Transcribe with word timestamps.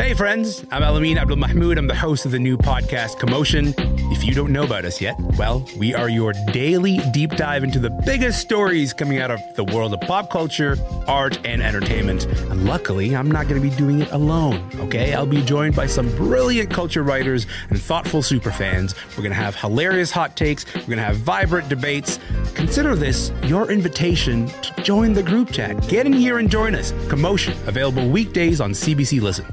Hey, 0.00 0.14
friends, 0.14 0.64
I'm 0.70 0.80
Elamin 0.80 1.18
Abdelmahmoud. 1.18 1.76
I'm 1.76 1.86
the 1.86 1.94
host 1.94 2.24
of 2.24 2.32
the 2.32 2.38
new 2.38 2.56
podcast, 2.56 3.18
Commotion. 3.18 3.74
If 4.10 4.24
you 4.24 4.32
don't 4.32 4.50
know 4.50 4.62
about 4.62 4.86
us 4.86 4.98
yet, 4.98 5.14
well, 5.36 5.68
we 5.76 5.94
are 5.94 6.08
your 6.08 6.32
daily 6.52 7.00
deep 7.12 7.32
dive 7.32 7.62
into 7.64 7.78
the 7.78 7.90
biggest 7.90 8.40
stories 8.40 8.94
coming 8.94 9.18
out 9.18 9.30
of 9.30 9.40
the 9.56 9.64
world 9.64 9.92
of 9.92 10.00
pop 10.00 10.30
culture, 10.30 10.78
art, 11.06 11.38
and 11.44 11.62
entertainment. 11.62 12.24
And 12.24 12.64
luckily, 12.64 13.14
I'm 13.14 13.30
not 13.30 13.46
going 13.46 13.60
to 13.60 13.70
be 13.70 13.76
doing 13.76 14.00
it 14.00 14.10
alone, 14.10 14.70
okay? 14.76 15.12
I'll 15.12 15.26
be 15.26 15.42
joined 15.42 15.76
by 15.76 15.84
some 15.84 16.08
brilliant 16.16 16.70
culture 16.70 17.02
writers 17.02 17.46
and 17.68 17.78
thoughtful 17.78 18.22
superfans. 18.22 18.96
We're 19.10 19.22
going 19.22 19.32
to 19.32 19.34
have 19.34 19.54
hilarious 19.54 20.10
hot 20.10 20.34
takes, 20.34 20.64
we're 20.74 20.80
going 20.80 20.96
to 20.96 21.04
have 21.04 21.18
vibrant 21.18 21.68
debates. 21.68 22.18
Consider 22.54 22.96
this 22.96 23.32
your 23.44 23.70
invitation 23.70 24.46
to 24.46 24.82
join 24.82 25.12
the 25.12 25.22
group 25.22 25.52
chat. 25.52 25.78
Get 25.88 26.06
in 26.06 26.14
here 26.14 26.38
and 26.38 26.50
join 26.50 26.74
us. 26.74 26.94
Commotion, 27.10 27.52
available 27.66 28.08
weekdays 28.08 28.62
on 28.62 28.70
CBC 28.70 29.20
Listen. 29.20 29.44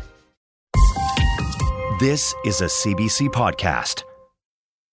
This 2.00 2.35
is 2.45 2.62
a 2.62 2.66
CBC 2.66 3.30
podcast. 3.30 4.03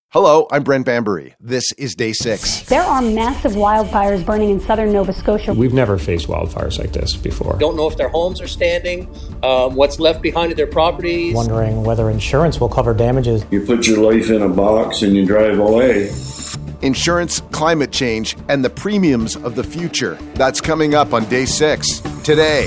Hello, 0.09 0.47
I'm 0.51 0.62
Brent 0.62 0.87
Bambury. 0.87 1.34
This 1.38 1.70
is 1.73 1.95
day 1.95 2.15
six. 2.15 2.62
There 2.62 2.80
are 2.80 3.02
massive 3.02 3.52
wildfires 3.52 4.24
burning 4.24 4.48
in 4.48 4.60
southern 4.60 4.91
Nova 4.91 5.12
Scotia. 5.12 5.52
We've 5.52 5.74
never 5.74 5.98
faced 5.98 6.29
wildfires 6.29 6.79
like 6.79 6.93
this 6.93 7.15
before. 7.15 7.59
Don't 7.59 7.77
know 7.77 7.87
if 7.88 7.98
their 7.98 8.09
homes 8.09 8.41
are 8.41 8.46
standing, 8.46 9.15
um, 9.43 9.74
what's 9.74 10.01
left 10.01 10.23
behind 10.23 10.52
of 10.52 10.56
their 10.56 10.66
properties. 10.66 11.34
Wondering 11.34 11.82
whether 11.82 12.09
insurance 12.09 12.59
will 12.59 12.70
cover 12.70 12.95
damages. 12.95 13.45
You 13.51 13.66
put 13.66 13.87
your 13.87 13.98
life 13.98 14.30
in 14.30 14.41
a 14.41 14.48
box 14.48 15.02
and 15.02 15.15
you 15.15 15.27
drive 15.27 15.59
away. 15.59 16.10
Insurance, 16.80 17.41
climate 17.51 17.93
change, 17.93 18.34
and 18.48 18.65
the 18.65 18.71
premiums 18.71 19.37
of 19.37 19.57
the 19.57 19.65
future. 19.65 20.15
That's 20.37 20.62
coming 20.62 20.95
up 20.95 21.12
on 21.12 21.27
day 21.27 21.45
six. 21.45 22.01
Today, 22.23 22.66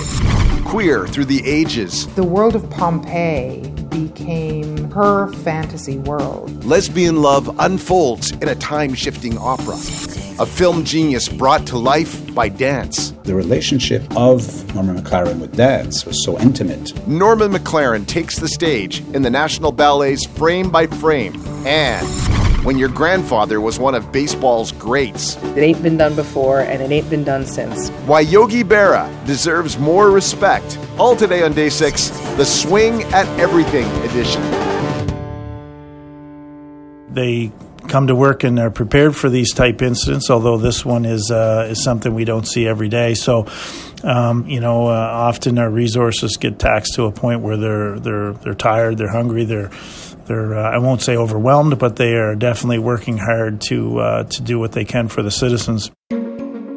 queer 0.64 1.08
through 1.08 1.26
the 1.26 1.44
ages. 1.44 2.06
The 2.14 2.24
world 2.24 2.56
of 2.56 2.70
Pompeii 2.70 3.74
became 4.28 4.92
her 4.92 5.32
fantasy 5.46 5.98
world. 6.00 6.66
Lesbian 6.66 7.22
love 7.22 7.50
unfolds 7.60 8.32
in 8.32 8.50
a 8.50 8.56
time 8.56 8.94
shifting 8.94 9.38
opera. 9.38 9.76
A 10.40 10.46
film 10.46 10.84
genius 10.84 11.30
brought 11.30 11.66
to 11.68 11.78
life 11.78 12.36
by 12.36 12.50
dance. 12.50 13.12
The 13.24 13.34
relationship 13.34 14.04
of 14.18 14.76
Norman 14.76 15.02
McLaren 15.02 15.40
with 15.40 15.56
dance 15.56 16.06
was 16.06 16.24
so 16.26 16.38
intimate. 16.40 17.08
Norman 17.08 17.54
McLaren 17.54 18.06
takes 18.06 18.38
the 18.38 18.50
stage 18.50 19.00
in 19.14 19.22
the 19.22 19.30
National 19.30 19.72
Ballet's 19.72 20.26
Frame 20.26 20.70
by 20.70 20.88
Frame. 20.88 21.42
And 21.66 22.06
when 22.64 22.78
your 22.78 22.90
grandfather 22.90 23.62
was 23.62 23.80
one 23.80 23.96
of 23.96 24.12
baseball's 24.12 24.72
greats. 24.74 25.36
It 25.44 25.60
ain't 25.60 25.82
been 25.82 25.98
done 25.98 26.16
before, 26.16 26.62
and 26.62 26.82
it 26.82 26.92
ain't 26.92 27.10
been 27.10 27.24
done 27.24 27.46
since. 27.46 27.90
Why 28.06 28.22
Yogi 28.22 28.64
Berra 28.64 29.08
deserves 29.26 29.78
more 29.78 30.12
respect. 30.12 30.78
All 30.98 31.16
today 31.16 31.44
on 31.44 31.54
day 31.54 31.70
six, 31.70 32.10
the 32.38 32.46
Swing 32.46 33.04
at 33.14 33.28
Everything 33.40 33.86
edition. 34.04 34.42
They 37.14 37.52
come 37.88 38.08
to 38.08 38.16
work 38.16 38.44
and 38.44 38.60
are 38.60 38.70
prepared 38.70 39.16
for 39.16 39.30
these 39.30 39.54
type 39.54 39.82
incidents. 39.82 40.30
Although 40.30 40.58
this 40.58 40.86
one 40.86 41.06
is 41.06 41.32
uh, 41.32 41.68
is 41.70 41.84
something 41.84 42.14
we 42.14 42.26
don't 42.26 42.48
see 42.48 42.68
every 42.68 42.90
day. 42.90 43.14
So, 43.14 43.48
um, 44.04 44.48
you 44.48 44.60
know, 44.60 44.88
uh, 44.88 44.92
often 44.92 45.58
our 45.58 45.70
resources 45.70 46.38
get 46.38 46.60
taxed 46.60 46.94
to 46.96 47.04
a 47.04 47.12
point 47.12 47.42
where 47.42 47.58
they're 47.58 48.00
they're 48.00 48.34
they're 48.34 48.54
tired, 48.54 48.98
they're 48.98 49.12
hungry, 49.12 49.46
they're 49.46 49.72
they're 50.26 50.56
uh, 50.58 50.72
I 50.72 50.78
won't 50.78 51.02
say 51.02 51.16
overwhelmed, 51.16 51.80
but 51.80 51.96
they 51.96 52.14
are 52.14 52.36
definitely 52.36 52.80
working 52.80 53.18
hard 53.18 53.62
to 53.62 54.00
uh, 54.00 54.24
to 54.24 54.42
do 54.42 54.60
what 54.60 54.72
they 54.74 54.86
can 54.86 55.08
for 55.08 55.24
the 55.24 55.32
citizens. 55.32 55.92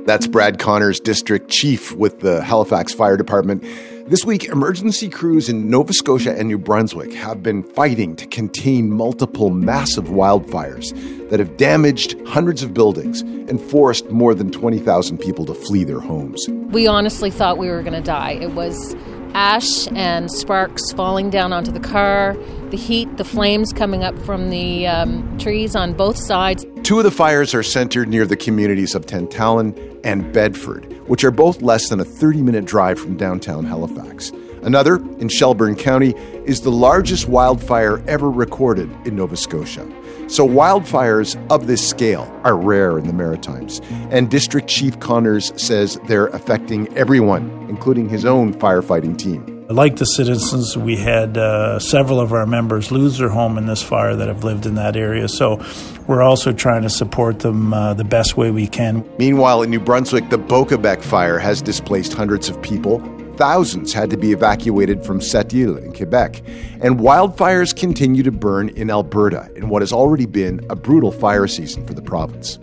That's 0.06 0.26
Brad 0.26 0.58
Connors, 0.58 0.98
district 0.98 1.50
chief 1.50 1.92
with 1.92 2.20
the 2.20 2.42
Halifax 2.42 2.92
Fire 2.92 3.16
Department. 3.16 3.64
This 4.10 4.24
week, 4.24 4.46
emergency 4.46 5.08
crews 5.08 5.48
in 5.48 5.70
Nova 5.70 5.92
Scotia 5.92 6.36
and 6.36 6.48
New 6.48 6.58
Brunswick 6.58 7.12
have 7.12 7.44
been 7.44 7.62
fighting 7.62 8.16
to 8.16 8.26
contain 8.26 8.90
multiple 8.90 9.50
massive 9.50 10.06
wildfires 10.06 10.90
that 11.30 11.38
have 11.38 11.56
damaged 11.56 12.16
hundreds 12.26 12.64
of 12.64 12.74
buildings 12.74 13.20
and 13.20 13.60
forced 13.60 14.10
more 14.10 14.34
than 14.34 14.50
20,000 14.50 15.16
people 15.18 15.46
to 15.46 15.54
flee 15.54 15.84
their 15.84 16.00
homes. 16.00 16.44
We 16.72 16.88
honestly 16.88 17.30
thought 17.30 17.56
we 17.56 17.68
were 17.68 17.84
going 17.84 17.92
to 17.92 18.00
die. 18.00 18.32
It 18.32 18.50
was 18.50 18.96
ash 19.34 19.86
and 19.92 20.28
sparks 20.28 20.90
falling 20.90 21.30
down 21.30 21.52
onto 21.52 21.70
the 21.70 21.78
car, 21.78 22.36
the 22.70 22.76
heat, 22.76 23.16
the 23.16 23.24
flames 23.24 23.72
coming 23.72 24.02
up 24.02 24.18
from 24.20 24.50
the 24.50 24.86
um, 24.86 25.38
trees 25.38 25.74
on 25.74 25.92
both 25.92 26.16
sides. 26.16 26.64
Two 26.82 26.98
of 26.98 27.04
the 27.04 27.10
fires 27.10 27.54
are 27.54 27.62
centered 27.62 28.08
near 28.08 28.26
the 28.26 28.36
communities 28.36 28.94
of 28.94 29.06
Tantallon 29.06 30.00
and 30.04 30.32
Bedford, 30.32 30.84
which 31.08 31.24
are 31.24 31.30
both 31.30 31.62
less 31.62 31.88
than 31.88 32.00
a 32.00 32.04
30 32.04 32.42
minute 32.42 32.64
drive 32.64 32.98
from 32.98 33.16
downtown 33.16 33.64
Halifax. 33.64 34.32
Another, 34.62 34.96
in 35.18 35.28
Shelburne 35.28 35.74
County, 35.74 36.14
is 36.44 36.60
the 36.60 36.70
largest 36.70 37.28
wildfire 37.28 38.02
ever 38.06 38.30
recorded 38.30 38.90
in 39.06 39.16
Nova 39.16 39.36
Scotia. 39.36 39.88
So, 40.28 40.46
wildfires 40.46 41.34
of 41.50 41.66
this 41.66 41.86
scale 41.86 42.30
are 42.44 42.56
rare 42.56 42.98
in 42.98 43.06
the 43.06 43.12
Maritimes. 43.12 43.80
And 44.10 44.30
District 44.30 44.68
Chief 44.68 45.00
Connors 45.00 45.52
says 45.60 45.98
they're 46.06 46.28
affecting 46.28 46.94
everyone, 46.96 47.50
including 47.68 48.08
his 48.08 48.24
own 48.24 48.52
firefighting 48.54 49.16
team. 49.16 49.59
Like 49.70 49.94
the 49.96 50.04
citizens, 50.04 50.76
we 50.76 50.96
had 50.96 51.38
uh, 51.38 51.78
several 51.78 52.18
of 52.18 52.32
our 52.32 52.44
members 52.44 52.90
lose 52.90 53.18
their 53.18 53.28
home 53.28 53.56
in 53.56 53.66
this 53.66 53.80
fire 53.80 54.16
that 54.16 54.26
have 54.26 54.42
lived 54.42 54.66
in 54.66 54.74
that 54.74 54.96
area. 54.96 55.28
So 55.28 55.64
we're 56.08 56.22
also 56.22 56.52
trying 56.52 56.82
to 56.82 56.90
support 56.90 57.38
them 57.38 57.72
uh, 57.72 57.94
the 57.94 58.02
best 58.02 58.36
way 58.36 58.50
we 58.50 58.66
can. 58.66 59.08
Meanwhile, 59.16 59.62
in 59.62 59.70
New 59.70 59.78
Brunswick, 59.78 60.28
the 60.28 60.40
Bocabec 60.40 61.02
fire 61.02 61.38
has 61.38 61.62
displaced 61.62 62.12
hundreds 62.12 62.48
of 62.48 62.60
people. 62.62 62.98
Thousands 63.36 63.92
had 63.92 64.10
to 64.10 64.16
be 64.16 64.32
evacuated 64.32 65.06
from 65.06 65.20
Sept-Îles 65.20 65.84
in 65.84 65.92
Quebec. 65.92 66.42
And 66.80 66.98
wildfires 66.98 67.74
continue 67.74 68.24
to 68.24 68.32
burn 68.32 68.70
in 68.70 68.90
Alberta 68.90 69.48
in 69.54 69.68
what 69.68 69.82
has 69.82 69.92
already 69.92 70.26
been 70.26 70.66
a 70.68 70.74
brutal 70.74 71.12
fire 71.12 71.46
season 71.46 71.86
for 71.86 71.94
the 71.94 72.02
province. 72.02 72.58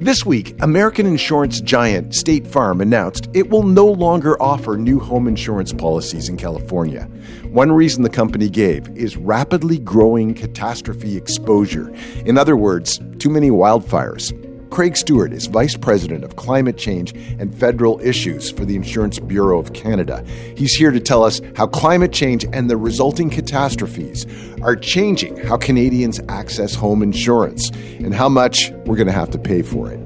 This 0.00 0.24
week, 0.24 0.54
American 0.62 1.06
insurance 1.06 1.60
giant 1.60 2.14
State 2.14 2.46
Farm 2.46 2.80
announced 2.80 3.28
it 3.34 3.50
will 3.50 3.64
no 3.64 3.84
longer 3.84 4.40
offer 4.40 4.76
new 4.76 5.00
home 5.00 5.26
insurance 5.26 5.72
policies 5.72 6.28
in 6.28 6.36
California. 6.36 7.08
One 7.50 7.72
reason 7.72 8.04
the 8.04 8.08
company 8.08 8.48
gave 8.48 8.88
is 8.96 9.16
rapidly 9.16 9.76
growing 9.80 10.34
catastrophe 10.34 11.16
exposure. 11.16 11.92
In 12.24 12.38
other 12.38 12.56
words, 12.56 13.00
too 13.18 13.28
many 13.28 13.50
wildfires. 13.50 14.32
Craig 14.70 14.96
Stewart 14.96 15.32
is 15.32 15.46
Vice 15.46 15.76
President 15.76 16.24
of 16.24 16.36
Climate 16.36 16.76
Change 16.76 17.12
and 17.38 17.54
Federal 17.54 17.98
Issues 18.00 18.50
for 18.50 18.64
the 18.64 18.76
Insurance 18.76 19.18
Bureau 19.18 19.58
of 19.58 19.72
Canada. 19.72 20.22
He's 20.56 20.74
here 20.74 20.90
to 20.90 21.00
tell 21.00 21.24
us 21.24 21.40
how 21.56 21.66
climate 21.66 22.12
change 22.12 22.44
and 22.52 22.68
the 22.68 22.76
resulting 22.76 23.30
catastrophes 23.30 24.26
are 24.62 24.76
changing 24.76 25.36
how 25.38 25.56
Canadians 25.56 26.20
access 26.28 26.74
home 26.74 27.02
insurance 27.02 27.70
and 27.98 28.14
how 28.14 28.28
much 28.28 28.70
we're 28.84 28.96
going 28.96 29.06
to 29.06 29.12
have 29.12 29.30
to 29.30 29.38
pay 29.38 29.62
for 29.62 29.90
it. 29.90 30.00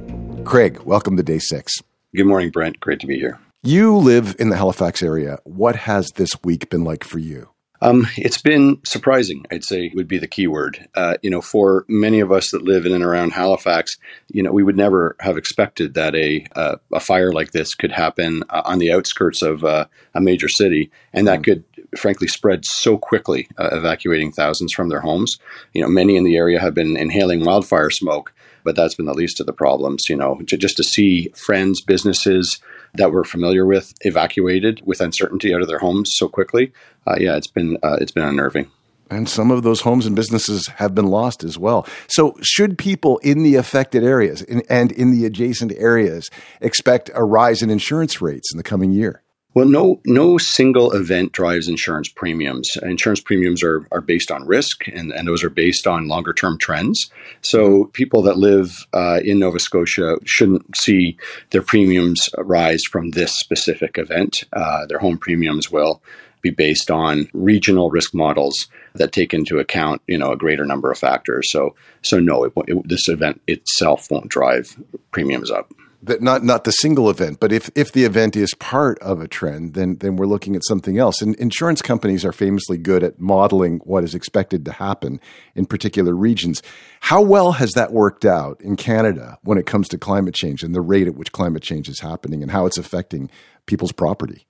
Craig, 0.45 0.81
welcome 0.83 1.17
to 1.17 1.23
day 1.23 1.39
six. 1.39 1.75
Good 2.15 2.27
morning, 2.27 2.51
Brent. 2.51 2.79
Great 2.79 3.01
to 3.01 3.07
be 3.07 3.19
here. 3.19 3.39
You 3.65 3.97
live 3.97 4.37
in 4.39 4.49
the 4.49 4.57
Halifax 4.57 5.03
area. 5.03 5.39
What 5.45 5.77
has 5.77 6.11
this 6.15 6.31
week 6.45 6.71
been 6.71 6.85
like 6.85 7.05
for 7.05 7.19
you? 7.19 7.49
Um, 7.83 8.07
it's 8.17 8.41
been 8.41 8.79
surprising, 8.85 9.45
I'd 9.51 9.65
say 9.65 9.91
would 9.97 10.07
be 10.07 10.19
the 10.19 10.29
key 10.29 10.47
word. 10.47 10.89
Uh, 10.95 11.17
you 11.21 11.29
know, 11.29 11.41
for 11.41 11.85
many 11.89 12.21
of 12.21 12.31
us 12.31 12.53
that 12.53 12.63
live 12.63 12.87
in 12.87 12.93
and 12.93 13.03
around 13.03 13.33
Halifax, 13.33 13.99
you 14.29 14.41
know, 14.41 14.53
we 14.53 14.63
would 14.63 14.77
never 14.77 15.17
have 15.19 15.37
expected 15.37 15.95
that 15.95 16.15
a 16.15 16.47
uh, 16.55 16.77
a 16.93 17.01
fire 17.01 17.33
like 17.33 17.51
this 17.51 17.75
could 17.75 17.91
happen 17.91 18.45
uh, 18.51 18.63
on 18.65 18.79
the 18.79 18.93
outskirts 18.93 19.43
of 19.43 19.65
uh, 19.65 19.87
a 20.15 20.21
major 20.21 20.49
city, 20.49 20.93
and 21.13 21.27
that 21.27 21.43
could, 21.43 21.65
frankly, 21.97 22.29
spread 22.29 22.65
so 22.65 22.97
quickly, 22.97 23.49
uh, 23.59 23.71
evacuating 23.73 24.31
thousands 24.31 24.73
from 24.73 24.89
their 24.89 25.01
homes. 25.01 25.41
You 25.73 25.83
know, 25.83 25.89
many 25.89 26.17
in 26.17 26.23
the 26.23 26.37
area 26.37 26.61
have 26.61 26.75
been 26.75 26.97
inhaling 26.97 27.45
wildfire 27.45 27.91
smoke, 27.91 28.33
but 28.63 28.77
that's 28.77 28.95
been 28.95 29.07
the 29.07 29.13
least 29.13 29.41
of 29.41 29.47
the 29.47 29.53
problems. 29.53 30.05
You 30.09 30.15
know, 30.15 30.41
just 30.45 30.77
to 30.77 30.85
see 30.85 31.33
friends, 31.35 31.81
businesses 31.81 32.61
that 32.95 33.13
we're 33.13 33.25
familiar 33.25 33.67
with 33.67 33.95
evacuated 34.03 34.83
with 34.85 35.01
uncertainty 35.01 35.55
out 35.55 35.63
of 35.63 35.69
their 35.69 35.79
homes 35.79 36.13
so 36.15 36.29
quickly. 36.29 36.73
Uh, 37.07 37.17
yeah, 37.19 37.37
it's 37.37 37.47
been 37.47 37.79
uh, 37.83 37.97
it's 38.01 38.13
been 38.13 38.25
unnerving. 38.25 38.71
And 39.11 39.29
some 39.29 39.51
of 39.51 39.63
those 39.63 39.83
homes 39.83 40.07
and 40.07 40.17
businesses 40.17 40.67
have 40.77 40.95
been 40.95 41.07
lost 41.07 41.45
as 41.45 41.59
well. 41.59 41.87
So, 42.09 42.35
should 42.41 42.79
people 42.79 43.19
in 43.19 43.43
the 43.43 43.57
affected 43.57 44.03
areas 44.03 44.43
and 44.43 44.91
in 44.93 45.11
the 45.11 45.27
adjacent 45.27 45.73
areas 45.77 46.31
expect 46.63 47.11
a 47.15 47.23
rise 47.23 47.61
in 47.61 47.69
insurance 47.69 48.23
rates 48.23 48.51
in 48.53 48.57
the 48.57 48.63
coming 48.63 48.91
year? 48.91 49.23
Well, 49.55 49.67
no, 49.69 50.01
no 50.07 50.39
single 50.39 50.93
event 50.93 51.33
drives 51.33 51.69
insurance 51.69 52.09
premiums. 52.09 52.71
Insurance 52.83 53.21
premiums 53.21 53.63
are, 53.63 53.87
are 53.93 54.01
based 54.01 54.31
on 54.31 54.47
risk, 54.47 54.89
and, 54.89 55.13
and 55.13 55.29
those 55.29 55.45
are 55.45 55.51
based 55.51 55.87
on 55.87 56.09
longer 56.09 56.33
term 56.33 56.57
trends. 56.57 57.11
So, 57.43 57.85
people 57.93 58.23
that 58.23 58.39
live 58.39 58.87
uh, 58.95 59.21
in 59.23 59.41
Nova 59.41 59.59
Scotia 59.59 60.17
shouldn't 60.25 60.75
see 60.77 61.19
their 61.51 61.61
premiums 61.61 62.31
rise 62.39 62.83
from 62.91 63.11
this 63.11 63.39
specific 63.39 63.99
event. 63.99 64.45
Uh, 64.55 64.87
their 64.87 64.99
home 64.99 65.19
premiums 65.19 65.71
will 65.71 66.03
be 66.41 66.51
based 66.51 66.91
on 66.91 67.29
regional 67.35 67.91
risk 67.91 68.15
models 68.15 68.69
that 68.95 69.13
take 69.13 69.35
into 69.35 69.59
account, 69.59 70.01
you 70.07 70.17
know, 70.19 70.33
a 70.33 70.37
greater 70.37 70.65
number 70.65 70.91
of 70.91 70.99
factors. 70.99 71.51
So, 71.51 71.75
so 72.01 72.19
no, 72.19 72.45
it, 72.45 72.53
it, 72.69 72.89
this 72.89 73.09
event 73.09 73.41
itself 73.47 74.11
won't 74.11 74.29
drive 74.29 74.77
premiums 75.11 75.51
up. 75.51 75.71
That 76.03 76.21
not 76.21 76.43
not 76.43 76.65
the 76.65 76.73
single 76.73 77.09
event, 77.09 77.39
but 77.41 77.53
if 77.53 77.71
if 77.75 77.93
the 77.93 78.05
event 78.05 78.37
is 78.37 78.55
part 78.55 78.99
of 79.01 79.21
a 79.21 79.29
trend, 79.29 79.75
then 79.75 79.97
then 79.97 80.17
we're 80.17 80.27
looking 80.27 80.57
at 80.57 80.65
something 80.65 80.99
else. 80.99 81.23
And 81.23 81.35
insurance 81.37 81.81
companies 81.81 82.25
are 82.25 82.33
famously 82.33 82.77
good 82.77 83.03
at 83.03 83.21
modeling 83.21 83.79
what 83.85 84.05
is 84.05 84.15
expected 84.15 84.65
to 84.65 84.73
happen 84.73 85.21
in 85.55 85.67
particular 85.67 86.15
regions. 86.15 86.63
How 87.01 87.23
well 87.23 87.53
has 87.53 87.73
that 87.73 87.93
worked 87.93 88.25
out 88.25 88.61
in 88.61 88.77
Canada 88.77 89.39
when 89.43 89.59
it 89.59 89.67
comes 89.67 89.89
to 89.89 89.99
climate 89.99 90.35
change 90.35 90.63
and 90.63 90.75
the 90.75 90.81
rate 90.81 91.07
at 91.07 91.15
which 91.15 91.33
climate 91.33 91.63
change 91.63 91.89
is 91.89 92.01
happening 92.01 92.43
and 92.43 92.51
how 92.51 92.67
it's 92.67 92.79
affecting 92.79 93.31
people's 93.67 93.93
property? 93.93 94.47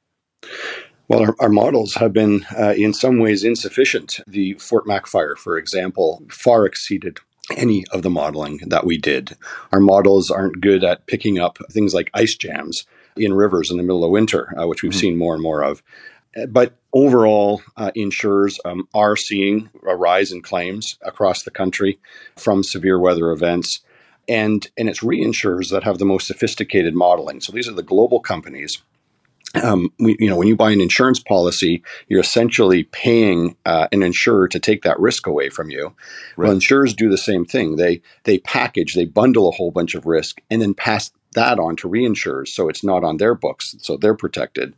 Well, 1.08 1.20
our, 1.20 1.34
our, 1.40 1.48
models 1.50 1.94
have 1.94 2.12
been, 2.12 2.46
uh, 2.56 2.74
in 2.76 2.94
some 2.94 3.18
ways, 3.18 3.44
insufficient. 3.44 4.20
The 4.26 4.54
Fort 4.54 4.86
Mac 4.86 5.06
fire, 5.06 5.36
for 5.36 5.58
example, 5.58 6.22
far 6.30 6.64
exceeded 6.64 7.18
any 7.52 7.84
of 7.92 8.02
the 8.02 8.10
modeling 8.10 8.60
that 8.66 8.86
we 8.86 8.98
did. 8.98 9.36
Our 9.72 9.80
models 9.80 10.30
aren't 10.30 10.60
good 10.60 10.84
at 10.84 11.06
picking 11.06 11.38
up 11.38 11.58
things 11.70 11.94
like 11.94 12.10
ice 12.14 12.34
jams 12.34 12.84
in 13.16 13.34
rivers 13.34 13.70
in 13.70 13.76
the 13.76 13.82
middle 13.82 14.04
of 14.04 14.10
winter, 14.10 14.54
uh, 14.58 14.66
which 14.66 14.82
we've 14.82 14.92
mm-hmm. 14.92 15.00
seen 15.00 15.18
more 15.18 15.34
and 15.34 15.42
more 15.42 15.62
of. 15.62 15.82
But 16.48 16.74
overall, 16.92 17.62
uh, 17.76 17.90
insurers 17.94 18.58
um, 18.64 18.88
are 18.94 19.16
seeing 19.16 19.68
a 19.86 19.94
rise 19.94 20.32
in 20.32 20.40
claims 20.40 20.96
across 21.02 21.42
the 21.42 21.50
country 21.50 21.98
from 22.36 22.62
severe 22.62 22.98
weather 22.98 23.30
events. 23.30 23.80
And, 24.28 24.66
and 24.78 24.88
it's 24.88 25.00
reinsurers 25.00 25.70
that 25.70 25.84
have 25.84 25.98
the 25.98 26.04
most 26.04 26.26
sophisticated 26.26 26.94
modeling. 26.94 27.40
So 27.40 27.52
these 27.52 27.68
are 27.68 27.74
the 27.74 27.82
global 27.82 28.20
companies 28.20 28.82
um, 29.62 29.90
we, 29.98 30.16
you 30.18 30.28
know, 30.28 30.36
when 30.36 30.48
you 30.48 30.56
buy 30.56 30.70
an 30.70 30.80
insurance 30.80 31.20
policy, 31.20 31.82
you're 32.08 32.20
essentially 32.20 32.84
paying 32.84 33.56
uh, 33.66 33.88
an 33.92 34.02
insurer 34.02 34.48
to 34.48 34.58
take 34.58 34.82
that 34.82 34.98
risk 34.98 35.26
away 35.26 35.50
from 35.50 35.70
you. 35.70 35.94
Right. 36.36 36.46
Well, 36.46 36.52
insurers 36.52 36.94
do 36.94 37.10
the 37.10 37.18
same 37.18 37.44
thing. 37.44 37.76
They 37.76 38.02
they 38.24 38.38
package, 38.38 38.94
they 38.94 39.04
bundle 39.04 39.48
a 39.48 39.52
whole 39.52 39.70
bunch 39.70 39.94
of 39.94 40.06
risk, 40.06 40.40
and 40.50 40.62
then 40.62 40.74
pass 40.74 41.10
that 41.34 41.58
on 41.58 41.76
to 41.76 41.88
reinsurers, 41.88 42.48
so 42.48 42.68
it's 42.68 42.84
not 42.84 43.04
on 43.04 43.16
their 43.16 43.34
books, 43.34 43.74
so 43.80 43.96
they're 43.96 44.14
protected. 44.14 44.74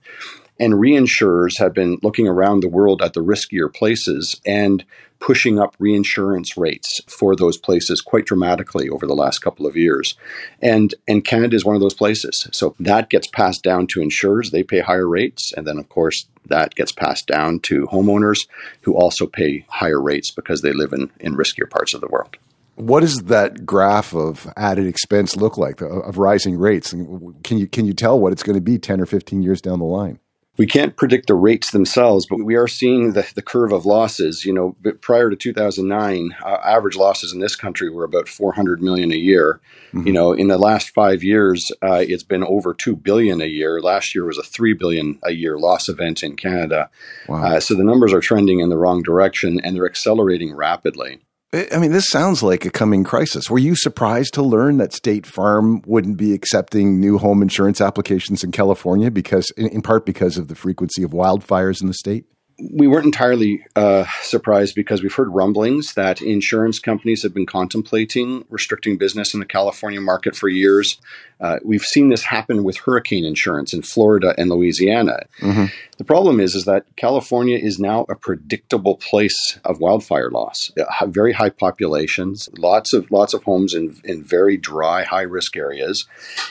And 0.58 0.74
reinsurers 0.74 1.58
have 1.58 1.74
been 1.74 1.98
looking 2.02 2.28
around 2.28 2.60
the 2.60 2.68
world 2.68 3.02
at 3.02 3.12
the 3.12 3.24
riskier 3.24 3.72
places 3.72 4.40
and 4.46 4.84
pushing 5.24 5.58
up 5.58 5.74
reinsurance 5.78 6.56
rates 6.56 7.00
for 7.08 7.34
those 7.34 7.56
places 7.56 8.00
quite 8.00 8.26
dramatically 8.26 8.88
over 8.88 9.06
the 9.06 9.14
last 9.14 9.38
couple 9.38 9.66
of 9.66 9.76
years. 9.76 10.14
And 10.60 10.94
and 11.08 11.24
Canada 11.24 11.56
is 11.56 11.64
one 11.64 11.74
of 11.74 11.80
those 11.80 11.94
places. 11.94 12.46
So 12.52 12.74
that 12.80 13.10
gets 13.10 13.26
passed 13.26 13.62
down 13.62 13.86
to 13.88 14.02
insurers, 14.02 14.50
they 14.50 14.62
pay 14.62 14.80
higher 14.80 15.08
rates, 15.08 15.52
and 15.56 15.66
then 15.66 15.78
of 15.78 15.88
course 15.88 16.26
that 16.46 16.74
gets 16.74 16.92
passed 16.92 17.26
down 17.26 17.60
to 17.60 17.86
homeowners 17.86 18.46
who 18.82 18.94
also 18.94 19.26
pay 19.26 19.64
higher 19.68 20.00
rates 20.00 20.30
because 20.30 20.60
they 20.60 20.72
live 20.72 20.92
in, 20.92 21.10
in 21.20 21.36
riskier 21.36 21.70
parts 21.70 21.94
of 21.94 22.02
the 22.02 22.08
world. 22.08 22.36
What 22.76 23.00
does 23.00 23.16
that 23.24 23.64
graph 23.64 24.14
of 24.14 24.52
added 24.56 24.86
expense 24.86 25.36
look 25.36 25.56
like 25.56 25.80
of 25.80 26.18
rising 26.18 26.58
rates? 26.58 26.90
Can 26.90 27.56
you 27.56 27.68
can 27.68 27.86
you 27.86 27.94
tell 27.94 28.18
what 28.18 28.32
it's 28.32 28.42
going 28.42 28.56
to 28.56 28.60
be 28.60 28.78
10 28.78 29.00
or 29.00 29.06
15 29.06 29.42
years 29.42 29.60
down 29.60 29.78
the 29.78 29.84
line? 29.84 30.18
We 30.56 30.66
can't 30.66 30.96
predict 30.96 31.26
the 31.26 31.34
rates 31.34 31.72
themselves, 31.72 32.26
but 32.26 32.44
we 32.44 32.54
are 32.54 32.68
seeing 32.68 33.12
the, 33.12 33.28
the 33.34 33.42
curve 33.42 33.72
of 33.72 33.86
losses. 33.86 34.44
You 34.44 34.52
know, 34.52 34.76
prior 35.00 35.28
to 35.28 35.36
2009, 35.36 36.36
uh, 36.42 36.48
average 36.64 36.96
losses 36.96 37.32
in 37.32 37.40
this 37.40 37.56
country 37.56 37.90
were 37.90 38.04
about 38.04 38.28
400 38.28 38.80
million 38.80 39.12
a 39.12 39.16
year. 39.16 39.60
Mm-hmm. 39.92 40.06
You 40.06 40.12
know, 40.12 40.32
in 40.32 40.48
the 40.48 40.58
last 40.58 40.90
five 40.90 41.24
years, 41.24 41.72
uh, 41.82 42.04
it's 42.06 42.22
been 42.22 42.44
over 42.44 42.72
2 42.72 42.94
billion 42.94 43.40
a 43.40 43.46
year. 43.46 43.80
Last 43.80 44.14
year 44.14 44.24
was 44.24 44.38
a 44.38 44.44
3 44.44 44.74
billion 44.74 45.18
a 45.24 45.32
year 45.32 45.58
loss 45.58 45.88
event 45.88 46.22
in 46.22 46.36
Canada. 46.36 46.88
Wow. 47.28 47.44
Uh, 47.44 47.60
so 47.60 47.74
the 47.74 47.84
numbers 47.84 48.12
are 48.12 48.20
trending 48.20 48.60
in 48.60 48.68
the 48.68 48.78
wrong 48.78 49.02
direction 49.02 49.60
and 49.64 49.74
they're 49.74 49.86
accelerating 49.86 50.54
rapidly. 50.54 51.20
I 51.54 51.78
mean, 51.78 51.92
this 51.92 52.08
sounds 52.08 52.42
like 52.42 52.64
a 52.64 52.70
coming 52.70 53.04
crisis. 53.04 53.48
Were 53.48 53.60
you 53.60 53.76
surprised 53.76 54.34
to 54.34 54.42
learn 54.42 54.78
that 54.78 54.92
State 54.92 55.24
Farm 55.24 55.82
wouldn't 55.86 56.16
be 56.16 56.32
accepting 56.32 56.98
new 56.98 57.16
home 57.16 57.42
insurance 57.42 57.80
applications 57.80 58.42
in 58.42 58.50
California 58.50 59.08
because, 59.08 59.50
in, 59.56 59.68
in 59.68 59.80
part, 59.80 60.04
because 60.04 60.36
of 60.36 60.48
the 60.48 60.56
frequency 60.56 61.04
of 61.04 61.12
wildfires 61.12 61.80
in 61.80 61.86
the 61.86 61.94
state? 61.94 62.24
We 62.58 62.86
weren't 62.86 63.04
entirely 63.04 63.66
uh, 63.74 64.04
surprised 64.22 64.74
because 64.74 65.02
we've 65.02 65.14
heard 65.14 65.28
rumblings 65.28 65.94
that 65.94 66.22
insurance 66.22 66.78
companies 66.78 67.22
have 67.22 67.34
been 67.34 67.46
contemplating 67.46 68.44
restricting 68.48 68.96
business 68.96 69.34
in 69.34 69.40
the 69.40 69.46
California 69.46 70.00
market 70.00 70.36
for 70.36 70.48
years. 70.48 71.00
Uh, 71.40 71.58
we've 71.64 71.82
seen 71.82 72.10
this 72.10 72.22
happen 72.22 72.62
with 72.62 72.76
hurricane 72.78 73.24
insurance 73.24 73.74
in 73.74 73.82
Florida 73.82 74.34
and 74.38 74.50
Louisiana. 74.50 75.24
Mm-hmm. 75.40 75.66
The 75.98 76.04
problem 76.04 76.38
is, 76.38 76.54
is 76.54 76.64
that 76.64 76.86
California 76.96 77.58
is 77.58 77.78
now 77.80 78.06
a 78.08 78.14
predictable 78.14 78.96
place 78.96 79.58
of 79.64 79.80
wildfire 79.80 80.30
loss. 80.30 80.70
Uh, 80.78 81.06
very 81.06 81.32
high 81.32 81.50
populations, 81.50 82.48
lots 82.56 82.92
of 82.92 83.10
lots 83.10 83.34
of 83.34 83.42
homes 83.42 83.74
in 83.74 84.00
in 84.04 84.22
very 84.22 84.56
dry, 84.56 85.02
high 85.02 85.22
risk 85.22 85.56
areas, 85.56 86.06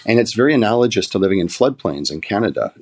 and 0.06 0.20
it's 0.20 0.36
very 0.36 0.54
analogous 0.54 1.08
to 1.08 1.18
living 1.18 1.40
in 1.40 1.48
floodplains 1.48 2.12
in 2.12 2.20
Canada 2.20 2.74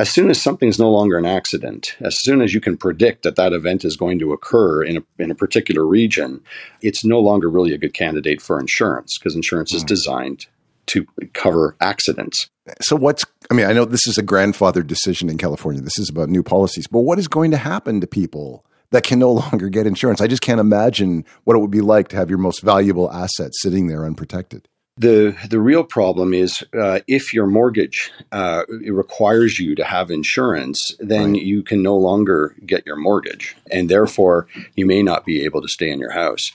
as 0.00 0.08
soon 0.08 0.30
as 0.30 0.40
something's 0.40 0.78
no 0.78 0.90
longer 0.90 1.18
an 1.18 1.26
accident, 1.26 1.94
as 2.00 2.16
soon 2.22 2.40
as 2.40 2.54
you 2.54 2.60
can 2.60 2.74
predict 2.74 3.22
that 3.22 3.36
that 3.36 3.52
event 3.52 3.84
is 3.84 3.98
going 3.98 4.18
to 4.18 4.32
occur 4.32 4.82
in 4.82 4.96
a, 4.96 5.22
in 5.22 5.30
a 5.30 5.34
particular 5.34 5.84
region, 5.84 6.40
it's 6.80 7.04
no 7.04 7.20
longer 7.20 7.50
really 7.50 7.74
a 7.74 7.78
good 7.78 7.92
candidate 7.92 8.40
for 8.40 8.58
insurance 8.58 9.18
because 9.18 9.36
insurance 9.36 9.74
mm. 9.74 9.76
is 9.76 9.82
hmm. 9.82 9.88
designed 9.88 10.46
to 10.86 11.06
cover 11.34 11.76
accidents. 11.82 12.48
So, 12.80 12.96
what's, 12.96 13.26
I 13.50 13.54
mean, 13.54 13.66
I 13.66 13.74
know 13.74 13.84
this 13.84 14.06
is 14.06 14.16
a 14.16 14.22
grandfather 14.22 14.82
decision 14.82 15.28
in 15.28 15.36
California. 15.36 15.82
This 15.82 15.98
is 15.98 16.08
about 16.08 16.30
new 16.30 16.42
policies, 16.42 16.86
but 16.86 17.00
what 17.00 17.18
is 17.18 17.28
going 17.28 17.50
to 17.50 17.58
happen 17.58 18.00
to 18.00 18.06
people 18.06 18.64
that 18.92 19.02
can 19.02 19.18
no 19.18 19.32
longer 19.32 19.68
get 19.68 19.86
insurance? 19.86 20.22
I 20.22 20.28
just 20.28 20.40
can't 20.40 20.60
imagine 20.60 21.26
what 21.44 21.56
it 21.56 21.60
would 21.60 21.70
be 21.70 21.82
like 21.82 22.08
to 22.08 22.16
have 22.16 22.30
your 22.30 22.38
most 22.38 22.62
valuable 22.62 23.12
asset 23.12 23.50
sitting 23.52 23.88
there 23.88 24.06
unprotected 24.06 24.66
the 25.00 25.34
the 25.48 25.60
real 25.60 25.82
problem 25.82 26.34
is 26.34 26.62
uh, 26.78 27.00
if 27.08 27.32
your 27.32 27.46
mortgage 27.46 28.12
uh, 28.32 28.64
requires 28.68 29.58
you 29.58 29.74
to 29.74 29.84
have 29.84 30.10
insurance, 30.10 30.94
then 31.00 31.32
right. 31.32 31.42
you 31.42 31.62
can 31.62 31.82
no 31.82 31.96
longer 31.96 32.54
get 32.66 32.84
your 32.84 32.96
mortgage, 32.96 33.56
and 33.70 33.88
therefore 33.88 34.46
you 34.76 34.84
may 34.84 35.02
not 35.02 35.24
be 35.24 35.42
able 35.44 35.62
to 35.62 35.68
stay 35.68 35.90
in 35.90 35.98
your 35.98 36.12
house. 36.12 36.52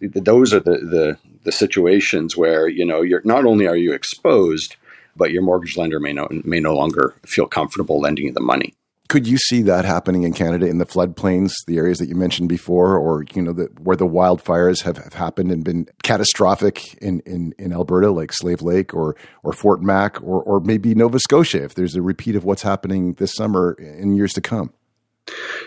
Those 0.00 0.54
are 0.54 0.60
the 0.60 0.78
the, 0.78 1.18
the 1.42 1.52
situations 1.52 2.36
where 2.36 2.68
you 2.68 2.86
know 2.86 3.02
you're 3.02 3.22
not 3.24 3.44
only 3.44 3.66
are 3.66 3.76
you 3.76 3.92
exposed, 3.92 4.76
but 5.16 5.32
your 5.32 5.42
mortgage 5.42 5.76
lender 5.76 5.98
may 5.98 6.12
no 6.12 6.28
may 6.44 6.60
no 6.60 6.76
longer 6.76 7.16
feel 7.26 7.46
comfortable 7.46 8.00
lending 8.00 8.26
you 8.26 8.32
the 8.32 8.40
money 8.40 8.74
could 9.08 9.26
you 9.26 9.38
see 9.38 9.62
that 9.62 9.84
happening 9.84 10.22
in 10.22 10.34
Canada 10.34 10.66
in 10.66 10.78
the 10.78 10.86
floodplains, 10.86 11.52
the 11.66 11.78
areas 11.78 11.98
that 11.98 12.08
you 12.08 12.14
mentioned 12.14 12.48
before, 12.48 12.96
or 12.96 13.24
you 13.34 13.40
know, 13.40 13.52
the, 13.52 13.64
where 13.80 13.96
the 13.96 14.06
wildfires 14.06 14.82
have, 14.82 14.98
have 14.98 15.14
happened 15.14 15.50
and 15.50 15.64
been 15.64 15.86
catastrophic 16.02 16.94
in, 17.02 17.20
in, 17.20 17.54
in 17.58 17.72
Alberta, 17.72 18.10
like 18.10 18.32
Slave 18.32 18.62
Lake 18.62 18.94
or 18.94 19.16
or 19.42 19.52
Fort 19.52 19.82
Mac, 19.82 20.22
or 20.22 20.42
or 20.42 20.60
maybe 20.60 20.94
Nova 20.94 21.18
Scotia, 21.18 21.64
if 21.64 21.74
there's 21.74 21.96
a 21.96 22.02
repeat 22.02 22.36
of 22.36 22.44
what's 22.44 22.62
happening 22.62 23.14
this 23.14 23.34
summer 23.34 23.72
in 23.72 24.14
years 24.14 24.32
to 24.34 24.40
come? 24.40 24.72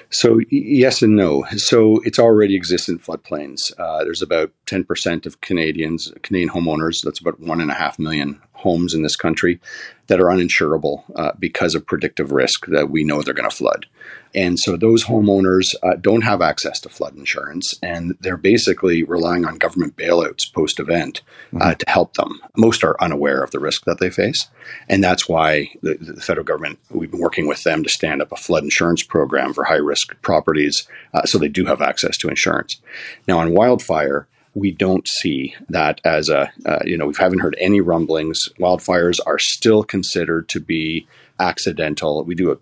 So 0.09 0.39
yes 0.49 1.01
and 1.01 1.15
no. 1.15 1.45
So 1.55 2.01
it's 2.03 2.19
already 2.19 2.55
exists 2.55 2.89
in 2.89 2.99
floodplains. 2.99 3.57
Uh, 3.77 4.03
there's 4.03 4.21
about 4.21 4.51
10% 4.65 5.25
of 5.25 5.41
Canadians, 5.41 6.11
Canadian 6.23 6.49
homeowners. 6.49 7.03
That's 7.03 7.19
about 7.19 7.39
one 7.39 7.61
and 7.61 7.71
a 7.71 7.75
half 7.75 7.99
million 7.99 8.41
homes 8.61 8.93
in 8.93 9.03
this 9.03 9.15
country 9.15 9.59
that 10.07 10.19
are 10.19 10.25
uninsurable 10.25 11.03
uh, 11.15 11.31
because 11.39 11.73
of 11.73 11.85
predictive 11.85 12.31
risk 12.31 12.65
that 12.67 12.89
we 12.89 13.03
know 13.03 13.21
they're 13.21 13.33
going 13.33 13.49
to 13.49 13.55
flood. 13.55 13.85
And 14.33 14.59
so 14.59 14.77
those 14.77 15.05
homeowners 15.05 15.67
uh, 15.83 15.95
don't 15.99 16.23
have 16.23 16.41
access 16.41 16.79
to 16.81 16.89
flood 16.89 17.15
insurance, 17.15 17.73
and 17.83 18.17
they're 18.21 18.37
basically 18.37 19.03
relying 19.03 19.45
on 19.45 19.57
government 19.57 19.95
bailouts 19.97 20.51
post 20.53 20.79
event 20.79 21.21
uh, 21.53 21.57
mm-hmm. 21.57 21.77
to 21.77 21.85
help 21.89 22.13
them. 22.15 22.41
Most 22.57 22.83
are 22.83 23.01
unaware 23.01 23.43
of 23.43 23.51
the 23.51 23.59
risk 23.59 23.85
that 23.85 23.99
they 23.99 24.09
face. 24.09 24.47
And 24.89 25.03
that's 25.03 25.27
why 25.27 25.71
the, 25.81 25.95
the, 25.95 26.21
federal 26.21 26.45
government, 26.45 26.79
we've 26.89 27.11
been 27.11 27.19
working 27.19 27.47
with 27.47 27.63
them 27.63 27.83
to 27.83 27.89
stand 27.89 28.21
up 28.21 28.31
a 28.31 28.37
flood 28.37 28.63
insurance 28.63 29.03
program 29.03 29.53
for 29.53 29.63
high 29.63 29.75
risk 29.75 30.19
properties 30.21 30.87
uh, 31.13 31.23
so 31.23 31.37
they 31.37 31.49
do 31.49 31.65
have 31.65 31.81
access 31.81 32.17
to 32.17 32.29
insurance. 32.29 32.81
Now, 33.27 33.39
on 33.39 33.53
wildfire, 33.53 34.27
we 34.53 34.71
don't 34.71 35.07
see 35.07 35.55
that 35.69 36.01
as 36.03 36.29
a, 36.29 36.51
uh, 36.65 36.79
you 36.83 36.97
know, 36.97 37.07
we 37.07 37.13
haven't 37.17 37.39
heard 37.39 37.55
any 37.59 37.81
rumblings. 37.81 38.39
Wildfires 38.59 39.19
are 39.25 39.39
still 39.39 39.83
considered 39.83 40.49
to 40.49 40.59
be 40.59 41.07
accidental. 41.39 42.23
We 42.23 42.35
do 42.35 42.51
a 42.51 42.57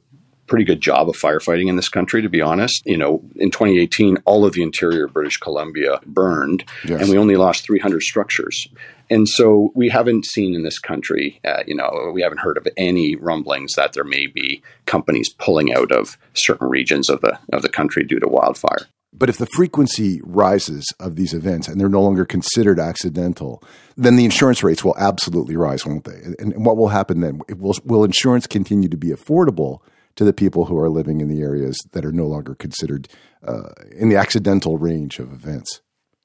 pretty 0.49 0.65
good 0.65 0.81
job 0.81 1.07
of 1.07 1.15
firefighting 1.15 1.69
in 1.69 1.75
this 1.75 1.89
country, 1.89 2.21
to 2.21 2.29
be 2.29 2.41
honest. 2.41 2.81
You 2.85 2.97
know, 2.97 3.21
in 3.35 3.51
2018, 3.51 4.17
all 4.25 4.45
of 4.45 4.53
the 4.53 4.63
interior 4.63 5.05
of 5.05 5.13
British 5.13 5.37
Columbia 5.37 5.99
burned, 6.05 6.65
yes. 6.85 7.01
and 7.01 7.09
we 7.09 7.17
only 7.17 7.37
lost 7.37 7.65
300 7.65 8.01
structures. 8.01 8.67
And 9.11 9.27
so 9.27 9.71
we 9.73 9.89
haven't 9.89 10.25
seen 10.25 10.53
in 10.53 10.63
this 10.63 10.77
country, 10.77 11.39
uh, 11.43 11.63
you 11.65 11.75
know, 11.75 12.11
we 12.13 12.21
haven't 12.21 12.39
heard 12.39 12.57
of 12.57 12.67
any 12.77 13.15
rumblings 13.15 13.73
that 13.73 13.93
there 13.93 14.03
may 14.03 14.27
be 14.27 14.61
companies 14.85 15.29
pulling 15.29 15.73
out 15.73 15.91
of 15.91 16.17
certain 16.33 16.67
regions 16.67 17.09
of 17.09 17.21
the 17.21 17.39
of 17.51 17.61
the 17.61 17.69
country 17.69 18.03
due 18.03 18.19
to 18.19 18.27
wildfire. 18.27 18.87
But 19.11 19.29
if 19.29 19.37
the 19.37 19.47
frequency 19.47 20.21
rises 20.23 20.85
of 20.99 21.15
these 21.15 21.33
events 21.33 21.67
and 21.67 21.79
they're 21.79 21.89
no 21.89 22.01
longer 22.01 22.25
considered 22.25 22.79
accidental, 22.79 23.63
then 23.97 24.15
the 24.15 24.25
insurance 24.25 24.63
rates 24.63 24.83
will 24.83 24.95
absolutely 24.97 25.55
rise, 25.55 25.85
won't 25.85 26.03
they? 26.03 26.21
And, 26.37 26.63
what 26.63 26.77
will 26.77 26.89
happen 26.89 27.21
then? 27.21 27.41
Will, 27.57 27.75
will 27.83 28.03
insurance 28.03 28.45
continue 28.45 28.87
to 28.89 28.97
be 28.97 29.09
affordable 29.09 29.79
to 30.15 30.23
the 30.23 30.33
people 30.33 30.65
who 30.65 30.77
are 30.77 30.89
living 30.89 31.21
in 31.21 31.27
the 31.27 31.41
areas 31.41 31.77
that 31.93 32.05
are 32.05 32.11
no 32.11 32.27
longer 32.27 32.53
considered 32.53 33.07
uh, 33.45 33.69
in 33.91 34.09
the 34.09 34.15
accidental 34.15 34.77
range 34.77 35.17
of 35.19 35.33
events? 35.33 35.81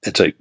it's 0.07 0.21
a 0.21 0.33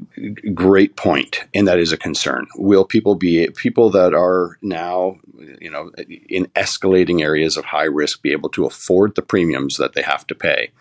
great 0.51 0.95
point, 0.95 1.45
and 1.53 1.67
that 1.67 1.79
is 1.79 1.91
a 1.91 1.97
concern. 1.97 2.47
Will 2.57 2.85
people 2.85 3.15
be 3.15 3.47
people 3.55 3.89
that 3.91 4.13
are 4.13 4.57
now, 4.61 5.17
you 5.59 5.69
know, 5.69 5.91
in 6.27 6.47
escalating 6.47 7.21
areas 7.21 7.57
of 7.57 7.65
high 7.65 7.85
risk, 7.85 8.21
be 8.21 8.31
able 8.31 8.49
to 8.49 8.65
afford 8.65 9.15
the 9.15 9.21
premiums 9.21 9.75
that 9.77 9.93
they 9.93 10.01
have 10.01 10.27
to 10.27 10.35
pay? 10.35 10.71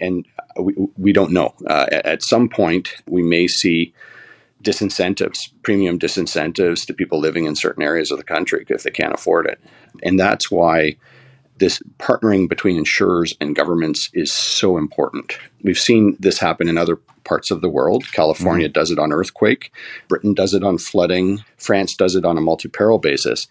And 0.00 0.26
we, 0.58 0.74
we 0.96 1.12
don't 1.12 1.32
know. 1.32 1.54
Uh, 1.66 1.86
at 1.90 2.22
some 2.22 2.48
point, 2.48 2.94
we 3.06 3.22
may 3.22 3.46
see 3.46 3.94
disincentives, 4.62 5.38
premium 5.62 5.98
disincentives 5.98 6.86
to 6.86 6.94
people 6.94 7.18
living 7.18 7.44
in 7.44 7.56
certain 7.56 7.82
areas 7.82 8.10
of 8.10 8.18
the 8.18 8.24
country 8.24 8.64
if 8.68 8.82
they 8.82 8.90
can't 8.90 9.14
afford 9.14 9.46
it. 9.46 9.60
And 10.02 10.18
that's 10.18 10.50
why 10.50 10.96
this 11.58 11.80
partnering 11.98 12.48
between 12.48 12.76
insurers 12.76 13.34
and 13.40 13.54
governments 13.54 14.10
is 14.14 14.32
so 14.32 14.76
important. 14.78 15.38
We've 15.62 15.78
seen 15.78 16.16
this 16.18 16.38
happen 16.38 16.68
in 16.68 16.78
other 16.78 16.96
parts 17.24 17.50
of 17.50 17.60
the 17.60 17.68
world. 17.68 18.04
California 18.12 18.68
mm 18.68 18.72
does 18.72 18.90
it 18.90 18.98
on 18.98 19.12
earthquake, 19.12 19.72
Britain 20.08 20.34
does 20.34 20.54
it 20.54 20.64
on 20.64 20.78
flooding, 20.78 21.44
France 21.58 21.94
does 21.94 22.14
it 22.14 22.24
on 22.24 22.38
a 22.38 22.40
multi 22.40 22.68
peril 22.68 22.98
basis. 22.98 23.48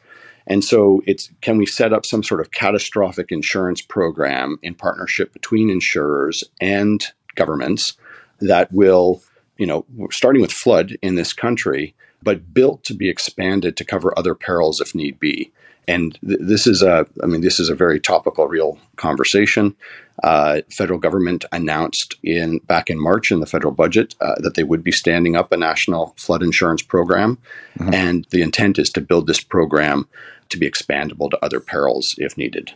And 0.47 0.63
so 0.63 1.01
it's 1.05 1.29
can 1.41 1.57
we 1.57 1.65
set 1.65 1.93
up 1.93 2.05
some 2.05 2.23
sort 2.23 2.41
of 2.41 2.51
catastrophic 2.51 3.31
insurance 3.31 3.81
program 3.81 4.57
in 4.61 4.75
partnership 4.75 5.33
between 5.33 5.69
insurers 5.69 6.43
and 6.59 7.03
governments 7.35 7.97
that 8.39 8.71
will, 8.71 9.21
you 9.57 9.67
know, 9.67 9.85
starting 10.11 10.41
with 10.41 10.51
flood 10.51 10.97
in 11.01 11.15
this 11.15 11.33
country, 11.33 11.93
but 12.23 12.53
built 12.53 12.83
to 12.85 12.93
be 12.93 13.09
expanded 13.09 13.77
to 13.77 13.85
cover 13.85 14.17
other 14.17 14.35
perils 14.35 14.81
if 14.81 14.95
need 14.95 15.19
be. 15.19 15.51
And 15.87 16.17
th- 16.25 16.39
this 16.41 16.67
is 16.67 16.81
a, 16.81 17.05
I 17.23 17.25
mean, 17.25 17.41
this 17.41 17.59
is 17.59 17.69
a 17.69 17.75
very 17.75 17.99
topical, 17.99 18.47
real 18.47 18.79
conversation. 18.95 19.75
Uh, 20.23 20.61
federal 20.69 20.99
government 20.99 21.45
announced 21.51 22.15
in 22.23 22.59
back 22.59 22.89
in 22.89 23.01
March 23.01 23.31
in 23.31 23.39
the 23.39 23.45
federal 23.45 23.73
budget 23.73 24.13
uh, 24.21 24.35
that 24.39 24.53
they 24.55 24.63
would 24.63 24.83
be 24.83 24.91
standing 24.91 25.35
up 25.35 25.51
a 25.51 25.57
national 25.57 26.13
flood 26.17 26.43
insurance 26.43 26.81
program, 26.83 27.37
mm-hmm. 27.79 27.93
and 27.93 28.27
the 28.29 28.41
intent 28.41 28.77
is 28.77 28.89
to 28.89 29.01
build 29.01 29.25
this 29.25 29.43
program 29.43 30.07
to 30.49 30.57
be 30.57 30.69
expandable 30.69 31.29
to 31.29 31.43
other 31.43 31.59
perils 31.59 32.07
if 32.17 32.37
needed. 32.37 32.73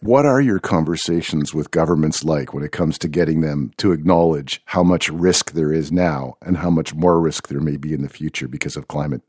What 0.00 0.26
are 0.26 0.40
your 0.40 0.58
conversations 0.58 1.54
with 1.54 1.70
governments 1.70 2.24
like 2.24 2.52
when 2.52 2.62
it 2.62 2.72
comes 2.72 2.98
to 2.98 3.08
getting 3.08 3.40
them 3.40 3.72
to 3.78 3.92
acknowledge 3.92 4.60
how 4.66 4.82
much 4.82 5.08
risk 5.08 5.52
there 5.52 5.72
is 5.72 5.90
now 5.90 6.34
and 6.42 6.58
how 6.58 6.68
much 6.68 6.94
more 6.94 7.18
risk 7.18 7.48
there 7.48 7.60
may 7.60 7.78
be 7.78 7.94
in 7.94 8.02
the 8.02 8.08
future 8.10 8.46
because 8.46 8.76
of 8.76 8.86
climate? 8.86 9.22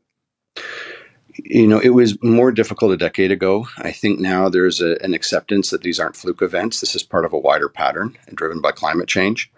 You 1.44 1.66
know, 1.66 1.78
it 1.78 1.90
was 1.90 2.22
more 2.22 2.52
difficult 2.52 2.92
a 2.92 2.96
decade 2.96 3.30
ago. 3.30 3.66
I 3.78 3.92
think 3.92 4.20
now 4.20 4.48
there's 4.48 4.80
a, 4.80 4.96
an 5.02 5.14
acceptance 5.14 5.70
that 5.70 5.82
these 5.82 5.98
aren't 5.98 6.16
fluke 6.16 6.42
events. 6.42 6.80
This 6.80 6.94
is 6.94 7.02
part 7.02 7.24
of 7.24 7.32
a 7.32 7.38
wider 7.38 7.68
pattern 7.68 8.16
and 8.26 8.36
driven 8.36 8.60
by 8.60 8.72
climate 8.72 9.08
change. 9.08 9.50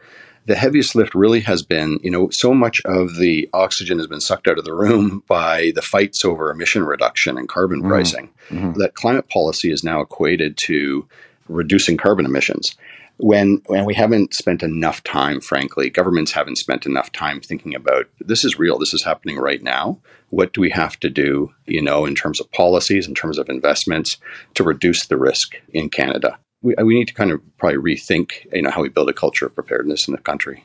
The 0.46 0.56
heaviest 0.56 0.94
lift 0.94 1.14
really 1.14 1.40
has 1.40 1.62
been, 1.62 1.98
you 2.02 2.10
know, 2.10 2.30
so 2.32 2.54
much 2.54 2.80
of 2.86 3.16
the 3.16 3.50
oxygen 3.52 3.98
has 3.98 4.06
been 4.06 4.20
sucked 4.20 4.48
out 4.48 4.58
of 4.58 4.64
the 4.64 4.74
room 4.74 5.22
by 5.28 5.72
the 5.74 5.82
fights 5.82 6.24
over 6.24 6.50
emission 6.50 6.84
reduction 6.84 7.36
and 7.36 7.48
carbon 7.48 7.80
mm-hmm. 7.80 7.90
pricing 7.90 8.30
mm-hmm. 8.48 8.72
that 8.78 8.94
climate 8.94 9.28
policy 9.28 9.70
is 9.70 9.84
now 9.84 10.00
equated 10.00 10.56
to 10.64 11.06
reducing 11.48 11.96
carbon 11.96 12.26
emissions 12.26 12.76
when 13.18 13.60
when 13.66 13.84
we 13.84 13.94
haven't 13.94 14.32
spent 14.32 14.62
enough 14.62 15.02
time 15.04 15.40
frankly 15.40 15.90
governments 15.90 16.32
haven't 16.32 16.56
spent 16.56 16.86
enough 16.86 17.12
time 17.12 17.40
thinking 17.40 17.74
about 17.74 18.06
this 18.20 18.44
is 18.44 18.58
real 18.58 18.78
this 18.78 18.94
is 18.94 19.04
happening 19.04 19.36
right 19.36 19.62
now. 19.62 19.98
What 20.30 20.52
do 20.52 20.60
we 20.60 20.70
have 20.70 20.98
to 21.00 21.10
do 21.10 21.52
you 21.66 21.82
know 21.82 22.06
in 22.06 22.14
terms 22.14 22.40
of 22.40 22.50
policies 22.52 23.06
in 23.06 23.14
terms 23.14 23.38
of 23.38 23.48
investments 23.48 24.16
to 24.54 24.64
reduce 24.64 25.06
the 25.06 25.18
risk 25.18 25.56
in 25.72 25.90
canada? 25.90 26.38
We, 26.62 26.74
we 26.82 26.94
need 26.94 27.08
to 27.08 27.14
kind 27.14 27.30
of 27.30 27.40
probably 27.58 27.78
rethink 27.78 28.46
you 28.52 28.62
know 28.62 28.70
how 28.70 28.82
we 28.82 28.88
build 28.88 29.10
a 29.10 29.14
culture 29.14 29.46
of 29.46 29.54
preparedness 29.54 30.08
in 30.08 30.12
the 30.12 30.20
country. 30.20 30.64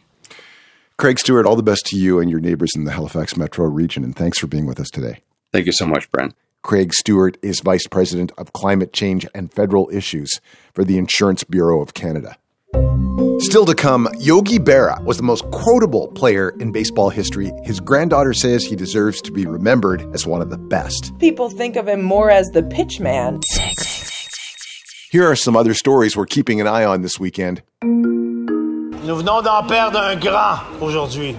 Craig 0.97 1.19
stewart 1.19 1.45
all 1.45 1.55
the 1.55 1.63
best 1.63 1.85
to 1.87 1.97
you 1.97 2.19
and 2.19 2.29
your 2.29 2.39
neighbors 2.39 2.71
in 2.75 2.85
the 2.85 2.91
halifax 2.91 3.35
metro 3.35 3.65
region 3.65 4.03
and 4.03 4.15
thanks 4.15 4.39
for 4.39 4.47
being 4.47 4.65
with 4.65 4.79
us 4.79 4.89
today. 4.89 5.21
Thank 5.51 5.65
you 5.65 5.71
so 5.71 5.85
much 5.85 6.09
brent. 6.11 6.35
Craig 6.63 6.93
Stewart 6.93 7.37
is 7.41 7.59
Vice 7.59 7.87
President 7.87 8.31
of 8.37 8.53
Climate 8.53 8.93
Change 8.93 9.27
and 9.35 9.51
Federal 9.51 9.89
Issues 9.91 10.39
for 10.73 10.85
the 10.85 10.97
Insurance 10.97 11.43
Bureau 11.43 11.81
of 11.81 11.93
Canada. 11.93 12.37
Still 13.39 13.65
to 13.65 13.75
come, 13.75 14.07
Yogi 14.19 14.57
Berra 14.57 15.03
was 15.03 15.17
the 15.17 15.23
most 15.23 15.43
quotable 15.51 16.07
player 16.09 16.49
in 16.59 16.71
baseball 16.71 17.09
history. 17.09 17.51
His 17.63 17.79
granddaughter 17.79 18.33
says 18.33 18.63
he 18.63 18.75
deserves 18.75 19.21
to 19.21 19.31
be 19.31 19.45
remembered 19.45 20.01
as 20.13 20.25
one 20.25 20.41
of 20.41 20.49
the 20.49 20.57
best. 20.57 21.17
People 21.19 21.49
think 21.49 21.75
of 21.75 21.87
him 21.87 22.01
more 22.01 22.31
as 22.31 22.47
the 22.49 22.63
pitchman. 22.63 23.41
Here 25.11 25.29
are 25.29 25.35
some 25.35 25.55
other 25.55 25.73
stories 25.73 26.17
we're 26.17 26.25
keeping 26.25 26.59
an 26.61 26.67
eye 26.67 26.85
on 26.85 27.01
this 27.01 27.19
weekend. 27.19 27.61
Nous 27.83 29.15
venons 29.21 29.43
d'en 29.43 29.67
perdre 29.67 29.99
un 29.99 30.19
grand 30.19 30.61
aujourd'hui. 30.81 31.35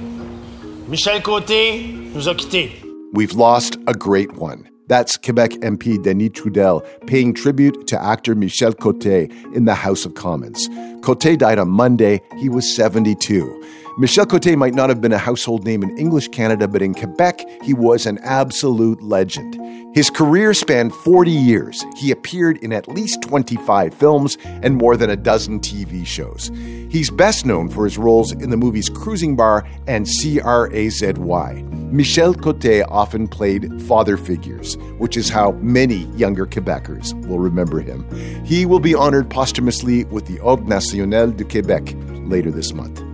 Michel 0.86 1.20
Côté 1.22 2.12
nous 2.14 2.28
a 2.28 2.34
quittés. 2.34 2.70
We've 3.12 3.32
lost 3.32 3.76
a 3.86 3.94
great 3.94 4.34
one. 4.34 4.68
That's 4.86 5.16
Quebec 5.16 5.52
MP 5.62 6.02
Denis 6.02 6.30
Trudel 6.30 6.84
paying 7.06 7.32
tribute 7.32 7.86
to 7.86 8.02
actor 8.02 8.34
Michel 8.34 8.74
Cote 8.74 9.06
in 9.06 9.64
the 9.64 9.74
House 9.74 10.04
of 10.04 10.14
Commons. 10.14 10.68
Cote 11.02 11.38
died 11.38 11.58
on 11.58 11.70
Monday. 11.70 12.20
He 12.38 12.50
was 12.50 12.70
72. 12.76 13.62
Michel 13.96 14.26
Cote 14.26 14.56
might 14.56 14.74
not 14.74 14.88
have 14.88 15.00
been 15.00 15.12
a 15.12 15.18
household 15.18 15.64
name 15.64 15.84
in 15.84 15.96
English 15.96 16.26
Canada, 16.28 16.66
but 16.66 16.82
in 16.82 16.94
Quebec, 16.94 17.44
he 17.62 17.72
was 17.72 18.06
an 18.06 18.18
absolute 18.24 19.00
legend. 19.00 19.56
His 19.94 20.10
career 20.10 20.52
spanned 20.52 20.92
40 20.92 21.30
years. 21.30 21.84
He 21.96 22.10
appeared 22.10 22.56
in 22.56 22.72
at 22.72 22.88
least 22.88 23.22
25 23.22 23.94
films 23.94 24.36
and 24.44 24.74
more 24.74 24.96
than 24.96 25.10
a 25.10 25.16
dozen 25.16 25.60
TV 25.60 26.04
shows. 26.04 26.50
He's 26.90 27.08
best 27.08 27.46
known 27.46 27.68
for 27.68 27.84
his 27.84 27.96
roles 27.96 28.32
in 28.32 28.50
the 28.50 28.56
movies 28.56 28.88
Cruising 28.88 29.36
Bar 29.36 29.64
and 29.86 30.06
CRAZY. 30.06 31.62
Michel 31.92 32.34
Cote 32.34 32.82
often 32.88 33.28
played 33.28 33.80
father 33.82 34.16
figures, 34.16 34.76
which 34.98 35.16
is 35.16 35.28
how 35.28 35.52
many 35.52 36.06
younger 36.16 36.46
Quebecers 36.46 37.14
will 37.28 37.38
remember 37.38 37.78
him. 37.78 38.04
He 38.44 38.66
will 38.66 38.80
be 38.80 38.96
honored 38.96 39.30
posthumously 39.30 40.02
with 40.06 40.26
the 40.26 40.40
Ordre 40.40 40.66
National 40.66 41.30
du 41.30 41.44
Québec 41.44 42.28
later 42.28 42.50
this 42.50 42.72
month. 42.74 43.13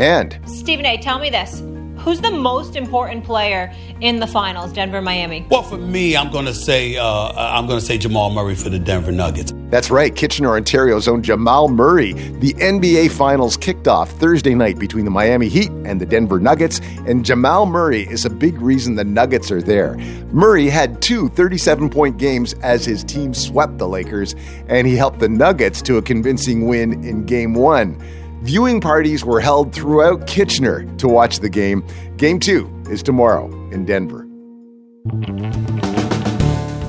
And 0.00 0.40
Stephen 0.46 0.86
A., 0.86 0.96
tell 0.96 1.18
me 1.18 1.28
this. 1.28 1.62
Who's 1.98 2.22
the 2.22 2.30
most 2.30 2.76
important 2.76 3.24
player 3.24 3.70
in 4.00 4.20
the 4.20 4.26
finals, 4.26 4.72
Denver 4.72 5.02
Miami? 5.02 5.46
Well, 5.50 5.62
for 5.62 5.76
me, 5.76 6.16
I'm 6.16 6.30
going 6.30 6.46
to 6.46 6.54
say 6.54 6.96
uh, 6.96 7.32
I'm 7.36 7.66
going 7.66 7.78
to 7.78 7.84
say 7.84 7.98
Jamal 7.98 8.30
Murray 8.30 8.54
for 8.54 8.70
the 8.70 8.78
Denver 8.78 9.12
Nuggets. 9.12 9.52
That's 9.68 9.90
right, 9.90 10.16
Kitchener, 10.16 10.56
Ontario's 10.56 11.06
own 11.06 11.22
Jamal 11.22 11.68
Murray. 11.68 12.14
The 12.14 12.54
NBA 12.54 13.10
Finals 13.10 13.58
kicked 13.58 13.86
off 13.86 14.10
Thursday 14.12 14.54
night 14.54 14.78
between 14.78 15.04
the 15.04 15.10
Miami 15.10 15.50
Heat 15.50 15.70
and 15.84 16.00
the 16.00 16.06
Denver 16.06 16.40
Nuggets, 16.40 16.80
and 17.06 17.22
Jamal 17.22 17.66
Murray 17.66 18.08
is 18.08 18.24
a 18.24 18.30
big 18.30 18.58
reason 18.62 18.94
the 18.94 19.04
Nuggets 19.04 19.50
are 19.50 19.60
there. 19.60 19.98
Murray 20.32 20.70
had 20.70 21.02
two 21.02 21.28
37 21.28 21.90
point 21.90 22.16
games 22.16 22.54
as 22.62 22.86
his 22.86 23.04
team 23.04 23.34
swept 23.34 23.76
the 23.76 23.86
Lakers, 23.86 24.34
and 24.68 24.86
he 24.86 24.96
helped 24.96 25.18
the 25.18 25.28
Nuggets 25.28 25.82
to 25.82 25.98
a 25.98 26.02
convincing 26.02 26.66
win 26.66 27.04
in 27.04 27.26
Game 27.26 27.52
One. 27.52 28.02
Viewing 28.42 28.80
parties 28.80 29.22
were 29.22 29.38
held 29.38 29.74
throughout 29.74 30.26
Kitchener 30.26 30.84
to 30.96 31.06
watch 31.06 31.40
the 31.40 31.50
game. 31.50 31.84
Game 32.16 32.40
two 32.40 32.70
is 32.88 33.02
tomorrow 33.02 33.44
in 33.70 33.84
Denver. 33.84 34.26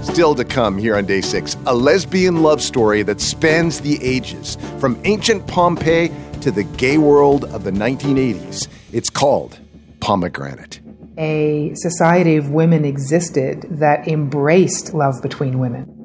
Still 0.01 0.33
to 0.35 0.45
come 0.45 0.77
here 0.77 0.95
on 0.95 1.05
day 1.05 1.19
six, 1.19 1.57
a 1.65 1.75
lesbian 1.75 2.41
love 2.41 2.61
story 2.61 3.03
that 3.03 3.19
spans 3.19 3.81
the 3.81 4.01
ages, 4.01 4.57
from 4.79 4.97
ancient 5.03 5.45
Pompeii 5.47 6.09
to 6.39 6.51
the 6.51 6.63
gay 6.63 6.97
world 6.97 7.43
of 7.45 7.65
the 7.65 7.71
1980s. 7.71 8.69
It's 8.93 9.09
called 9.09 9.59
Pomegranate. 9.99 10.79
A 11.17 11.73
society 11.75 12.37
of 12.37 12.51
women 12.51 12.85
existed 12.85 13.67
that 13.69 14.07
embraced 14.07 14.93
love 14.93 15.21
between 15.21 15.59
women. 15.59 16.00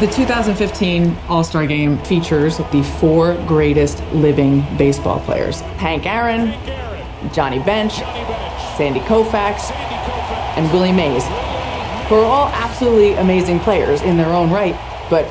The 0.00 0.08
2015 0.08 1.16
All 1.26 1.42
Star 1.42 1.66
Game 1.66 1.96
features 2.04 2.58
the 2.58 2.82
four 3.00 3.34
greatest 3.46 4.02
living 4.12 4.60
baseball 4.76 5.20
players 5.20 5.60
Hank 5.78 6.04
Aaron, 6.04 6.52
Johnny 7.32 7.60
Bench, 7.60 7.94
Sandy 8.76 9.00
Koufax, 9.00 9.70
and 10.58 10.70
Willie 10.70 10.92
Mays, 10.92 11.24
who 12.08 12.16
are 12.16 12.24
all 12.26 12.48
absolutely 12.48 13.14
amazing 13.14 13.58
players 13.60 14.02
in 14.02 14.18
their 14.18 14.26
own 14.26 14.50
right. 14.50 14.74
But 15.08 15.26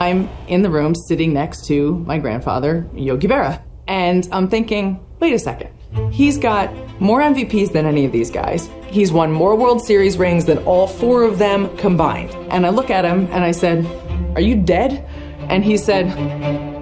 I'm 0.00 0.28
in 0.48 0.62
the 0.62 0.70
room 0.70 0.96
sitting 0.96 1.32
next 1.32 1.66
to 1.66 1.98
my 1.98 2.18
grandfather, 2.18 2.88
Yogi 2.94 3.28
Berra. 3.28 3.62
And 3.86 4.28
I'm 4.32 4.48
thinking, 4.48 4.98
wait 5.20 5.32
a 5.32 5.38
second. 5.38 5.70
He's 6.10 6.38
got 6.38 6.74
more 7.00 7.20
MVPs 7.20 7.72
than 7.72 7.86
any 7.86 8.04
of 8.04 8.10
these 8.10 8.32
guys. 8.32 8.68
He's 8.88 9.12
won 9.12 9.30
more 9.30 9.54
World 9.54 9.80
Series 9.80 10.18
rings 10.18 10.44
than 10.44 10.58
all 10.64 10.88
four 10.88 11.22
of 11.22 11.38
them 11.38 11.74
combined. 11.76 12.34
And 12.50 12.66
I 12.66 12.70
look 12.70 12.90
at 12.90 13.04
him 13.04 13.28
and 13.30 13.44
I 13.44 13.52
said, 13.52 13.86
are 14.34 14.40
you 14.40 14.56
dead? 14.56 15.04
And 15.48 15.64
he 15.64 15.76
said, 15.76 16.06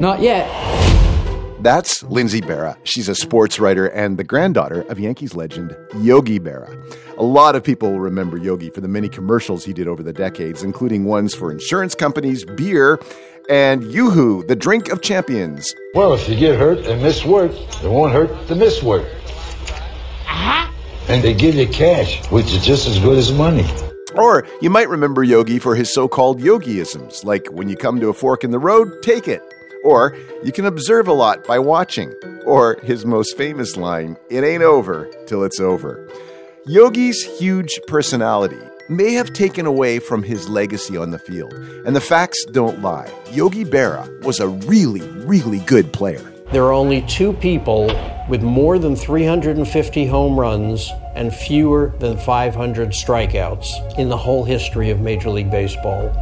Not 0.01 0.21
yet. 0.21 0.47
That's 1.61 2.03
Lindsay 2.05 2.41
Berra. 2.41 2.77
She's 2.85 3.09
a 3.09 3.15
sports 3.15 3.59
writer 3.59 3.89
and 3.89 4.19
the 4.19 4.25
granddaughter 4.25 4.83
of 4.83 5.01
Yankees 5.01 5.35
legend 5.35 5.77
Yogi 6.01 6.39
Berra. 6.39 6.77
A 7.19 7.25
lot 7.25 7.57
of 7.57 7.65
people 7.65 7.91
will 7.91 8.01
remember 8.01 8.37
Yogi 8.37 8.71
for 8.71 8.81
the 8.81 8.89
many 8.89 9.09
commercials 9.09 9.65
he 9.65 9.73
did 9.73 9.89
over 9.89 10.03
the 10.03 10.13
decades, 10.13 10.63
including 10.63 11.07
ones 11.07 11.35
for 11.35 11.51
insurance 11.51 11.95
companies, 11.95 12.45
beer, 12.45 13.01
and 13.49 13.83
Yoo-Hoo, 13.85 14.45
the 14.45 14.55
drink 14.55 14.91
of 14.91 15.01
champions. 15.01 15.75
Well, 15.95 16.13
if 16.13 16.29
you 16.29 16.37
get 16.37 16.59
hurt 16.59 16.87
and 16.87 17.03
miss 17.03 17.25
work, 17.25 17.53
it 17.53 17.89
won't 17.91 18.13
hurt 18.13 18.47
to 18.49 18.55
miss 18.55 18.83
work. 18.83 19.07
Uh-huh. 20.29 20.73
And 21.09 21.25
they 21.25 21.35
give 21.35 21.55
you 21.55 21.67
cash, 21.67 22.25
which 22.31 22.53
is 22.53 22.65
just 22.65 22.87
as 22.87 22.99
good 22.99 23.19
as 23.19 23.33
money. 23.33 23.67
Or 24.17 24.47
you 24.61 24.71
might 24.71 24.89
remember 24.89 25.23
Yogi 25.23 25.59
for 25.59 25.75
his 25.75 25.93
so 25.93 26.09
called 26.09 26.41
yogiisms, 26.41 27.25
like 27.25 27.47
when 27.49 27.69
you 27.69 27.77
come 27.77 28.01
to 28.01 28.09
a 28.09 28.15
fork 28.15 28.45
in 28.45 28.51
the 28.51 28.59
road, 28.59 29.03
take 29.03 29.29
it. 29.29 29.43
Or 29.85 30.17
you 30.43 30.53
can 30.53 30.65
observe 30.67 31.07
a 31.07 31.13
lot 31.13 31.47
by 31.47 31.59
watching. 31.59 32.13
Or 32.45 32.79
his 32.83 33.05
most 33.05 33.37
famous 33.37 33.77
line, 33.77 34.17
it 34.31 34.43
ain't 34.43 34.63
over 34.63 35.09
till 35.27 35.45
it's 35.45 35.61
over. 35.61 36.09
Yogi's 36.67 37.23
huge 37.39 37.79
personality 37.87 38.59
may 38.89 39.13
have 39.13 39.33
taken 39.33 39.67
away 39.67 39.99
from 39.99 40.23
his 40.23 40.49
legacy 40.49 40.97
on 40.97 41.11
the 41.11 41.19
field, 41.19 41.53
and 41.85 41.95
the 41.95 42.01
facts 42.01 42.45
don't 42.47 42.81
lie. 42.83 43.11
Yogi 43.33 43.65
Berra 43.65 44.25
was 44.25 44.41
a 44.41 44.49
really, 44.49 45.03
really 45.27 45.59
good 45.61 45.93
player. 45.93 46.23
There 46.53 46.65
are 46.65 46.73
only 46.73 47.03
two 47.03 47.33
people 47.35 47.87
with 48.29 48.43
more 48.43 48.79
than 48.79 48.95
350 48.95 50.07
home 50.07 50.39
runs 50.39 50.91
and 51.17 51.35
fewer 51.35 51.93
than 51.99 52.17
500 52.17 52.91
strikeouts 52.91 53.99
in 53.99 54.09
the 54.09 54.17
whole 54.17 54.45
history 54.45 54.91
of 54.91 55.01
Major 55.01 55.31
League 55.31 55.51
Baseball. 55.51 56.13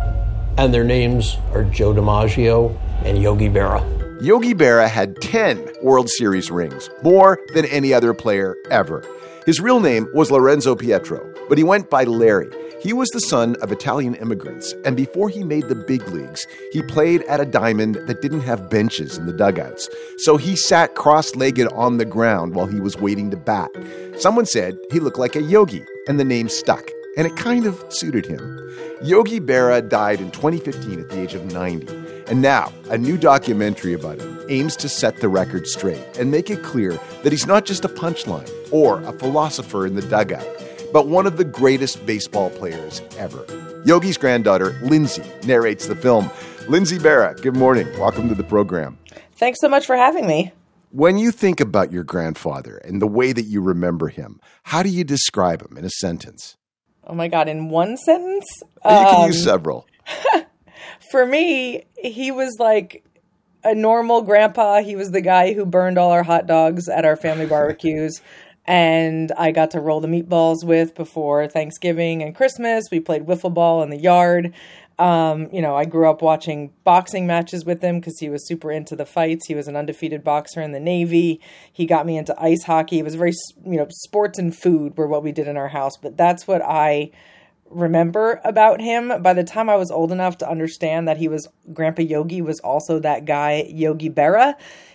And 0.56 0.72
their 0.72 0.84
names 0.84 1.36
are 1.52 1.64
Joe 1.64 1.92
DiMaggio 1.92 2.78
and 3.04 3.20
Yogi 3.20 3.48
Berra. 3.48 3.82
Yogi 4.22 4.54
Berra 4.54 4.88
had 4.88 5.20
10 5.20 5.68
World 5.82 6.08
Series 6.08 6.50
rings, 6.50 6.88
more 7.02 7.38
than 7.52 7.66
any 7.66 7.92
other 7.92 8.14
player 8.14 8.56
ever. 8.70 9.04
His 9.44 9.60
real 9.60 9.80
name 9.80 10.08
was 10.14 10.30
Lorenzo 10.30 10.74
Pietro, 10.74 11.28
but 11.48 11.58
he 11.58 11.64
went 11.64 11.90
by 11.90 12.04
Larry. 12.04 12.50
He 12.84 12.92
was 12.92 13.08
the 13.08 13.20
son 13.20 13.56
of 13.62 13.72
Italian 13.72 14.14
immigrants, 14.16 14.74
and 14.84 14.94
before 14.94 15.30
he 15.30 15.42
made 15.42 15.68
the 15.68 15.74
big 15.74 16.06
leagues, 16.08 16.46
he 16.70 16.82
played 16.82 17.22
at 17.22 17.40
a 17.40 17.46
diamond 17.46 17.94
that 17.94 18.20
didn't 18.20 18.42
have 18.42 18.68
benches 18.68 19.16
in 19.16 19.24
the 19.24 19.32
dugouts. 19.32 19.88
So 20.18 20.36
he 20.36 20.54
sat 20.54 20.94
cross 20.94 21.34
legged 21.34 21.66
on 21.68 21.96
the 21.96 22.04
ground 22.04 22.54
while 22.54 22.66
he 22.66 22.80
was 22.80 22.98
waiting 22.98 23.30
to 23.30 23.38
bat. 23.38 23.70
Someone 24.18 24.44
said 24.44 24.76
he 24.90 25.00
looked 25.00 25.18
like 25.18 25.34
a 25.34 25.40
yogi, 25.40 25.82
and 26.08 26.20
the 26.20 26.26
name 26.26 26.50
stuck, 26.50 26.90
and 27.16 27.26
it 27.26 27.36
kind 27.36 27.64
of 27.64 27.82
suited 27.88 28.26
him. 28.26 28.60
Yogi 29.02 29.40
Berra 29.40 29.88
died 29.88 30.20
in 30.20 30.30
2015 30.30 31.00
at 31.00 31.08
the 31.08 31.22
age 31.22 31.32
of 31.32 31.50
90, 31.54 31.88
and 32.26 32.42
now 32.42 32.70
a 32.90 32.98
new 32.98 33.16
documentary 33.16 33.94
about 33.94 34.20
him 34.20 34.44
aims 34.50 34.76
to 34.76 34.90
set 34.90 35.22
the 35.22 35.28
record 35.30 35.66
straight 35.66 36.18
and 36.18 36.30
make 36.30 36.50
it 36.50 36.62
clear 36.62 37.00
that 37.22 37.32
he's 37.32 37.46
not 37.46 37.64
just 37.64 37.86
a 37.86 37.88
punchline 37.88 38.50
or 38.70 39.00
a 39.04 39.12
philosopher 39.14 39.86
in 39.86 39.94
the 39.94 40.02
dugout 40.02 40.46
but 40.94 41.08
one 41.08 41.26
of 41.26 41.36
the 41.36 41.44
greatest 41.44 42.06
baseball 42.06 42.50
players 42.50 43.02
ever. 43.18 43.44
Yogi's 43.84 44.16
granddaughter, 44.16 44.78
Lindsay, 44.80 45.24
narrates 45.44 45.88
the 45.88 45.96
film. 45.96 46.30
Lindsay 46.68 46.98
Berra, 46.98 47.34
good 47.42 47.56
morning. 47.56 47.88
Welcome 47.98 48.28
to 48.28 48.34
the 48.36 48.44
program. 48.44 48.96
Thanks 49.32 49.58
so 49.60 49.68
much 49.68 49.86
for 49.86 49.96
having 49.96 50.24
me. 50.28 50.52
When 50.92 51.18
you 51.18 51.32
think 51.32 51.58
about 51.58 51.90
your 51.90 52.04
grandfather 52.04 52.76
and 52.76 53.02
the 53.02 53.08
way 53.08 53.32
that 53.32 53.42
you 53.42 53.60
remember 53.60 54.06
him, 54.06 54.40
how 54.62 54.84
do 54.84 54.88
you 54.88 55.02
describe 55.02 55.68
him 55.68 55.76
in 55.76 55.84
a 55.84 55.90
sentence? 55.90 56.56
Oh 57.08 57.14
my 57.14 57.26
God, 57.26 57.48
in 57.48 57.70
one 57.70 57.96
sentence? 57.96 58.46
You 58.62 58.90
can 58.90 59.22
um, 59.22 59.26
use 59.26 59.42
several. 59.42 59.88
for 61.10 61.26
me, 61.26 61.86
he 61.96 62.30
was 62.30 62.54
like 62.60 63.04
a 63.64 63.74
normal 63.74 64.22
grandpa. 64.22 64.80
He 64.80 64.94
was 64.94 65.10
the 65.10 65.22
guy 65.22 65.54
who 65.54 65.66
burned 65.66 65.98
all 65.98 66.12
our 66.12 66.22
hot 66.22 66.46
dogs 66.46 66.88
at 66.88 67.04
our 67.04 67.16
family 67.16 67.46
barbecues 67.46 68.20
and 68.66 69.30
I 69.37 69.52
got 69.52 69.73
to 69.73 69.80
roll 69.80 70.00
the 70.00 70.09
meatballs 70.09 70.64
with 70.64 70.94
before 70.94 71.47
Thanksgiving 71.49 72.23
and 72.23 72.35
Christmas. 72.35 72.85
We 72.90 73.00
played 73.00 73.26
wiffle 73.26 73.52
ball 73.52 73.83
in 73.83 73.90
the 73.90 73.99
yard. 73.99 74.54
Um, 74.99 75.49
you 75.52 75.61
know, 75.61 75.75
I 75.75 75.85
grew 75.85 76.09
up 76.09 76.23
watching 76.23 76.73
boxing 76.85 77.26
matches 77.26 77.64
with 77.64 77.83
him 77.83 77.99
because 77.99 78.18
he 78.18 78.28
was 78.28 78.47
super 78.47 78.71
into 78.71 78.94
the 78.94 79.04
fights. 79.04 79.47
He 79.47 79.54
was 79.54 79.66
an 79.66 79.76
undefeated 79.76 80.23
boxer 80.23 80.62
in 80.62 80.73
the 80.73 80.80
Navy. 80.80 81.40
He 81.73 81.85
got 81.85 82.06
me 82.06 82.16
into 82.16 82.40
ice 82.40 82.62
hockey. 82.62 83.00
It 83.00 83.04
was 83.04 83.16
very, 83.16 83.33
you 83.64 83.76
know, 83.76 83.87
sports 83.90 84.38
and 84.38 84.56
food 84.56 84.97
were 84.97 85.09
what 85.09 85.25
we 85.25 85.33
did 85.33 85.49
in 85.49 85.56
our 85.56 85.68
house. 85.68 85.97
But 85.97 86.16
that's 86.16 86.47
what 86.47 86.62
I 86.62 87.11
remember 87.71 88.40
about 88.44 88.80
him. 88.80 89.21
By 89.21 89.35
the 89.35 89.44
time 89.44 89.68
I 89.68 89.76
was 89.76 89.90
old 89.90 90.12
enough 90.12 90.38
to 90.38 90.49
understand 90.49 91.09
that 91.09 91.16
he 91.16 91.28
was 91.28 91.49
Grandpa 91.73 92.02
Yogi 92.02 92.40
was 92.40 92.61
also 92.61 93.00
that 93.00 93.25
guy 93.25 93.66
Yogi 93.68 94.11
Berra, 94.11 94.54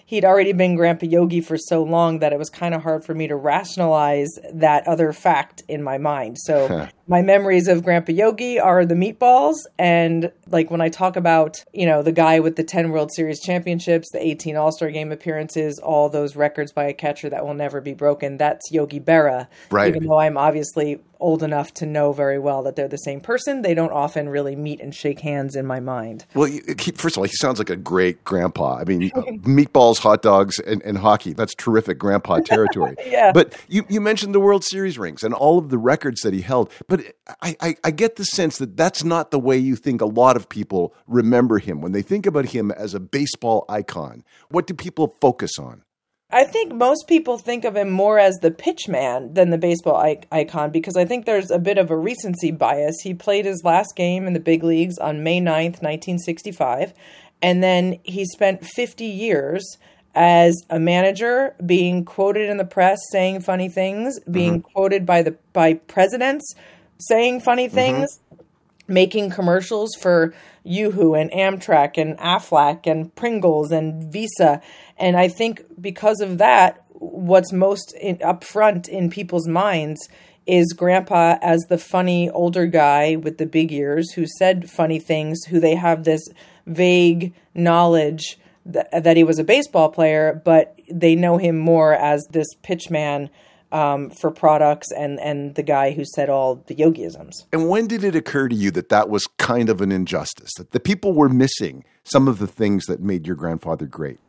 he'd 0.09 0.25
already 0.25 0.53
been 0.53 0.75
Grandpa 0.75 1.05
Yogi 1.05 1.39
for 1.39 1.55
so 1.55 1.83
long 1.83 2.17
that 2.17 2.33
it 2.33 2.39
was 2.39 2.49
kind 2.49 2.73
of 2.73 2.81
hard 2.81 3.05
for 3.05 3.13
me 3.13 3.27
to 3.27 3.35
rationalize 3.35 4.39
that 4.51 4.87
other 4.87 5.13
fact 5.13 5.61
in 5.67 5.83
my 5.83 5.99
mind. 5.99 6.35
So 6.39 6.89
my 7.07 7.21
memories 7.21 7.67
of 7.67 7.83
Grandpa 7.83 8.13
Yogi 8.13 8.59
are 8.59 8.85
the 8.85 8.95
meatballs 8.95 9.57
and 9.77 10.31
like 10.47 10.71
when 10.71 10.81
I 10.81 10.89
talk 10.89 11.15
about, 11.15 11.63
you 11.73 11.85
know, 11.85 12.01
the 12.01 12.11
guy 12.11 12.39
with 12.39 12.55
the 12.55 12.63
10 12.63 12.89
World 12.89 13.11
Series 13.13 13.39
championships, 13.39 14.09
the 14.11 14.19
18 14.19 14.55
All-Star 14.55 14.89
game 14.89 15.11
appearances, 15.11 15.77
all 15.77 16.09
those 16.09 16.35
records 16.35 16.71
by 16.71 16.85
a 16.85 16.93
catcher 16.93 17.29
that 17.29 17.45
will 17.45 17.53
never 17.53 17.79
be 17.79 17.93
broken, 17.93 18.37
that's 18.37 18.71
Yogi 18.71 18.99
Berra. 18.99 19.45
Right. 19.69 19.89
Even 19.89 20.07
though 20.07 20.19
I'm 20.19 20.39
obviously 20.39 20.99
old 21.19 21.43
enough 21.43 21.73
to 21.75 21.85
know 21.85 22.13
very 22.13 22.39
well 22.39 22.63
that 22.63 22.75
they're 22.75 22.87
the 22.87 22.97
same 22.97 23.21
person, 23.21 23.61
they 23.61 23.73
don't 23.73 23.91
often 23.91 24.29
really 24.29 24.55
meet 24.55 24.79
and 24.79 24.93
shake 24.95 25.19
hands 25.19 25.55
in 25.55 25.65
my 25.65 25.79
mind. 25.79 26.25
Well, 26.33 26.49
first 26.95 27.15
of 27.15 27.19
all, 27.19 27.23
he 27.25 27.35
sounds 27.35 27.59
like 27.59 27.69
a 27.69 27.75
great 27.75 28.23
grandpa. 28.23 28.77
I 28.77 28.83
mean, 28.85 29.09
meatballs 29.41 29.99
hot 29.99 30.21
dogs 30.21 30.59
and, 30.59 30.81
and 30.83 30.97
hockey. 30.97 31.33
That's 31.33 31.53
terrific 31.55 31.97
grandpa 31.97 32.39
territory. 32.45 32.95
yeah. 33.05 33.31
But 33.31 33.55
you, 33.67 33.85
you 33.89 34.01
mentioned 34.01 34.33
the 34.33 34.39
World 34.39 34.63
Series 34.63 34.97
rings 34.97 35.23
and 35.23 35.33
all 35.33 35.57
of 35.57 35.69
the 35.69 35.77
records 35.77 36.21
that 36.21 36.33
he 36.33 36.41
held. 36.41 36.71
But 36.87 37.01
I, 37.41 37.55
I, 37.61 37.75
I 37.83 37.91
get 37.91 38.15
the 38.15 38.25
sense 38.25 38.57
that 38.59 38.77
that's 38.77 39.03
not 39.03 39.31
the 39.31 39.39
way 39.39 39.57
you 39.57 39.75
think 39.75 40.01
a 40.01 40.05
lot 40.05 40.35
of 40.35 40.49
people 40.49 40.93
remember 41.07 41.59
him. 41.59 41.81
When 41.81 41.91
they 41.91 42.01
think 42.01 42.25
about 42.25 42.45
him 42.45 42.71
as 42.71 42.93
a 42.93 42.99
baseball 42.99 43.65
icon, 43.69 44.23
what 44.49 44.67
do 44.67 44.73
people 44.73 45.15
focus 45.21 45.59
on? 45.59 45.83
I 46.31 46.43
think 46.43 46.73
most 46.73 47.07
people 47.07 47.39
think 47.39 47.65
of 47.65 47.75
him 47.75 47.89
more 47.89 48.19
as 48.19 48.35
the 48.35 48.51
pitchman 48.51 49.33
than 49.33 49.49
the 49.49 49.57
baseball 49.57 49.97
icon 50.31 50.69
because 50.69 50.95
I 50.95 51.05
think 51.05 51.25
there's 51.25 51.49
a 51.49 51.57
bit 51.57 51.79
of 51.79 51.89
a 51.89 51.97
recency 51.97 52.51
bias. 52.51 53.01
He 53.01 53.15
played 53.15 53.45
his 53.45 53.63
last 53.63 53.95
game 53.95 54.27
in 54.27 54.33
the 54.33 54.39
big 54.39 54.63
leagues 54.63 54.99
on 54.99 55.23
May 55.23 55.39
9th, 55.39 55.81
1965, 55.81 56.93
and 57.41 57.63
then 57.63 57.99
he 58.03 58.25
spent 58.25 58.63
50 58.63 59.05
years 59.05 59.77
as 60.13 60.55
a 60.69 60.79
manager, 60.79 61.55
being 61.65 62.05
quoted 62.05 62.49
in 62.49 62.57
the 62.57 62.65
press 62.65 62.99
saying 63.11 63.41
funny 63.41 63.69
things, 63.69 64.19
being 64.29 64.61
mm-hmm. 64.61 64.71
quoted 64.73 65.05
by 65.05 65.23
the 65.23 65.35
by 65.53 65.75
presidents 65.75 66.53
saying 66.99 67.39
funny 67.39 67.67
mm-hmm. 67.67 67.75
things, 67.75 68.19
mm-hmm. 68.33 68.41
Making 68.89 69.29
commercials 69.29 69.95
for 69.95 70.33
Yoo-Hoo 70.63 71.13
and 71.13 71.31
Amtrak 71.31 71.97
and 71.97 72.17
Aflac 72.17 72.85
and 72.85 73.13
Pringles 73.15 73.71
and 73.71 74.11
Visa. 74.11 74.61
And 74.97 75.15
I 75.15 75.27
think 75.27 75.63
because 75.79 76.19
of 76.21 76.39
that, 76.39 76.83
what's 76.89 77.53
most 77.53 77.95
in, 78.01 78.17
upfront 78.17 78.89
in 78.89 79.09
people's 79.09 79.47
minds 79.47 80.09
is 80.45 80.73
grandpa 80.73 81.37
as 81.41 81.61
the 81.69 81.77
funny 81.77 82.29
older 82.31 82.65
guy 82.65 83.15
with 83.15 83.37
the 83.37 83.45
big 83.45 83.71
ears 83.71 84.11
who 84.11 84.25
said 84.25 84.69
funny 84.69 84.99
things, 84.99 85.45
who 85.45 85.59
they 85.59 85.75
have 85.75 86.03
this 86.03 86.27
vague 86.65 87.33
knowledge 87.53 88.37
that 88.65 89.17
he 89.17 89.23
was 89.23 89.39
a 89.39 89.43
baseball 89.43 89.89
player, 89.89 90.41
but 90.45 90.77
they 90.91 91.15
know 91.15 91.37
him 91.37 91.57
more 91.57 91.93
as 91.93 92.27
this 92.31 92.47
pitchman 92.63 93.29
um, 93.71 94.09
for 94.09 94.31
products 94.31 94.91
and 94.91 95.19
and 95.19 95.55
the 95.55 95.63
guy 95.63 95.91
who 95.91 96.03
said 96.03 96.29
all 96.29 96.55
the 96.67 96.75
yogiisms. 96.75 97.33
And 97.53 97.69
when 97.69 97.87
did 97.87 98.03
it 98.03 98.15
occur 98.15 98.47
to 98.47 98.55
you 98.55 98.71
that 98.71 98.89
that 98.89 99.09
was 99.09 99.27
kind 99.37 99.69
of 99.69 99.81
an 99.81 99.91
injustice? 99.91 100.51
That 100.57 100.71
the 100.71 100.79
people 100.79 101.13
were 101.13 101.29
missing 101.29 101.83
some 102.03 102.27
of 102.27 102.39
the 102.39 102.47
things 102.47 102.85
that 102.85 103.01
made 103.01 103.27
your 103.27 103.35
grandfather 103.35 103.85
great. 103.85 104.19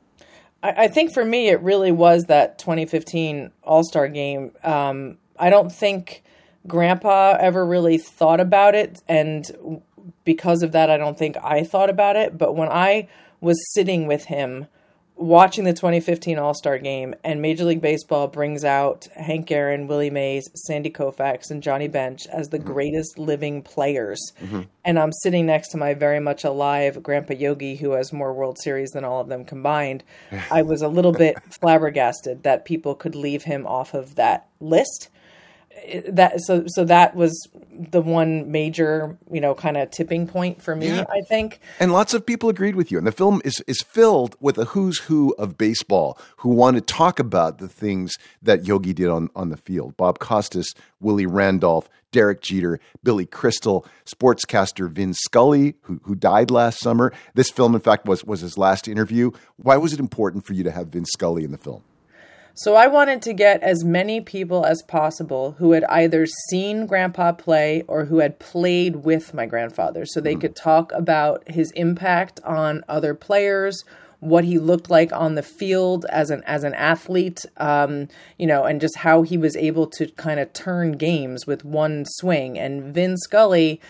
I, 0.63 0.85
I 0.85 0.89
think 0.89 1.15
for 1.15 1.25
me, 1.25 1.49
it 1.49 1.63
really 1.63 1.93
was 1.93 2.25
that 2.25 2.59
2015 2.59 3.51
All 3.63 3.85
Star 3.85 4.09
game. 4.09 4.53
Um, 4.63 5.19
I 5.39 5.51
don't 5.51 5.73
think 5.73 6.23
Grandpa 6.67 7.37
ever 7.41 7.65
really 7.65 7.99
thought 7.99 8.41
about 8.41 8.75
it, 8.75 9.01
and 9.09 9.83
because 10.25 10.63
of 10.63 10.73
that, 10.73 10.91
I 10.91 10.99
don't 10.99 11.19
think 11.19 11.37
I 11.43 11.65
thought 11.65 11.91
about 11.91 12.17
it. 12.17 12.37
But 12.37 12.55
when 12.55 12.69
I 12.69 13.09
was 13.41 13.57
sitting 13.73 14.07
with 14.07 14.27
him 14.27 14.67
watching 15.21 15.65
the 15.65 15.73
2015 15.73 16.39
All 16.39 16.55
Star 16.55 16.79
game, 16.79 17.15
and 17.23 17.43
Major 17.43 17.65
League 17.65 17.83
Baseball 17.83 18.27
brings 18.27 18.65
out 18.65 19.07
Hank 19.15 19.51
Aaron, 19.51 19.87
Willie 19.87 20.11
Mays, 20.11 20.51
Sandy 20.55 20.91
Koufax, 20.91 21.51
and 21.51 21.63
Johnny 21.63 21.89
Bench 21.89 22.27
as 22.29 22.49
the 22.49 22.59
mm-hmm. 22.59 22.73
greatest 22.73 23.19
living 23.19 23.63
players. 23.63 24.21
Mm-hmm. 24.43 24.63
And 24.85 24.99
I'm 24.99 25.13
sitting 25.13 25.47
next 25.47 25.69
to 25.69 25.77
my 25.77 25.95
very 25.95 26.21
much 26.21 26.45
alive 26.45 27.03
Grandpa 27.03 27.35
Yogi, 27.35 27.77
who 27.77 27.93
has 27.93 28.13
more 28.13 28.33
World 28.33 28.59
Series 28.61 28.91
than 28.91 29.05
all 29.05 29.21
of 29.21 29.29
them 29.29 29.45
combined. 29.45 30.03
I 30.51 30.63
was 30.63 30.83
a 30.83 30.89
little 30.89 31.13
bit 31.13 31.37
flabbergasted 31.61 32.43
that 32.43 32.65
people 32.65 32.95
could 32.95 33.15
leave 33.15 33.45
him 33.45 33.67
off 33.67 33.95
of 33.95 34.15
that 34.17 34.49
list. 34.61 35.11
That 36.09 36.41
so 36.43 36.65
so 36.67 36.85
that 36.85 37.15
was 37.17 37.49
the 37.91 38.01
one 38.03 38.51
major 38.51 39.17
you 39.33 39.41
know 39.41 39.55
kind 39.55 39.77
of 39.77 39.91
tipping 39.91 40.27
point 40.27 40.61
for 40.63 40.77
me 40.77 40.89
Yeah. 40.89 41.05
i 41.11 41.21
think 41.23 41.61
And 41.79 41.93
lots 41.93 42.13
of 42.15 42.25
people 42.27 42.49
agreed 42.49 42.75
with 42.77 42.91
you. 42.93 42.99
And 42.99 43.07
the 43.07 43.13
film 43.13 43.41
is, 43.45 43.63
is 43.67 43.81
filled 43.83 44.37
with 44.41 44.59
a 44.59 44.67
who's 44.67 44.99
who 45.01 45.35
of 45.39 45.57
baseball 45.57 46.19
who 46.39 46.51
want 46.51 46.77
to 46.77 46.81
talk 46.81 47.19
about 47.19 47.59
the 47.59 47.69
things 47.69 48.13
that 48.43 48.67
Yogi 48.67 48.93
did 48.93 49.09
on, 49.09 49.31
on 49.35 49.49
the 49.49 49.57
field. 49.57 49.97
Bob 49.97 50.19
Costas, 50.19 50.73
Willie 51.01 51.27
Randolph, 51.27 51.89
Derek 52.13 52.41
Jeter, 52.43 52.81
Billy 53.03 53.25
Crystal, 53.27 53.87
sportscaster 54.05 54.91
Vin 54.91 55.15
Scully, 55.15 55.75
who, 55.83 56.01
who 56.05 56.15
died 56.15 56.51
last 56.51 56.81
summer. 56.81 57.13
This 57.35 57.51
film, 57.51 57.75
in 57.75 57.81
fact, 57.81 58.07
was, 58.07 58.25
was 58.25 58.41
his 58.41 58.59
last 58.59 58.89
interview. 58.89 59.31
Why 59.57 59.77
was 59.77 59.93
it 59.93 60.01
important 60.01 60.45
for 60.45 60.53
you 60.55 60.65
to 60.65 60.71
have 60.71 60.89
Vin 60.89 61.05
Scully 61.07 61.45
in 61.45 61.53
the 61.53 61.59
film? 61.59 61.83
So 62.55 62.75
I 62.75 62.89
wanted 62.89 63.23
to 63.23 63.33
get 63.33 63.63
as 63.63 63.85
many 63.85 64.21
people 64.21 64.67
as 64.67 64.83
possible 64.83 65.53
who 65.59 65.73
had 65.73 65.85
either 65.85 66.27
seen 66.49 66.87
grandpa 66.87 67.33
play 67.33 67.83
or 67.87 68.05
who 68.05 68.19
had 68.19 68.39
played 68.39 68.97
with 68.97 69.33
my 69.33 69.47
grandfather 69.47 70.05
so 70.05 70.21
they 70.21 70.35
could 70.35 70.57
talk 70.57 70.93
about 70.93 71.49
his 71.49 71.71
impact 71.73 72.41
on 72.45 72.85
other 72.89 73.15
players 73.15 73.85
what 74.21 74.45
he 74.45 74.59
looked 74.59 74.91
like 74.91 75.13
on 75.13 75.35
the 75.35 75.43
field 75.43 76.05
as 76.11 76.31
an 76.31 76.43
as 76.45 76.63
an 76.63 76.75
athlete 76.75 77.45
um, 77.57 78.07
you 78.39 78.47
know 78.47 78.65
and 78.65 78.81
just 78.81 78.97
how 78.97 79.23
he 79.23 79.37
was 79.37 79.57
able 79.57 79.87
to 79.87 80.07
kind 80.13 80.39
of 80.39 80.53
turn 80.53 80.93
games 80.93 81.47
with 81.47 81.65
one 81.65 82.05
swing. 82.07 82.59
And 82.59 82.95
Vin 82.95 83.17
Scully 83.17 83.81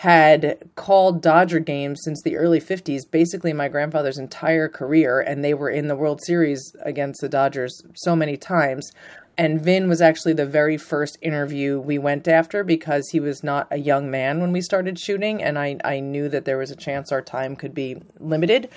had 0.00 0.58
called 0.76 1.20
Dodger 1.20 1.60
games 1.60 2.00
since 2.02 2.22
the 2.22 2.38
early 2.38 2.58
50s, 2.58 3.02
basically 3.10 3.52
my 3.52 3.68
grandfather's 3.68 4.16
entire 4.16 4.66
career, 4.66 5.20
and 5.20 5.44
they 5.44 5.52
were 5.52 5.68
in 5.68 5.88
the 5.88 5.94
World 5.94 6.22
Series 6.24 6.74
against 6.80 7.20
the 7.20 7.28
Dodgers 7.28 7.82
so 7.96 8.16
many 8.16 8.38
times. 8.38 8.92
And 9.36 9.60
Vin 9.60 9.90
was 9.90 10.00
actually 10.00 10.32
the 10.32 10.46
very 10.46 10.78
first 10.78 11.18
interview 11.20 11.78
we 11.78 11.98
went 11.98 12.28
after 12.28 12.64
because 12.64 13.10
he 13.10 13.20
was 13.20 13.44
not 13.44 13.68
a 13.70 13.76
young 13.76 14.10
man 14.10 14.40
when 14.40 14.52
we 14.52 14.62
started 14.62 14.98
shooting, 14.98 15.42
and 15.42 15.58
I, 15.58 15.76
I 15.84 16.00
knew 16.00 16.30
that 16.30 16.46
there 16.46 16.56
was 16.56 16.70
a 16.70 16.76
chance 16.76 17.12
our 17.12 17.20
time 17.20 17.54
could 17.54 17.74
be 17.74 18.00
limited. 18.18 18.70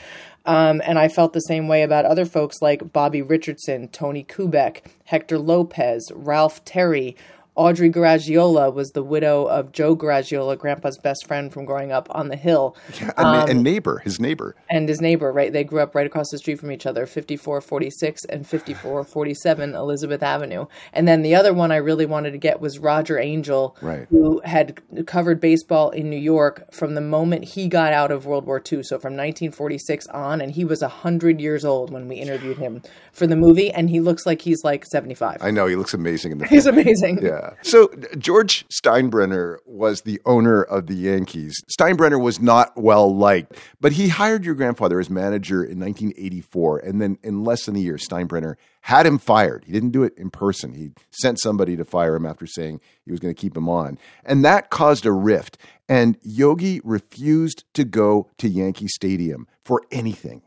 Um, 0.46 0.82
and 0.84 1.00
I 1.00 1.08
felt 1.08 1.32
the 1.32 1.40
same 1.40 1.70
way 1.70 1.84
about 1.84 2.04
other 2.04 2.26
folks 2.26 2.62
like 2.62 2.92
Bobby 2.92 3.22
Richardson, 3.22 3.88
Tony 3.88 4.26
Kubek, 4.26 4.88
Hector 5.06 5.40
Lopez, 5.40 6.12
Ralph 6.14 6.66
Terry, 6.66 7.16
Audrey 7.56 7.90
Garagiola 7.92 8.74
was 8.74 8.92
the 8.92 9.04
widow 9.04 9.46
of 9.46 9.72
Joe 9.72 9.96
Garagiola, 9.96 10.58
Grandpa's 10.58 10.98
best 10.98 11.28
friend 11.28 11.54
from 11.54 11.66
growing 11.66 11.92
up 11.92 12.08
on 12.12 12.30
the 12.30 12.36
hill. 12.36 12.76
And, 13.00 13.14
Um, 13.18 13.50
and 13.50 13.64
neighbor, 13.64 14.00
his 14.04 14.20
neighbor. 14.20 14.56
and 14.70 14.90
his 14.90 15.00
neighbor, 15.02 15.32
right? 15.32 15.54
They 15.54 15.64
grew 15.64 15.82
up 15.82 15.94
right 15.94 16.06
across 16.08 16.32
the 16.32 16.38
street 16.40 16.60
from 16.60 16.72
each 16.72 16.86
other, 16.86 17.06
5446 17.06 18.26
and 18.26 18.48
5447 18.48 19.76
Elizabeth 19.76 20.24
Avenue. 20.24 20.66
And 20.94 21.08
then 21.08 21.22
the 21.22 21.36
other 21.36 21.54
one 21.54 21.72
I 21.72 21.76
really 21.78 22.06
wanted 22.06 22.32
to 22.32 22.38
get 22.38 22.60
was 22.60 22.80
Roger 22.80 23.20
Angell, 23.20 23.76
Right. 23.82 24.08
who 24.10 24.42
had 24.44 24.82
covered 25.06 25.40
baseball 25.40 25.90
in 25.92 26.10
New 26.10 26.18
York 26.18 26.72
from 26.74 26.96
the 26.96 27.02
moment 27.02 27.44
he 27.46 27.68
got 27.68 27.94
out 27.94 28.12
of 28.12 28.26
World 28.26 28.46
War 28.46 28.58
II. 28.60 28.82
So 28.84 28.98
from 28.98 29.14
1946 29.14 30.08
on, 30.08 30.42
and 30.42 30.52
he 30.52 30.66
was 30.66 30.82
100 30.82 31.40
years 31.40 31.66
old 31.66 31.92
when 31.92 32.08
we 32.08 32.16
interviewed 32.16 32.58
him 32.58 32.82
for 33.12 33.28
the 33.28 33.36
movie, 33.36 33.70
and 33.72 33.90
he 33.90 34.00
looks 34.00 34.26
like 34.26 34.42
he's 34.42 34.64
like 34.64 34.86
75. 34.86 35.38
I 35.42 35.52
know 35.52 35.68
he 35.68 35.76
looks 35.76 35.94
amazing 35.94 36.32
in 36.32 36.38
the 36.40 36.48
He's 36.48 36.66
amazing. 36.66 37.20
Yeah. 37.22 37.43
So 37.62 37.90
George 38.18 38.66
Steinbrenner 38.70 39.58
was 39.66 40.02
the 40.02 40.22
owner 40.26 40.64
of 40.64 40.88
the 40.88 40.96
Yankees. 40.96 41.56
Steinbrenner 41.80 42.22
was 42.22 42.40
not 42.40 42.76
well 42.76 43.16
liked, 43.16 43.58
but 43.80 43.94
he 43.94 44.10
hired 44.10 44.46
your 44.46 44.56
grandfather 44.56 45.00
as 45.00 45.10
manager 45.10 45.64
in 45.64 45.80
1984, 45.80 46.80
and 46.80 47.02
then 47.02 47.18
in 47.24 47.44
less 47.44 47.66
than 47.66 47.76
a 47.76 47.80
year, 47.80 47.96
Steinbrenner 47.96 48.56
had 48.82 49.06
him 49.06 49.18
fired. 49.18 49.64
He 49.66 49.72
didn't 49.72 49.92
do 49.92 50.04
it 50.04 50.14
in 50.18 50.30
person. 50.30 50.74
He 50.74 50.92
sent 51.12 51.40
somebody 51.40 51.76
to 51.78 51.86
fire 51.86 52.16
him 52.16 52.26
after 52.26 52.46
saying 52.46 52.82
he 53.06 53.12
was 53.12 53.20
going 53.20 53.34
to 53.34 53.40
keep 53.40 53.56
him 53.56 53.70
on, 53.70 53.98
and 54.26 54.44
that 54.44 54.70
caused 54.70 55.06
a 55.06 55.12
rift. 55.12 55.58
And 55.90 56.18
Yogi 56.22 56.82
refused 56.84 57.66
to 57.74 57.84
go 57.84 58.30
to 58.38 58.48
Yankee 58.48 58.88
Stadium 58.88 59.48
for 59.64 59.82
anything. 59.92 60.42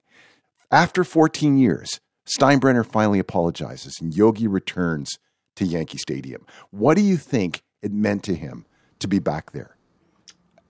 After 0.71 1.05
14 1.05 1.59
years, 1.59 2.01
Steinbrenner 2.27 2.85
finally 2.85 3.19
apologizes, 3.19 3.99
and 4.01 4.15
Yogi 4.15 4.49
returns 4.49 5.19
to 5.57 5.65
Yankee 5.65 5.99
Stadium. 5.99 6.47
What 6.71 6.97
do 6.97 7.03
you 7.03 7.17
think 7.17 7.63
it 7.83 7.93
meant 7.93 8.23
to 8.25 8.35
him 8.35 8.65
to 9.01 9.09
be 9.09 9.19
back 9.19 9.53
there? 9.53 9.77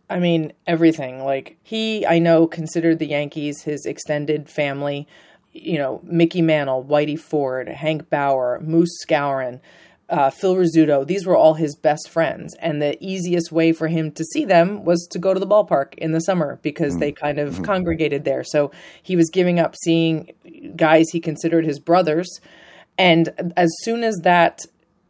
I 0.08 0.18
mean, 0.18 0.52
everything. 0.66 1.24
Like, 1.24 1.58
he, 1.62 2.06
I 2.06 2.18
know, 2.18 2.46
considered 2.46 2.98
the 2.98 3.06
Yankees 3.06 3.62
his 3.62 3.86
extended 3.86 4.48
family. 4.48 5.06
You 5.52 5.78
know, 5.78 6.00
Mickey 6.04 6.42
Mantle, 6.42 6.84
Whitey 6.84 7.18
Ford, 7.18 7.68
Hank 7.68 8.08
Bauer, 8.08 8.60
Moose 8.62 9.04
Skowron, 9.04 9.60
uh, 10.08 10.30
Phil 10.30 10.54
Rizzuto. 10.54 11.04
These 11.04 11.26
were 11.26 11.36
all 11.36 11.54
his 11.54 11.74
best 11.76 12.08
friends. 12.08 12.54
And 12.60 12.80
the 12.80 12.96
easiest 13.04 13.50
way 13.50 13.72
for 13.72 13.88
him 13.88 14.12
to 14.12 14.24
see 14.24 14.44
them 14.44 14.84
was 14.84 15.06
to 15.10 15.18
go 15.18 15.34
to 15.34 15.40
the 15.40 15.46
ballpark 15.46 15.94
in 15.94 16.12
the 16.12 16.20
summer 16.20 16.60
because 16.62 16.98
they 16.98 17.10
kind 17.10 17.38
of 17.38 17.62
congregated 17.62 18.24
there. 18.24 18.44
So 18.44 18.70
he 19.02 19.16
was 19.16 19.30
giving 19.30 19.58
up 19.58 19.74
seeing 19.82 20.30
guys 20.76 21.08
he 21.10 21.20
considered 21.20 21.64
his 21.64 21.80
brothers. 21.80 22.28
And 22.98 23.52
as 23.56 23.70
soon 23.82 24.04
as 24.04 24.16
that 24.22 24.60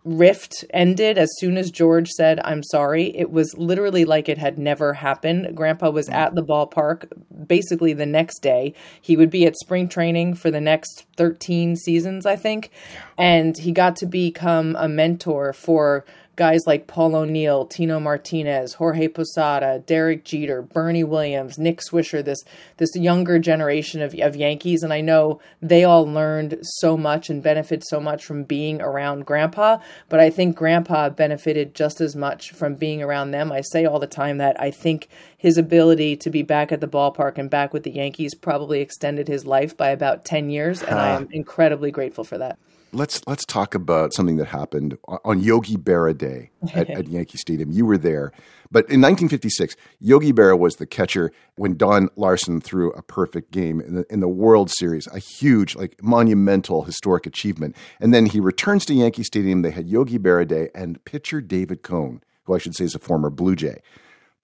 rift 0.07 0.65
ended, 0.71 1.19
as 1.19 1.29
soon 1.39 1.59
as 1.59 1.71
George 1.71 2.09
said, 2.11 2.41
I'm 2.45 2.63
sorry, 2.63 3.15
it 3.17 3.31
was 3.31 3.55
literally 3.59 4.05
like 4.05 4.29
it 4.29 4.39
had 4.39 4.59
never 4.59 4.93
happened. 4.93 5.55
Grandpa 5.57 5.91
was 5.91 6.09
at 6.09 6.35
the 6.35 6.45
ballpark 6.45 7.11
basically 7.47 7.93
the 7.93 8.07
next 8.07 8.39
day. 8.41 8.73
He 9.03 9.17
would 9.17 9.31
be 9.31 9.47
at 9.47 9.57
spring 9.57 9.89
training 9.89 10.35
for 10.35 10.51
the 10.51 10.61
next 10.61 11.07
13 11.17 11.77
seasons, 11.77 12.25
I 12.25 12.37
think. 12.37 12.71
And 13.19 13.59
he 13.59 13.73
got 13.73 13.97
to 13.97 14.07
become 14.07 14.77
a 14.79 14.89
mentor 14.89 15.53
for 15.53 16.05
guys 16.37 16.67
like 16.67 16.87
Paul 16.87 17.17
O'Neill, 17.17 17.67
Tino 17.67 17.99
Martinez, 17.99 18.75
Jorge 18.75 19.09
Posada, 19.09 19.83
Derek 19.87 20.25
Jeter, 20.25 20.63
Bernie 20.63 21.03
Williams, 21.03 21.59
Nick 21.59 21.81
Swisher, 21.81 22.23
this 22.25 22.45
this 22.77 22.95
younger 22.95 23.39
generation 23.39 24.03
of, 24.03 24.15
of 24.21 24.37
Yankees. 24.37 24.83
And 24.83 24.93
I 24.93 25.01
know 25.01 25.41
they 25.63 25.85
all 25.85 26.07
learned 26.07 26.59
so 26.63 26.97
much 26.97 27.31
and 27.31 27.43
benefited 27.43 27.85
so 27.87 27.99
much 27.99 28.25
from 28.25 28.45
being 28.45 28.83
around 28.83 29.25
Grandpa. 29.25 29.79
But 30.09 30.21
I 30.21 30.31
think 30.31 30.57
Grandpa 30.57 31.09
benefited 31.09 31.75
just 31.75 32.01
as 32.01 32.15
much 32.15 32.53
from 32.53 32.75
being 32.75 33.03
around 33.03 33.31
them. 33.31 33.51
I 33.51 33.63
say 33.63 33.87
all 33.87 33.99
the 33.99 34.07
time 34.07 34.39
that 34.39 34.61
I 34.61 34.71
think 34.71 35.09
his 35.39 35.57
ability 35.57 36.17
to 36.19 36.31
be 36.31 36.43
back 36.43 36.71
at 36.71 36.81
the 36.81 36.89
ballpark 36.89 37.39
and 37.39 37.49
back 37.49 37.73
with 37.73 37.83
the 37.83 37.91
Yankees 37.91 38.35
probably 38.35 38.81
extended 38.81 39.27
his 39.27 39.47
life 39.47 39.77
by 39.77 39.91
about 39.91 40.25
10 40.25 40.51
years. 40.51 40.83
And 40.83 40.99
I 40.99 41.11
am 41.17 41.29
incredibly 41.33 41.91
grateful 41.91 42.25
for 42.25 42.39
that. 42.39 42.59
Let's 42.97 43.21
let's 43.27 43.45
talk 43.45 43.75
about 43.75 44.15
something 44.15 44.39
that 44.39 44.47
happened 44.47 44.97
on 45.07 45.41
Yogi 45.41 45.77
Berra 45.77 46.17
Day 46.17 46.51
at, 46.73 46.89
at 46.89 47.09
Yankee 47.09 47.37
Stadium. 47.37 47.71
You 47.71 47.85
were 47.85 47.99
there, 47.99 48.33
but 48.71 48.87
in 48.87 49.03
1956, 49.03 49.77
Yogi 50.01 50.33
Berra 50.33 50.59
was 50.59 50.77
the 50.77 50.87
catcher 50.87 51.31
when 51.57 51.77
Don 51.77 52.09
Larsen 52.17 52.59
threw 52.59 52.93
a 52.93 53.03
perfect 53.03 53.51
game 53.51 53.83
in 53.83 53.97
the, 53.97 54.07
in 54.09 54.21
the 54.21 54.29
World 54.29 54.71
Series, 54.71 55.07
a 55.09 55.19
huge, 55.19 55.77
like 55.77 56.03
monumental, 56.03 56.85
historic 56.85 57.27
achievement. 57.27 57.77
And 58.01 58.15
then 58.15 58.25
he 58.25 58.41
returns 58.41 58.87
to 58.87 58.95
Yankee 58.95 59.25
Stadium. 59.25 59.61
They 59.61 59.73
had 59.73 59.87
Yogi 59.87 60.19
Berra 60.19 60.49
Day, 60.49 60.71
and 60.75 61.05
pitcher 61.05 61.43
David 61.43 61.83
Cone, 61.83 62.23
who 62.45 62.55
I 62.55 62.59
should 62.59 62.75
say 62.75 62.87
is 62.87 62.95
a 62.95 62.99
former 62.99 63.29
Blue 63.29 63.57
Jay, 63.57 63.83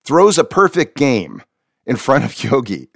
throws 0.04 0.36
a 0.36 0.44
perfect 0.44 0.98
game 0.98 1.42
in 1.86 1.96
front 1.96 2.24
of 2.24 2.44
Yogi. 2.44 2.88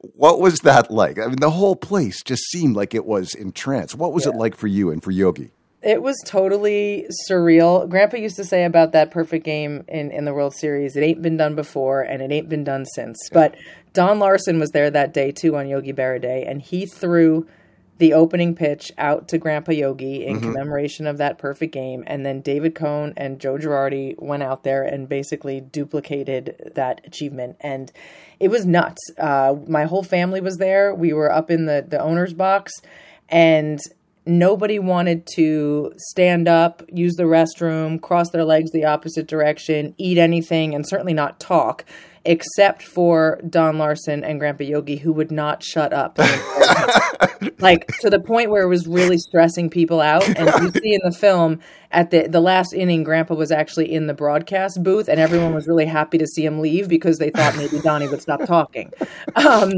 What 0.00 0.40
was 0.40 0.60
that 0.60 0.90
like? 0.90 1.18
I 1.18 1.26
mean, 1.26 1.40
the 1.40 1.50
whole 1.50 1.76
place 1.76 2.22
just 2.22 2.42
seemed 2.50 2.76
like 2.76 2.94
it 2.94 3.04
was 3.04 3.34
in 3.34 3.52
trance. 3.52 3.94
What 3.94 4.12
was 4.12 4.26
it 4.26 4.34
like 4.34 4.56
for 4.56 4.68
you 4.68 4.90
and 4.90 5.02
for 5.02 5.10
Yogi? 5.10 5.50
It 5.82 6.02
was 6.02 6.16
totally 6.26 7.06
surreal. 7.28 7.88
Grandpa 7.88 8.16
used 8.16 8.36
to 8.36 8.44
say 8.44 8.64
about 8.64 8.92
that 8.92 9.10
perfect 9.10 9.44
game 9.44 9.84
in, 9.86 10.10
in 10.10 10.24
the 10.24 10.34
World 10.34 10.54
Series, 10.54 10.96
it 10.96 11.02
ain't 11.02 11.22
been 11.22 11.36
done 11.36 11.54
before 11.54 12.02
and 12.02 12.20
it 12.20 12.32
ain't 12.32 12.48
been 12.48 12.64
done 12.64 12.84
since. 12.84 13.16
But 13.32 13.54
Don 13.92 14.18
Larsen 14.18 14.58
was 14.58 14.70
there 14.70 14.90
that 14.90 15.14
day 15.14 15.30
too 15.30 15.56
on 15.56 15.68
Yogi 15.68 15.92
Berra 15.92 16.20
Day, 16.20 16.44
and 16.44 16.60
he 16.60 16.86
threw 16.86 17.46
the 17.98 18.12
opening 18.12 18.54
pitch 18.54 18.92
out 18.96 19.28
to 19.28 19.38
Grandpa 19.38 19.72
Yogi 19.72 20.24
in 20.24 20.36
Mhm. 20.36 20.42
commemoration 20.42 21.06
of 21.06 21.18
that 21.18 21.36
perfect 21.38 21.72
game. 21.72 22.04
And 22.06 22.24
then 22.24 22.40
David 22.40 22.74
Cone 22.74 23.12
and 23.16 23.40
Joe 23.40 23.56
Girardi 23.58 24.14
went 24.20 24.42
out 24.42 24.62
there 24.62 24.82
and 24.82 25.08
basically 25.08 25.60
duplicated 25.60 26.72
that 26.74 27.00
achievement. 27.04 27.56
And 27.60 27.90
it 28.38 28.48
was 28.48 28.64
nuts. 28.64 29.00
Uh, 29.18 29.56
my 29.66 29.84
whole 29.84 30.04
family 30.04 30.40
was 30.40 30.56
there. 30.58 30.94
We 30.94 31.12
were 31.12 31.30
up 31.32 31.50
in 31.50 31.66
the, 31.66 31.84
the 31.86 32.00
owner's 32.00 32.34
box, 32.34 32.72
and 33.28 33.78
nobody 34.24 34.78
wanted 34.78 35.26
to 35.34 35.92
stand 35.96 36.46
up, 36.48 36.82
use 36.92 37.14
the 37.14 37.24
restroom, 37.24 38.00
cross 38.00 38.30
their 38.30 38.44
legs 38.44 38.70
the 38.70 38.84
opposite 38.84 39.26
direction, 39.26 39.94
eat 39.98 40.18
anything, 40.18 40.74
and 40.74 40.86
certainly 40.86 41.14
not 41.14 41.40
talk, 41.40 41.84
except 42.28 42.82
for 42.82 43.40
Don 43.48 43.78
Larsen 43.78 44.22
and 44.22 44.38
Grandpa 44.38 44.64
Yogi, 44.64 44.96
who 44.96 45.14
would 45.14 45.30
not 45.30 45.62
shut 45.62 45.94
up. 45.94 46.18
like 47.58 47.86
to 48.00 48.10
the 48.10 48.20
point 48.20 48.50
where 48.50 48.62
it 48.62 48.68
was 48.68 48.86
really 48.86 49.16
stressing 49.16 49.70
people 49.70 50.02
out. 50.02 50.28
And 50.28 50.46
you 50.62 50.70
see 50.82 50.92
in 50.92 51.00
the 51.02 51.16
film 51.18 51.60
at 51.90 52.10
the 52.10 52.28
the 52.28 52.42
last 52.42 52.74
inning, 52.74 53.02
Grandpa 53.02 53.34
was 53.34 53.50
actually 53.50 53.90
in 53.90 54.08
the 54.08 54.14
broadcast 54.14 54.82
booth, 54.82 55.08
and 55.08 55.18
everyone 55.18 55.54
was 55.54 55.66
really 55.66 55.86
happy 55.86 56.18
to 56.18 56.26
see 56.26 56.44
him 56.44 56.60
leave 56.60 56.86
because 56.86 57.16
they 57.16 57.30
thought 57.30 57.56
maybe 57.56 57.80
Donnie 57.82 58.08
would 58.08 58.20
stop 58.20 58.44
talking. 58.44 58.92
Um, 59.34 59.72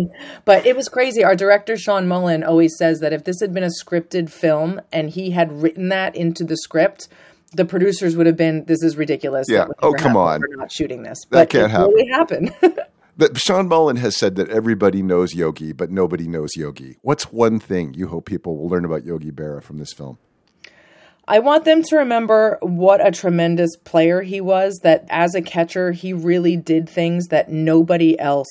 but 0.44 0.66
it 0.66 0.74
was 0.74 0.88
crazy. 0.88 1.22
Our 1.22 1.36
director 1.36 1.76
Sean 1.76 2.08
Mullin 2.08 2.42
always 2.42 2.76
says 2.76 2.98
that 2.98 3.12
if 3.12 3.22
this 3.22 3.38
had 3.38 3.54
been 3.54 3.62
a 3.62 3.70
scripted 3.80 4.28
film 4.28 4.80
and 4.90 5.08
he 5.08 5.30
had 5.30 5.62
written 5.62 5.88
that 5.90 6.16
into 6.16 6.42
the 6.42 6.56
script. 6.56 7.08
The 7.52 7.64
producers 7.64 8.16
would 8.16 8.26
have 8.26 8.36
been, 8.36 8.64
"This 8.66 8.82
is 8.82 8.96
ridiculous." 8.96 9.46
Yeah. 9.48 9.66
Oh, 9.80 9.92
come 9.92 10.16
on. 10.16 10.40
We're 10.40 10.56
not 10.56 10.70
shooting 10.70 11.02
this. 11.02 11.18
That 11.30 11.30
but 11.30 11.50
can't 11.50 11.64
it 11.64 11.70
happen. 11.70 11.90
Really 11.92 12.10
happen. 12.10 12.74
But 13.16 13.36
Sean 13.36 13.68
Mullin 13.68 13.96
has 13.96 14.16
said 14.16 14.36
that 14.36 14.48
everybody 14.48 15.02
knows 15.02 15.34
Yogi, 15.34 15.72
but 15.74 15.90
nobody 15.90 16.26
knows 16.26 16.56
Yogi. 16.56 16.96
What's 17.02 17.30
one 17.30 17.58
thing 17.58 17.92
you 17.92 18.08
hope 18.08 18.24
people 18.24 18.56
will 18.56 18.70
learn 18.70 18.86
about 18.86 19.04
Yogi 19.04 19.30
Berra 19.30 19.62
from 19.62 19.76
this 19.76 19.92
film? 19.92 20.16
I 21.28 21.40
want 21.40 21.66
them 21.66 21.82
to 21.82 21.96
remember 21.96 22.56
what 22.62 23.06
a 23.06 23.10
tremendous 23.10 23.76
player 23.84 24.22
he 24.22 24.40
was, 24.40 24.80
that 24.84 25.04
as 25.10 25.34
a 25.34 25.42
catcher, 25.42 25.92
he 25.92 26.14
really 26.14 26.56
did 26.56 26.88
things 26.88 27.26
that 27.26 27.50
nobody 27.50 28.18
else 28.18 28.48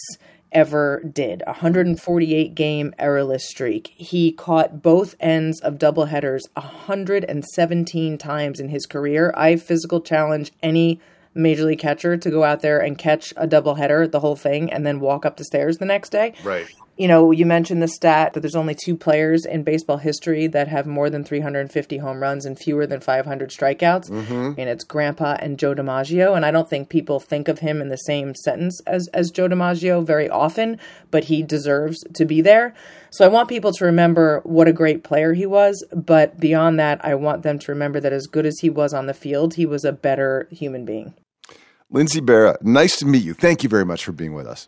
ever 0.51 1.01
did. 1.01 1.43
148 1.45 2.55
game 2.55 2.93
errorless 2.99 3.47
streak. 3.47 3.93
He 3.95 4.31
caught 4.31 4.81
both 4.81 5.15
ends 5.19 5.59
of 5.62 5.75
doubleheaders 5.75 6.41
117 6.53 8.17
times 8.17 8.59
in 8.59 8.69
his 8.69 8.85
career. 8.85 9.33
I 9.35 9.55
physical 9.55 10.01
challenge 10.01 10.51
any 10.62 10.99
major 11.33 11.65
league 11.65 11.79
catcher 11.79 12.17
to 12.17 12.29
go 12.29 12.43
out 12.43 12.62
there 12.62 12.79
and 12.79 12.97
catch 12.97 13.31
a 13.38 13.47
doubleheader, 13.47 14.12
the 14.12 14.19
whole 14.19 14.35
thing, 14.35 14.71
and 14.71 14.85
then 14.85 14.99
walk 14.99 15.25
up 15.25 15.38
the 15.38 15.43
stairs 15.43 15.77
the 15.77 15.85
next 15.85 16.09
day. 16.09 16.33
Right. 16.43 16.67
You 16.99 17.07
know, 17.07 17.31
you 17.31 17.45
mentioned 17.45 17.81
the 17.81 17.88
stat 17.88 18.33
that 18.33 18.41
there's 18.41 18.57
only 18.57 18.75
two 18.75 18.97
players 18.97 19.45
in 19.45 19.63
baseball 19.63 19.95
history 19.95 20.47
that 20.47 20.67
have 20.67 20.85
more 20.85 21.09
than 21.09 21.23
350 21.23 21.97
home 21.99 22.21
runs 22.21 22.45
and 22.45 22.59
fewer 22.59 22.85
than 22.85 22.99
500 22.99 23.51
strikeouts, 23.51 24.09
Mhm. 24.09 24.55
and 24.57 24.69
it's 24.69 24.83
Grandpa 24.83 25.38
and 25.39 25.57
Joe 25.57 25.73
DiMaggio. 25.73 26.35
And 26.35 26.45
I 26.45 26.51
don't 26.51 26.69
think 26.69 26.89
people 26.89 27.21
think 27.21 27.47
of 27.47 27.59
him 27.59 27.81
in 27.81 27.88
the 27.88 27.95
same 27.95 28.35
sentence 28.35 28.81
as 28.85 29.07
as 29.13 29.31
Joe 29.31 29.47
DiMaggio 29.47 30.05
very 30.05 30.27
often, 30.29 30.77
but 31.09 31.23
he 31.23 31.41
deserves 31.41 32.03
to 32.15 32.25
be 32.25 32.41
there. 32.41 32.73
So 33.12 33.23
I 33.23 33.29
want 33.29 33.47
people 33.47 33.71
to 33.71 33.85
remember 33.85 34.41
what 34.43 34.67
a 34.67 34.73
great 34.73 35.01
player 35.01 35.31
he 35.31 35.45
was, 35.45 35.81
but 35.95 36.38
beyond 36.38 36.81
that, 36.81 36.99
I 37.01 37.15
want 37.15 37.43
them 37.43 37.59
to 37.59 37.71
remember 37.71 38.01
that 38.01 38.12
as 38.12 38.27
good 38.27 38.45
as 38.45 38.59
he 38.59 38.69
was 38.69 38.93
on 38.93 39.05
the 39.05 39.13
field, 39.13 39.53
he 39.53 39.65
was 39.65 39.85
a 39.85 39.93
better 39.93 40.49
human 40.51 40.83
being. 40.83 41.13
Lindsay 41.89 42.19
Berra, 42.19 42.62
nice 42.62 42.97
to 42.97 43.05
meet 43.05 43.23
you. 43.23 43.33
Thank 43.33 43.63
you 43.63 43.69
very 43.69 43.85
much 43.85 44.03
for 44.03 44.12
being 44.12 44.33
with 44.33 44.45
us. 44.45 44.67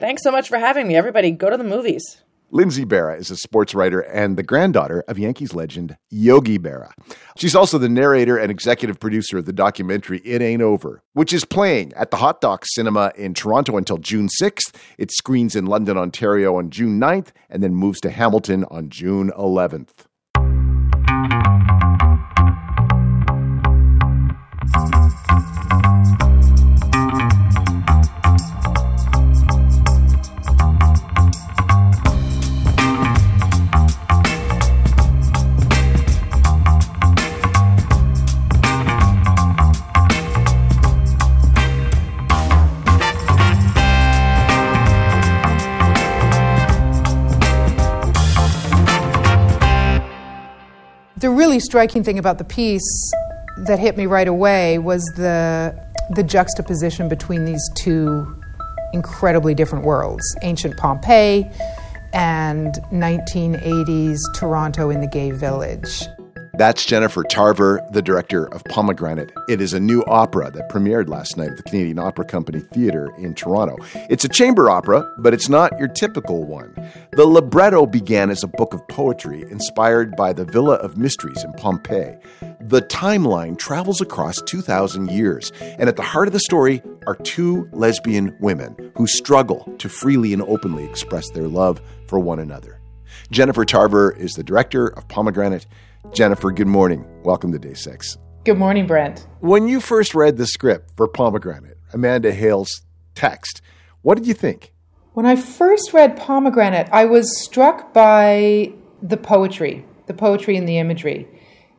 Thanks 0.00 0.22
so 0.22 0.30
much 0.32 0.48
for 0.48 0.58
having 0.58 0.88
me. 0.88 0.96
Everybody, 0.96 1.30
go 1.30 1.50
to 1.50 1.58
the 1.58 1.62
movies. 1.62 2.22
Lindsay 2.50 2.86
Berra 2.86 3.18
is 3.18 3.30
a 3.30 3.36
sports 3.36 3.74
writer 3.74 4.00
and 4.00 4.38
the 4.38 4.42
granddaughter 4.42 5.04
of 5.06 5.18
Yankees 5.18 5.54
legend 5.54 5.96
Yogi 6.08 6.58
Berra. 6.58 6.90
She's 7.36 7.54
also 7.54 7.76
the 7.76 7.88
narrator 7.90 8.38
and 8.38 8.50
executive 8.50 8.98
producer 8.98 9.36
of 9.36 9.44
the 9.44 9.52
documentary 9.52 10.20
It 10.24 10.40
Ain't 10.40 10.62
Over, 10.62 11.02
which 11.12 11.34
is 11.34 11.44
playing 11.44 11.92
at 11.92 12.10
the 12.10 12.16
Hot 12.16 12.40
Doc 12.40 12.64
Cinema 12.66 13.12
in 13.14 13.34
Toronto 13.34 13.76
until 13.76 13.98
June 13.98 14.28
6th. 14.42 14.74
It 14.96 15.12
screens 15.12 15.54
in 15.54 15.66
London, 15.66 15.98
Ontario 15.98 16.56
on 16.56 16.70
June 16.70 16.98
9th 16.98 17.28
and 17.50 17.62
then 17.62 17.74
moves 17.74 18.00
to 18.00 18.10
Hamilton 18.10 18.64
on 18.64 18.88
June 18.88 19.30
11th. 19.38 20.06
Striking 51.60 52.02
thing 52.04 52.18
about 52.18 52.38
the 52.38 52.44
piece 52.44 53.12
that 53.58 53.78
hit 53.78 53.96
me 53.96 54.06
right 54.06 54.28
away 54.28 54.78
was 54.78 55.04
the 55.16 55.74
the 56.10 56.22
juxtaposition 56.22 57.08
between 57.08 57.44
these 57.44 57.62
two 57.76 58.36
incredibly 58.92 59.54
different 59.54 59.84
worlds 59.84 60.24
ancient 60.42 60.76
Pompeii 60.76 61.48
and 62.12 62.74
1980s 62.92 64.18
Toronto 64.34 64.90
in 64.90 65.00
the 65.00 65.06
gay 65.06 65.30
village. 65.30 66.02
That's 66.54 66.84
Jennifer 66.84 67.22
Tarver, 67.22 67.80
the 67.92 68.02
director 68.02 68.46
of 68.46 68.64
Pomegranate. 68.64 69.32
It 69.48 69.60
is 69.60 69.72
a 69.72 69.80
new 69.80 70.02
opera 70.04 70.50
that 70.50 70.68
premiered 70.68 71.08
last 71.08 71.36
night 71.36 71.50
at 71.50 71.56
the 71.56 71.62
Canadian 71.62 71.98
Opera 71.98 72.24
Company 72.24 72.60
Theatre 72.60 73.10
in 73.18 73.34
Toronto. 73.34 73.76
It's 74.10 74.24
a 74.24 74.28
chamber 74.28 74.68
opera, 74.68 75.08
but 75.18 75.32
it's 75.32 75.48
not 75.48 75.78
your 75.78 75.88
typical 75.88 76.44
one. 76.44 76.74
The 77.12 77.24
libretto 77.24 77.86
began 77.86 78.30
as 78.30 78.42
a 78.42 78.48
book 78.48 78.74
of 78.74 78.86
poetry 78.88 79.42
inspired 79.50 80.16
by 80.16 80.32
the 80.32 80.44
Villa 80.44 80.74
of 80.74 80.98
Mysteries 80.98 81.44
in 81.44 81.52
Pompeii. 81.54 82.16
The 82.60 82.82
timeline 82.82 83.56
travels 83.56 84.00
across 84.00 84.42
2,000 84.42 85.10
years, 85.10 85.52
and 85.60 85.88
at 85.88 85.96
the 85.96 86.02
heart 86.02 86.28
of 86.28 86.32
the 86.32 86.40
story 86.40 86.82
are 87.06 87.16
two 87.16 87.68
lesbian 87.72 88.36
women 88.40 88.92
who 88.96 89.06
struggle 89.06 89.72
to 89.78 89.88
freely 89.88 90.32
and 90.32 90.42
openly 90.42 90.84
express 90.84 91.30
their 91.30 91.48
love 91.48 91.80
for 92.06 92.18
one 92.18 92.38
another. 92.38 92.80
Jennifer 93.30 93.64
Tarver 93.64 94.12
is 94.12 94.32
the 94.32 94.44
director 94.44 94.88
of 94.88 95.08
Pomegranate. 95.08 95.66
Jennifer, 96.12 96.50
good 96.50 96.66
morning. 96.66 97.04
Welcome 97.22 97.52
to 97.52 97.58
day 97.58 97.74
six. 97.74 98.18
Good 98.44 98.58
morning, 98.58 98.86
Brent. 98.86 99.26
When 99.40 99.68
you 99.68 99.80
first 99.80 100.14
read 100.14 100.38
the 100.38 100.46
script 100.46 100.90
for 100.96 101.06
Pomegranate, 101.06 101.76
Amanda 101.92 102.32
Hale's 102.32 102.82
text, 103.14 103.62
what 104.02 104.16
did 104.16 104.26
you 104.26 104.34
think? 104.34 104.72
When 105.12 105.26
I 105.26 105.36
first 105.36 105.92
read 105.92 106.16
Pomegranate, 106.16 106.88
I 106.90 107.04
was 107.04 107.42
struck 107.42 107.92
by 107.92 108.72
the 109.02 109.16
poetry, 109.16 109.84
the 110.06 110.14
poetry 110.14 110.56
and 110.56 110.68
the 110.68 110.78
imagery. 110.78 111.28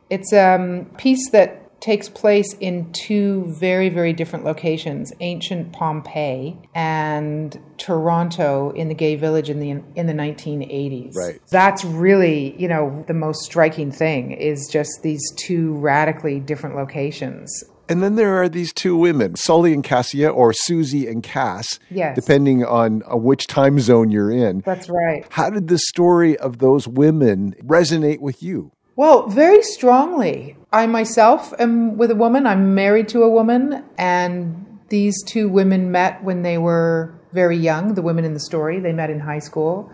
It's 0.08 0.32
a 0.32 0.54
um, 0.54 0.86
piece 0.96 1.30
that 1.30 1.61
takes 1.82 2.08
place 2.08 2.54
in 2.60 2.90
two 2.92 3.44
very, 3.48 3.88
very 3.88 4.12
different 4.12 4.44
locations 4.44 5.12
ancient 5.20 5.72
Pompeii 5.72 6.56
and 6.74 7.58
Toronto 7.76 8.70
in 8.70 8.88
the 8.88 8.94
gay 8.94 9.16
village 9.16 9.50
in 9.50 9.58
the, 9.58 9.70
in 9.96 10.06
the 10.06 10.12
1980s. 10.12 11.14
Right. 11.16 11.40
That's 11.50 11.84
really, 11.84 12.54
you 12.56 12.68
know, 12.68 13.04
the 13.08 13.14
most 13.14 13.42
striking 13.42 13.90
thing 13.90 14.30
is 14.32 14.68
just 14.70 15.02
these 15.02 15.20
two 15.36 15.74
radically 15.74 16.38
different 16.40 16.76
locations. 16.76 17.64
And 17.88 18.02
then 18.02 18.14
there 18.14 18.40
are 18.40 18.48
these 18.48 18.72
two 18.72 18.96
women, 18.96 19.34
Sully 19.34 19.74
and 19.74 19.82
Cassia, 19.82 20.30
or 20.30 20.52
Susie 20.52 21.08
and 21.08 21.22
Cass, 21.22 21.80
Yes. 21.90 22.14
depending 22.14 22.64
on 22.64 23.02
uh, 23.10 23.16
which 23.16 23.48
time 23.48 23.80
zone 23.80 24.10
you're 24.10 24.30
in. 24.30 24.62
That's 24.64 24.88
right. 24.88 25.26
How 25.30 25.50
did 25.50 25.66
the 25.68 25.78
story 25.78 26.38
of 26.38 26.58
those 26.58 26.86
women 26.86 27.54
resonate 27.62 28.20
with 28.20 28.42
you? 28.42 28.70
Well, 29.02 29.26
very 29.26 29.62
strongly. 29.62 30.56
I 30.72 30.86
myself 30.86 31.52
am 31.58 31.96
with 31.96 32.12
a 32.12 32.14
woman. 32.14 32.46
I'm 32.46 32.76
married 32.76 33.08
to 33.08 33.24
a 33.24 33.28
woman, 33.28 33.82
and 33.98 34.78
these 34.90 35.20
two 35.24 35.48
women 35.48 35.90
met 35.90 36.22
when 36.22 36.42
they 36.42 36.56
were 36.56 37.12
very 37.32 37.56
young. 37.56 37.94
The 37.94 38.02
women 38.02 38.24
in 38.24 38.32
the 38.32 38.38
story, 38.38 38.78
they 38.78 38.92
met 38.92 39.10
in 39.10 39.18
high 39.18 39.40
school. 39.40 39.90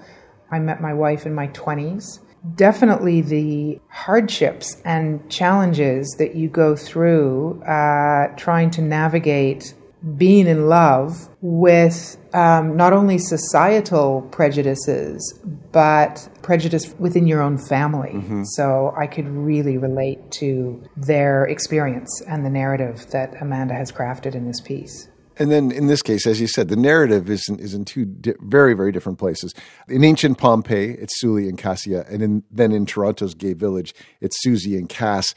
I 0.51 0.59
met 0.59 0.83
my 0.83 0.93
wife 0.93 1.25
in 1.25 1.33
my 1.33 1.49
20s. 1.49 2.19
Definitely 2.55 3.23
the 3.23 3.81
hardships 3.89 4.77
and 4.85 5.27
challenges 5.31 6.15
that 6.19 6.35
you 6.35 6.51
go 6.51 6.77
through 6.77 7.63
uh, 7.63 8.37
trying 8.37 8.71
to 8.73 8.83
navigate 8.83 9.73
being 10.17 10.47
in 10.47 10.69
love 10.69 11.29
with 11.41 12.17
um, 12.33 12.77
not 12.77 12.93
only 12.93 13.19
societal 13.19 14.23
prejudices, 14.31 15.39
but 15.73 16.29
prejudice 16.43 16.95
within 16.99 17.27
your 17.27 17.43
own 17.43 17.59
family. 17.59 18.13
Mhm. 18.15 18.45
So 18.47 18.95
I 18.97 19.07
could 19.07 19.29
really 19.29 19.77
relate 19.77 20.31
to 20.33 20.83
their 20.97 21.45
experience 21.45 22.23
and 22.29 22.45
the 22.45 22.51
narrative 22.51 23.07
that 23.11 23.35
Amanda 23.41 23.75
has 23.75 23.91
crafted 23.91 24.35
in 24.35 24.47
this 24.47 24.61
piece. 24.61 25.09
And 25.41 25.53
then 25.53 25.71
in 25.71 25.87
this 25.87 26.03
case, 26.03 26.27
as 26.27 26.41
you 26.41 26.49
said, 26.49 26.69
the 26.69 26.77
narrative 26.77 27.31
is 27.31 27.45
in, 27.49 27.59
is 27.61 27.73
in 27.73 27.85
two 27.85 28.05
di- 28.05 28.35
very, 28.41 28.75
very 28.75 28.91
different 28.91 29.19
places. 29.19 29.55
In 29.89 30.03
ancient 30.03 30.39
Pompeii, 30.39 30.97
it's 30.99 31.21
Sully 31.21 31.49
and 31.49 31.57
Cassia, 31.57 32.05
and 32.11 32.23
in, 32.23 32.43
then 32.51 32.73
in 32.73 32.87
Toronto's 32.87 33.35
gay 33.35 33.53
village, 33.53 33.95
it's 34.21 34.41
Susie 34.43 34.77
and 34.77 34.89
Cass. 34.89 35.35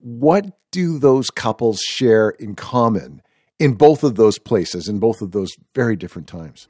What 0.00 0.46
do 0.70 0.98
those 0.98 1.30
couples 1.30 1.80
share 1.80 2.30
in 2.30 2.54
common 2.54 3.20
in 3.58 3.74
both 3.74 4.02
of 4.02 4.16
those 4.16 4.38
places, 4.38 4.88
in 4.88 4.98
both 4.98 5.22
of 5.22 5.32
those 5.32 5.52
very 5.74 5.96
different 5.96 6.28
times? 6.28 6.68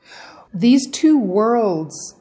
These 0.53 0.89
two 0.91 1.19
worlds 1.19 2.15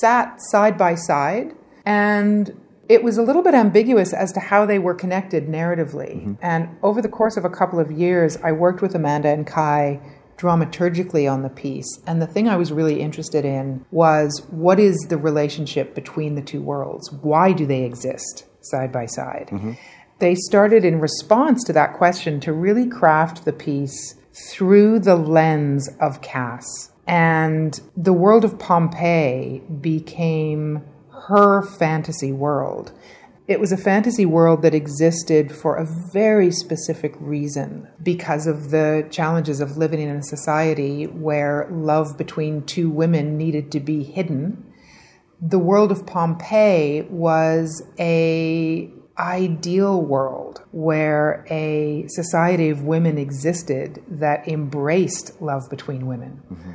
sat 0.00 0.40
side 0.50 0.76
by 0.76 0.94
side, 0.94 1.54
and 1.86 2.60
it 2.88 3.02
was 3.02 3.18
a 3.18 3.22
little 3.22 3.42
bit 3.42 3.54
ambiguous 3.54 4.12
as 4.12 4.32
to 4.32 4.40
how 4.40 4.66
they 4.66 4.78
were 4.78 4.94
connected 4.94 5.46
narratively. 5.46 6.16
Mm-hmm. 6.16 6.34
And 6.42 6.76
over 6.82 7.02
the 7.02 7.08
course 7.08 7.36
of 7.36 7.44
a 7.44 7.50
couple 7.50 7.78
of 7.78 7.90
years, 7.90 8.36
I 8.42 8.52
worked 8.52 8.82
with 8.82 8.94
Amanda 8.94 9.28
and 9.28 9.46
Kye 9.46 10.00
dramaturgically 10.38 11.30
on 11.30 11.42
the 11.42 11.48
piece. 11.48 12.00
And 12.06 12.22
the 12.22 12.26
thing 12.26 12.48
I 12.48 12.56
was 12.56 12.72
really 12.72 13.00
interested 13.00 13.44
in 13.44 13.84
was 13.90 14.46
what 14.50 14.78
is 14.78 14.96
the 15.08 15.18
relationship 15.18 15.94
between 15.94 16.36
the 16.36 16.42
two 16.42 16.62
worlds? 16.62 17.12
Why 17.12 17.52
do 17.52 17.66
they 17.66 17.84
exist 17.84 18.46
side 18.60 18.92
by 18.92 19.06
side? 19.06 19.48
Mm-hmm. 19.50 19.72
They 20.18 20.34
started 20.34 20.84
in 20.84 21.00
response 21.00 21.62
to 21.64 21.72
that 21.74 21.94
question 21.94 22.40
to 22.40 22.52
really 22.52 22.86
craft 22.86 23.44
the 23.44 23.52
piece 23.52 24.16
through 24.50 25.00
the 25.00 25.16
lens 25.16 25.88
of 26.00 26.22
Cass. 26.22 26.90
And 27.06 27.80
the 27.96 28.12
world 28.12 28.44
of 28.44 28.58
Pompeii 28.58 29.62
became 29.80 30.82
her 31.28 31.62
fantasy 31.62 32.32
world. 32.32 32.92
It 33.46 33.60
was 33.60 33.72
a 33.72 33.78
fantasy 33.78 34.26
world 34.26 34.60
that 34.62 34.74
existed 34.74 35.52
for 35.52 35.76
a 35.76 35.88
very 36.12 36.50
specific 36.50 37.14
reason 37.18 37.88
because 38.02 38.46
of 38.46 38.70
the 38.70 39.06
challenges 39.10 39.60
of 39.60 39.78
living 39.78 40.00
in 40.00 40.16
a 40.16 40.22
society 40.22 41.06
where 41.06 41.66
love 41.70 42.18
between 42.18 42.64
two 42.64 42.90
women 42.90 43.38
needed 43.38 43.72
to 43.72 43.80
be 43.80 44.02
hidden. 44.02 44.70
The 45.40 45.58
world 45.58 45.90
of 45.90 46.04
Pompeii 46.04 47.02
was 47.08 47.82
a 47.98 48.92
ideal 49.18 50.00
world 50.00 50.62
where 50.70 51.44
a 51.50 52.04
society 52.08 52.70
of 52.70 52.82
women 52.82 53.18
existed 53.18 54.02
that 54.08 54.46
embraced 54.46 55.40
love 55.40 55.68
between 55.70 56.06
women. 56.06 56.40
Mm-hmm. 56.52 56.72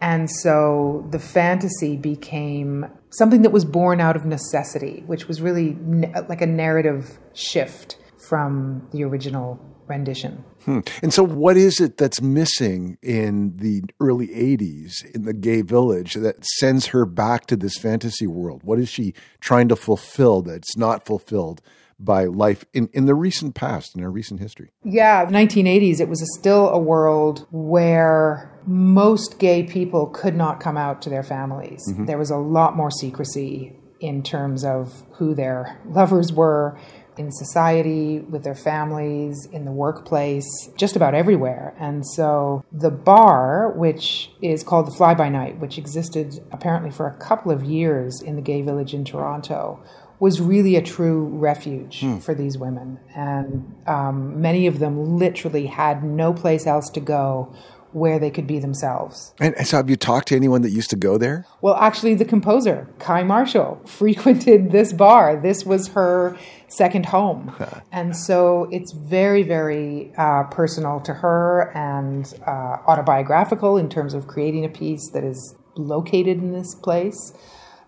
And 0.00 0.30
so 0.30 1.06
the 1.10 1.18
fantasy 1.18 1.96
became 1.96 2.86
something 3.10 3.42
that 3.42 3.50
was 3.50 3.64
born 3.64 4.00
out 4.00 4.14
of 4.14 4.26
necessity, 4.26 5.02
which 5.06 5.26
was 5.26 5.40
really 5.40 5.76
ne- 5.80 6.12
like 6.28 6.42
a 6.42 6.46
narrative 6.46 7.18
shift 7.32 7.96
from 8.28 8.86
the 8.92 9.04
original 9.04 9.58
rendition. 9.86 10.44
Hmm. 10.64 10.80
And 11.02 11.14
so, 11.14 11.22
what 11.22 11.56
is 11.56 11.80
it 11.80 11.96
that's 11.96 12.20
missing 12.20 12.98
in 13.00 13.56
the 13.56 13.82
early 14.00 14.28
80s 14.28 14.92
in 15.14 15.22
the 15.22 15.32
gay 15.32 15.62
village 15.62 16.14
that 16.14 16.44
sends 16.44 16.86
her 16.86 17.06
back 17.06 17.46
to 17.46 17.56
this 17.56 17.76
fantasy 17.78 18.26
world? 18.26 18.62
What 18.64 18.78
is 18.78 18.88
she 18.88 19.14
trying 19.40 19.68
to 19.68 19.76
fulfill 19.76 20.42
that's 20.42 20.76
not 20.76 21.06
fulfilled 21.06 21.62
by 21.98 22.24
life 22.24 22.64
in, 22.72 22.88
in 22.92 23.06
the 23.06 23.14
recent 23.14 23.54
past, 23.54 23.96
in 23.96 24.02
our 24.02 24.10
recent 24.10 24.40
history? 24.40 24.72
Yeah, 24.84 25.26
1980s, 25.26 26.00
it 26.00 26.08
was 26.08 26.22
a, 26.22 26.26
still 26.38 26.68
a 26.68 26.78
world 26.78 27.46
where 27.50 28.52
most 28.66 29.38
gay 29.38 29.62
people 29.62 30.06
could 30.06 30.36
not 30.36 30.60
come 30.60 30.76
out 30.76 31.02
to 31.02 31.10
their 31.10 31.22
families. 31.22 31.82
Mm-hmm. 31.88 32.06
There 32.06 32.18
was 32.18 32.30
a 32.30 32.36
lot 32.36 32.76
more 32.76 32.90
secrecy 32.90 33.76
in 34.00 34.22
terms 34.22 34.64
of 34.64 35.04
who 35.12 35.34
their 35.34 35.80
lovers 35.86 36.32
were 36.32 36.78
in 37.16 37.32
society, 37.32 38.20
with 38.20 38.44
their 38.44 38.54
families, 38.54 39.48
in 39.50 39.64
the 39.64 39.70
workplace, 39.70 40.46
just 40.76 40.96
about 40.96 41.14
everywhere. 41.14 41.74
And 41.78 42.06
so 42.06 42.62
the 42.70 42.90
bar, 42.90 43.72
which 43.72 44.30
is 44.42 44.62
called 44.62 44.86
the 44.86 44.90
Fly 44.90 45.14
By 45.14 45.28
Night, 45.28 45.58
which 45.58 45.78
existed 45.78 46.34
apparently 46.52 46.90
for 46.90 47.06
a 47.06 47.16
couple 47.16 47.50
of 47.52 47.64
years 47.64 48.20
in 48.20 48.36
the 48.36 48.42
gay 48.42 48.60
village 48.60 48.92
in 48.92 49.04
Toronto, 49.04 49.82
was 50.18 50.40
really 50.40 50.76
a 50.76 50.82
true 50.82 51.24
refuge 51.26 52.00
hmm. 52.00 52.18
for 52.18 52.34
these 52.34 52.56
women. 52.58 52.98
And 53.14 53.74
um, 53.86 54.40
many 54.40 54.66
of 54.66 54.78
them 54.78 55.18
literally 55.18 55.66
had 55.66 56.04
no 56.04 56.32
place 56.32 56.66
else 56.66 56.88
to 56.90 57.00
go 57.00 57.54
where 57.96 58.18
they 58.18 58.30
could 58.30 58.46
be 58.46 58.58
themselves. 58.58 59.32
And 59.40 59.66
so, 59.66 59.78
have 59.78 59.88
you 59.88 59.96
talked 59.96 60.28
to 60.28 60.36
anyone 60.36 60.60
that 60.62 60.70
used 60.70 60.90
to 60.90 60.96
go 60.96 61.16
there? 61.16 61.46
Well, 61.62 61.76
actually, 61.76 62.14
the 62.14 62.26
composer, 62.26 62.88
Kye 62.98 63.22
Marshall, 63.22 63.80
frequented 63.86 64.70
this 64.70 64.92
bar. 64.92 65.40
This 65.40 65.64
was 65.64 65.88
her 65.88 66.36
second 66.68 67.06
home. 67.06 67.54
and 67.92 68.14
so, 68.14 68.68
it's 68.70 68.92
very, 68.92 69.42
very 69.42 70.12
uh, 70.18 70.44
personal 70.44 71.00
to 71.00 71.14
her 71.14 71.72
and 71.74 72.34
uh, 72.46 72.76
autobiographical 72.86 73.78
in 73.78 73.88
terms 73.88 74.12
of 74.12 74.26
creating 74.26 74.66
a 74.66 74.68
piece 74.68 75.10
that 75.10 75.24
is 75.24 75.56
located 75.76 76.38
in 76.38 76.52
this 76.52 76.74
place. 76.74 77.32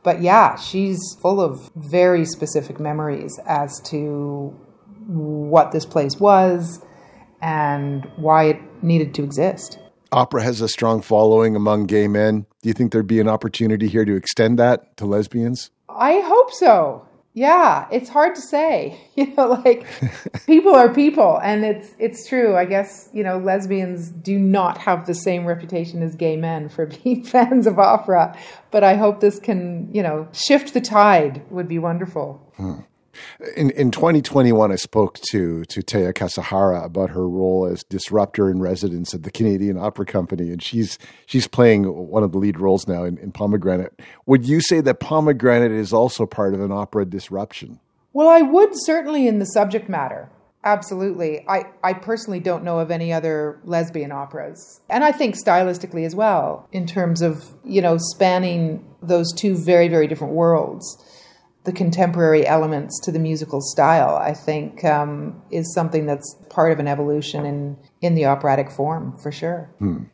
But 0.02 0.22
yeah, 0.22 0.56
she's 0.56 0.98
full 1.20 1.40
of 1.40 1.70
very 1.74 2.24
specific 2.24 2.78
memories 2.80 3.38
as 3.46 3.80
to 3.87 4.54
what 5.06 5.72
this 5.72 5.84
place 5.84 6.18
was 6.18 6.80
and 7.40 8.04
why 8.16 8.44
it 8.44 8.82
needed 8.82 9.14
to 9.14 9.24
exist. 9.24 9.78
Opera 10.12 10.42
has 10.42 10.61
a 10.61 10.68
strong 10.68 11.02
following 11.02 11.54
among 11.54 11.87
gay 11.87 12.08
men. 12.08 12.46
Do 12.62 12.68
you 12.68 12.72
think 12.72 12.92
there'd 12.92 13.06
be 13.06 13.20
an 13.20 13.28
opportunity 13.28 13.88
here 13.88 14.04
to 14.04 14.14
extend 14.14 14.58
that 14.58 14.96
to 14.98 15.06
lesbians? 15.06 15.70
I 15.88 16.20
hope 16.20 16.52
so. 16.52 17.08
Yeah, 17.38 17.87
it's 17.92 18.09
hard 18.09 18.35
to 18.35 18.40
say. 18.40 19.01
You 19.18 19.35
know, 19.35 19.48
like 19.64 19.85
people 20.46 20.77
are 20.77 20.94
people 20.94 21.40
and 21.42 21.64
it's 21.64 21.88
it's 21.98 22.29
true. 22.29 22.55
I 22.55 22.66
guess, 22.66 23.09
you 23.12 23.24
know, 23.24 23.38
lesbians 23.38 24.11
do 24.11 24.38
not 24.38 24.79
have 24.79 25.07
the 25.07 25.14
same 25.14 25.44
reputation 25.44 26.05
as 26.05 26.14
gay 26.14 26.37
men 26.37 26.68
for 26.68 26.87
being 27.03 27.24
fans 27.24 27.66
of 27.66 27.81
opera, 27.81 28.38
but 28.70 28.85
I 28.85 28.94
hope 28.94 29.18
this 29.18 29.40
can, 29.40 29.92
you 29.92 30.05
know, 30.05 30.29
shift 30.31 30.72
the 30.72 30.81
tide 30.81 31.42
would 31.51 31.66
be 31.66 31.81
wonderful. 31.81 32.40
Hmm. 32.57 32.83
In, 33.57 33.70
in 33.70 33.90
2021, 33.90 34.72
I 34.72 34.76
spoke 34.76 35.18
to 35.31 35.64
to 35.64 35.81
Teiya 35.81 36.12
Kasahara 36.12 36.85
about 36.85 37.11
her 37.11 37.28
role 37.28 37.66
as 37.66 37.85
disruptor 37.85 38.50
in 38.50 38.61
residence 38.61 39.14
at 39.14 39.22
the 39.22 39.31
Canadian 39.31 39.78
Opera 39.78 40.07
Company, 40.07 40.50
and 40.50 40.62
she's 40.62 40.98
she's 41.26 41.46
playing 41.46 41.85
one 41.85 42.22
of 42.22 42.33
the 42.33 42.38
lead 42.38 42.59
roles 42.59 42.87
now 42.87 43.04
in, 43.04 43.18
in 43.18 43.33
Pomegranate. 43.33 44.00
Would 44.26 44.46
you 44.46 44.61
say 44.61 44.81
that 44.81 45.00
Pomegranate 45.00 45.72
is 45.72 45.92
also 45.92 46.26
part 46.26 46.54
of 46.54 46.61
an 46.61 46.72
opera 46.72 47.04
disruption? 47.04 47.81
Well, 48.12 48.28
I 48.28 48.42
would 48.42 48.70
certainly 48.72 49.28
in 49.28 49.38
the 49.38 49.46
subject 49.46 49.88
matter. 49.88 50.31
Absolutely. 50.64 51.46
I, 51.48 51.66
I 51.85 51.92
personally 51.92 52.40
don't 52.40 52.64
know 52.64 52.81
of 52.81 52.90
any 52.90 53.12
other 53.12 53.61
lesbian 53.64 54.11
operas. 54.11 54.81
And 54.90 55.04
I 55.04 55.12
think 55.12 55.37
stylistically 55.37 56.04
as 56.04 56.14
well, 56.14 56.68
in 56.72 56.87
terms 56.87 57.22
of, 57.22 57.44
you 57.64 57.81
know, 57.81 57.96
spanning 57.98 58.85
those 59.00 59.33
two 59.33 59.57
very, 59.57 59.88
very 59.88 60.09
different 60.09 60.35
worlds 60.35 61.02
the 61.64 61.73
contemporary 61.73 62.47
elements 62.47 62.99
to 63.01 63.12
the 63.12 63.18
musical 63.18 63.61
style, 63.61 64.16
I 64.16 64.33
think, 64.33 64.85
um, 64.85 65.42
is 65.51 65.73
something 65.75 66.07
that's 66.07 66.37
part 66.49 66.73
of 66.73 66.79
an 66.79 66.88
evolution 66.88 67.44
in 67.44 67.77
in 68.01 68.14
the 68.14 68.27
operatic 68.27 68.71
form 68.71 69.16
for 69.18 69.33
sure. 69.33 69.71
Hmm. 69.79 70.05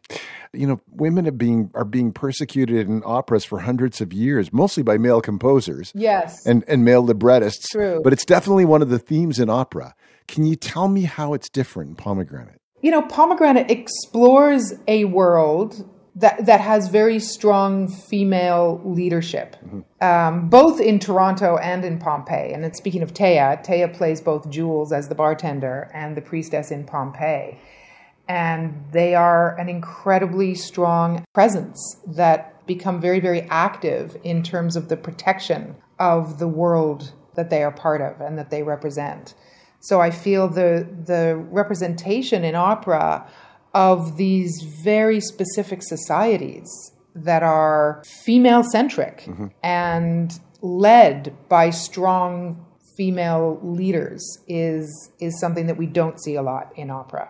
You 0.53 0.67
know, 0.67 0.81
women 0.91 1.27
are 1.27 1.33
being 1.33 1.71
are 1.75 1.85
being 1.85 2.13
persecuted 2.13 2.89
in 2.89 3.03
operas 3.05 3.45
for 3.45 3.61
hundreds 3.61 4.01
of 4.01 4.13
years, 4.13 4.53
mostly 4.53 4.83
by 4.83 4.99
male 4.99 5.21
composers. 5.21 5.93
Yes, 5.95 6.45
and 6.47 6.65
and 6.67 6.85
male 6.85 7.05
librettists. 7.05 7.69
True, 7.69 8.01
but 8.03 8.13
it's 8.13 8.25
definitely 8.25 8.65
one 8.65 8.83
of 8.83 8.89
the 8.89 8.99
themes 8.99 9.39
in 9.39 9.51
opera. 9.51 9.95
Can 10.27 10.45
you 10.45 10.57
tell 10.57 10.89
me 10.89 11.03
how 11.03 11.35
it's 11.35 11.49
different 11.49 11.91
in 11.91 11.97
Pomegranate? 11.97 12.61
You 12.81 12.91
know, 12.91 13.03
Pomegranate 13.03 13.71
explores 13.71 14.75
a 14.89 15.05
world 15.07 15.89
that 16.17 16.47
that 16.47 16.61
has 16.61 16.89
very 16.89 17.19
strong 17.19 17.89
female 17.89 18.81
leadership, 18.85 19.57
mm-hmm. 19.65 19.81
um, 20.07 20.49
both 20.49 20.81
in 20.81 20.99
Toronto 20.99 21.57
and 21.57 21.85
in 21.85 21.99
Pompeii. 21.99 22.53
And 22.53 22.63
then 22.63 22.75
speaking 22.75 23.03
of 23.03 23.13
Teiya, 23.13 23.65
Teiya 23.65 23.93
plays 23.93 24.21
both 24.21 24.49
Jules 24.49 24.93
as 24.93 25.09
the 25.09 25.15
bartender 25.15 25.91
and 25.93 26.17
the 26.17 26.21
priestess 26.21 26.71
in 26.71 26.85
Pompeii, 26.85 27.59
and 28.29 28.85
they 28.93 29.15
are 29.15 29.59
an 29.59 29.69
incredibly 29.69 30.55
strong 30.55 31.25
presence 31.35 31.97
that 32.07 32.65
become 32.67 33.01
very 33.01 33.21
very 33.21 33.43
active 33.43 34.17
in 34.23 34.43
terms 34.43 34.77
of 34.77 34.89
the 34.89 34.97
protection 34.97 35.75
of 35.99 36.39
the 36.39 36.49
world 36.49 37.13
that 37.35 37.51
they 37.51 37.63
are 37.63 37.73
part 37.73 38.01
of 38.01 38.21
and 38.21 38.39
that 38.39 38.51
they 38.51 38.63
represent. 38.63 39.35
So 39.81 40.01
I 40.01 40.11
feel 40.11 40.49
the 40.49 40.89
the 41.07 41.37
representation 41.51 42.45
in 42.45 42.55
opera 42.55 43.29
of 43.75 44.17
these 44.17 44.63
very 44.83 45.21
specific 45.21 45.83
societies 45.83 46.93
that 47.15 47.43
are 47.43 48.03
female 48.25 48.63
centric 48.63 49.23
mm-hmm. 49.23 49.47
and 49.63 50.39
led 50.63 51.37
by 51.49 51.71
strong 51.71 52.65
female 52.97 53.59
leaders 53.63 54.39
is 54.47 55.11
is 55.21 55.39
something 55.41 55.67
that 55.67 55.77
we 55.77 55.87
don't 55.87 56.23
see 56.23 56.37
a 56.37 56.43
lot 56.43 56.73
in 56.77 56.91
opera. 56.91 57.29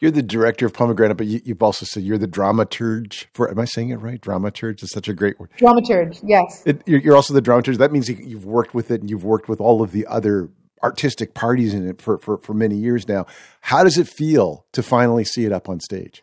You're 0.00 0.10
the 0.10 0.22
director 0.22 0.66
of 0.66 0.72
Pomegranate, 0.72 1.16
but 1.16 1.26
you, 1.26 1.40
have 1.48 1.62
also 1.62 1.84
said 1.84 2.02
you're 2.02 2.18
the 2.18 2.28
dramaturge 2.28 3.26
for. 3.32 3.50
Am 3.50 3.58
I 3.58 3.64
saying 3.64 3.90
it 3.90 3.96
right? 3.96 4.20
Dramaturge 4.20 4.82
is 4.82 4.90
such 4.90 5.08
a 5.08 5.14
great 5.14 5.38
word. 5.40 5.50
Dramaturge, 5.58 6.20
yes. 6.24 6.62
It, 6.64 6.82
you're 6.86 7.16
also 7.16 7.34
the 7.34 7.42
dramaturge. 7.42 7.78
That 7.78 7.92
means 7.92 8.08
you've 8.08 8.44
worked 8.44 8.74
with 8.74 8.90
it, 8.90 9.00
and 9.00 9.10
you've 9.10 9.24
worked 9.24 9.48
with 9.48 9.60
all 9.60 9.82
of 9.82 9.92
the 9.92 10.06
other 10.06 10.48
artistic 10.84 11.34
parties 11.34 11.72
in 11.72 11.88
it 11.88 12.00
for, 12.00 12.18
for, 12.18 12.36
for 12.36 12.52
many 12.52 12.76
years 12.76 13.08
now. 13.08 13.26
How 13.62 13.82
does 13.82 13.96
it 13.96 14.06
feel 14.06 14.66
to 14.72 14.82
finally 14.82 15.24
see 15.24 15.46
it 15.46 15.52
up 15.52 15.68
on 15.68 15.80
stage? 15.80 16.22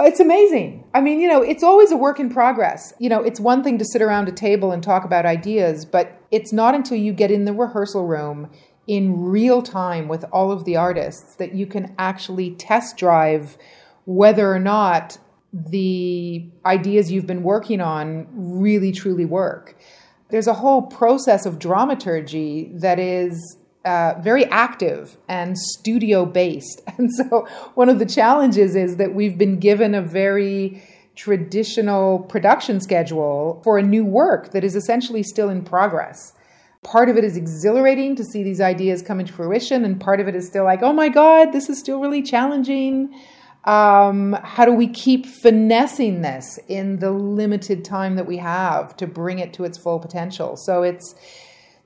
It's 0.00 0.20
amazing. 0.20 0.84
I 0.94 1.00
mean, 1.00 1.20
you 1.20 1.28
know, 1.28 1.42
it's 1.42 1.62
always 1.62 1.90
a 1.90 1.96
work 1.96 2.18
in 2.18 2.30
progress. 2.30 2.94
You 2.98 3.10
know, 3.10 3.22
it's 3.22 3.38
one 3.38 3.62
thing 3.62 3.78
to 3.78 3.84
sit 3.84 4.00
around 4.00 4.28
a 4.28 4.32
table 4.32 4.72
and 4.72 4.82
talk 4.82 5.04
about 5.04 5.26
ideas, 5.26 5.84
but 5.84 6.20
it's 6.30 6.52
not 6.52 6.74
until 6.74 6.96
you 6.96 7.12
get 7.12 7.30
in 7.30 7.44
the 7.44 7.52
rehearsal 7.52 8.06
room 8.06 8.50
in 8.86 9.20
real 9.20 9.60
time 9.60 10.08
with 10.08 10.24
all 10.32 10.50
of 10.50 10.64
the 10.64 10.76
artists 10.76 11.36
that 11.36 11.54
you 11.54 11.66
can 11.66 11.94
actually 11.98 12.52
test 12.52 12.96
drive 12.96 13.58
whether 14.06 14.50
or 14.50 14.58
not 14.58 15.18
the 15.52 16.48
ideas 16.64 17.12
you've 17.12 17.26
been 17.26 17.42
working 17.42 17.82
on 17.82 18.26
really 18.32 18.92
truly 18.92 19.26
work. 19.26 19.76
There's 20.30 20.46
a 20.46 20.54
whole 20.54 20.82
process 20.82 21.44
of 21.44 21.58
dramaturgy 21.58 22.70
that 22.74 22.98
is 22.98 23.57
uh, 23.88 24.20
very 24.20 24.44
active 24.46 25.16
and 25.28 25.56
studio 25.58 26.26
based. 26.26 26.82
And 26.98 27.12
so, 27.14 27.46
one 27.74 27.88
of 27.88 28.00
the 28.00 28.06
challenges 28.06 28.74
is 28.74 28.96
that 28.96 29.14
we've 29.14 29.38
been 29.38 29.60
given 29.60 29.94
a 29.94 30.02
very 30.02 30.82
traditional 31.14 32.18
production 32.18 32.80
schedule 32.80 33.60
for 33.62 33.78
a 33.78 33.82
new 33.82 34.04
work 34.04 34.50
that 34.50 34.64
is 34.64 34.74
essentially 34.74 35.22
still 35.22 35.48
in 35.48 35.62
progress. 35.62 36.32
Part 36.82 37.08
of 37.08 37.16
it 37.16 37.22
is 37.22 37.36
exhilarating 37.36 38.16
to 38.16 38.24
see 38.24 38.42
these 38.42 38.60
ideas 38.60 39.00
come 39.00 39.20
into 39.20 39.32
fruition, 39.32 39.84
and 39.84 40.00
part 40.00 40.18
of 40.20 40.26
it 40.26 40.34
is 40.34 40.46
still 40.46 40.64
like, 40.64 40.82
oh 40.82 40.92
my 40.92 41.08
God, 41.08 41.52
this 41.52 41.68
is 41.68 41.78
still 41.78 42.00
really 42.00 42.22
challenging. 42.22 43.14
Um, 43.64 44.36
how 44.42 44.64
do 44.64 44.72
we 44.72 44.88
keep 44.88 45.24
finessing 45.26 46.22
this 46.22 46.58
in 46.68 46.98
the 46.98 47.12
limited 47.12 47.84
time 47.84 48.16
that 48.16 48.26
we 48.26 48.38
have 48.38 48.96
to 48.96 49.06
bring 49.06 49.38
it 49.38 49.52
to 49.54 49.64
its 49.64 49.78
full 49.78 50.00
potential? 50.00 50.56
So 50.56 50.82
it's 50.82 51.14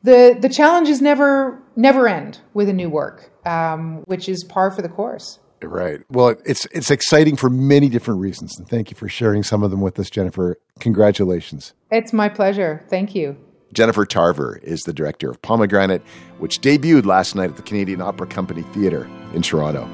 the 0.03 0.37
the 0.41 0.49
challenges 0.49 1.01
never 1.01 1.61
never 1.77 2.09
end 2.09 2.41
with 2.55 2.69
a 2.69 2.73
new 2.73 2.91
work, 2.91 3.31
um, 3.47 4.03
which 4.07 4.29
is 4.29 4.45
par 4.45 4.71
for 4.71 4.83
the 4.83 4.89
course. 4.89 5.39
Right. 5.63 6.01
Well, 6.11 6.35
it's 6.45 6.67
it's 6.67 6.91
exciting 6.91 7.37
for 7.37 7.49
many 7.49 7.89
different 7.89 8.21
reasons, 8.21 8.59
and 8.59 8.69
thank 8.69 8.91
you 8.91 8.97
for 8.97 9.09
sharing 9.09 9.43
some 9.43 9.63
of 9.63 9.71
them 9.71 9.81
with 9.81 9.99
us, 9.99 10.11
Jennifer. 10.11 10.59
Congratulations. 10.81 11.73
It's 11.91 12.13
my 12.13 12.29
pleasure. 12.29 12.85
Thank 12.89 13.15
you. 13.15 13.37
Jennifer 13.73 14.05
Tarver 14.05 14.59
is 14.63 14.81
the 14.81 14.93
director 14.93 15.31
of 15.31 15.41
Pomegranate, 15.41 16.03
which 16.39 16.61
debuted 16.61 17.07
last 17.07 17.35
night 17.35 17.51
at 17.51 17.57
the 17.57 17.63
Canadian 17.63 18.03
Opera 18.03 18.27
Company 18.27 18.63
Theatre 18.75 19.09
in 19.33 19.41
Toronto. 19.41 19.89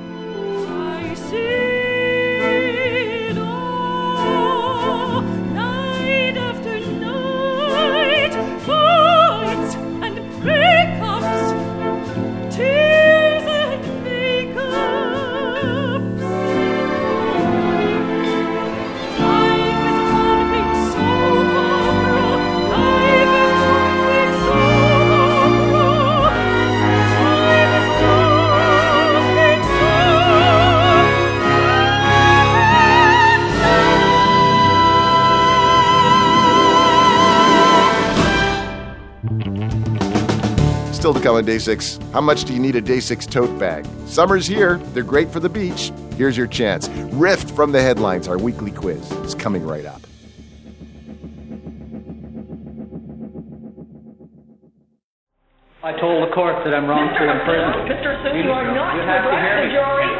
Still 41.09 41.23
to 41.23 41.27
come 41.27 41.37
on 41.37 41.47
day 41.47 41.59
six. 41.59 41.99
How 42.13 42.21
much 42.21 42.45
do 42.45 42.53
you 42.53 42.61
need 42.61 42.77
a 42.77 42.83
day 42.83 43.01
six 43.01 43.25
tote 43.25 43.59
bag? 43.59 43.87
Summer's 44.05 44.47
here. 44.47 44.77
They're 44.93 45.03
great 45.03 45.31
for 45.31 45.41
the 45.41 45.49
beach. 45.49 45.91
Here's 46.19 46.37
your 46.37 46.47
chance. 46.47 46.87
Riff 47.17 47.41
from 47.53 47.73
the 47.73 47.81
headlines, 47.81 48.29
our 48.29 48.37
weekly 48.37 48.71
quiz, 48.71 49.11
is 49.25 49.35
coming 49.35 49.67
right 49.67 49.87
up. 49.87 50.03
I 55.83 55.99
told 55.99 56.29
the 56.29 56.35
court 56.35 56.57
that 56.67 56.75
I'm 56.75 56.85
wrongfully 56.85 57.25
imprisoned. 57.25 57.89
Mr. 57.89 58.13
Sue, 58.25 58.45
you 58.45 58.51
are 58.53 58.75
not 58.75 58.95
You 58.95 59.01
have 59.01 59.25
to 59.25 59.37
hear 59.41 59.65
me. 59.65 59.73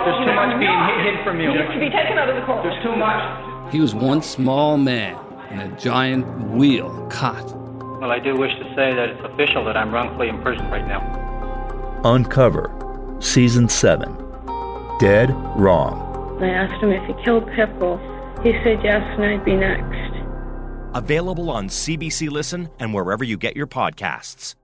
There's 0.09 0.25
too 0.25 0.33
much 0.33 0.59
being 0.59 0.81
hid, 0.89 1.17
hid 1.17 1.23
from 1.23 1.39
you. 1.39 1.53
You 1.53 1.69
need 1.69 1.75
to 1.75 1.81
be 1.81 1.91
taken 1.91 2.17
out 2.17 2.31
of 2.31 2.37
the 2.37 2.47
court. 2.47 2.63
There's 2.63 2.83
too 2.83 2.97
much. 2.97 3.71
He 3.71 3.81
was 3.81 3.95
one 3.95 4.23
small 4.23 4.79
man 4.79 5.19
in 5.51 5.61
a 5.61 5.69
giant 5.79 6.25
wheel 6.53 7.07
caught. 7.11 7.68
Well, 8.01 8.13
I 8.13 8.21
do 8.21 8.37
wish 8.37 8.53
to 8.55 8.65
say 8.77 8.95
that 8.95 9.09
it's 9.09 9.25
official 9.25 9.65
that 9.65 9.77
I'm 9.77 9.93
wrongfully 9.93 10.29
imprisoned 10.29 10.71
right 10.71 10.87
now. 10.87 11.03
Uncover, 12.05 12.71
Season 13.19 13.69
7 13.69 14.17
Dead 15.01 15.31
Wrong. 15.57 16.39
I 16.41 16.49
asked 16.49 16.81
him 16.81 16.93
if 16.93 17.05
he 17.09 17.25
killed 17.25 17.51
Pipple. 17.57 17.99
He 18.45 18.53
said 18.63 18.85
yes, 18.85 19.03
and 19.03 19.25
I'd 19.25 19.45
be 19.45 19.57
next. 19.57 20.15
Available 20.95 21.51
on 21.51 21.69
CBC 21.69 22.31
Listen 22.31 22.71
and 22.79 22.95
wherever 22.95 23.25
you 23.25 23.37
get 23.37 23.57
your 23.57 23.67
podcasts. 23.67 24.55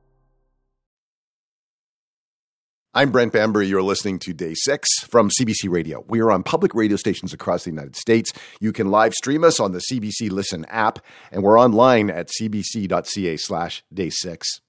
I'm 2.97 3.11
Brent 3.11 3.32
Bambury. 3.32 3.66
You're 3.66 3.82
listening 3.82 4.20
to 4.20 4.32
Day 4.32 4.55
6 4.55 4.88
from 5.09 5.28
CBC 5.28 5.68
Radio. 5.68 6.05
We 6.07 6.20
are 6.20 6.30
on 6.30 6.45
public 6.45 6.76
radio 6.76 6.97
stations 6.97 7.32
across 7.32 7.64
the 7.64 7.70
United 7.70 7.97
States. 7.97 8.32
You 8.61 8.72
can 8.72 8.88
live 8.88 9.12
stream 9.14 9.42
us 9.42 9.59
on 9.59 9.72
the 9.72 9.80
CBC 9.90 10.30
Listen 10.30 10.64
app, 10.66 11.01
and 11.32 11.42
we're 11.42 11.59
online 11.59 12.09
at 12.09 12.28
cbc.ca 12.40 13.36
slash 13.36 13.82
day 13.92 14.11
6. 14.11 14.61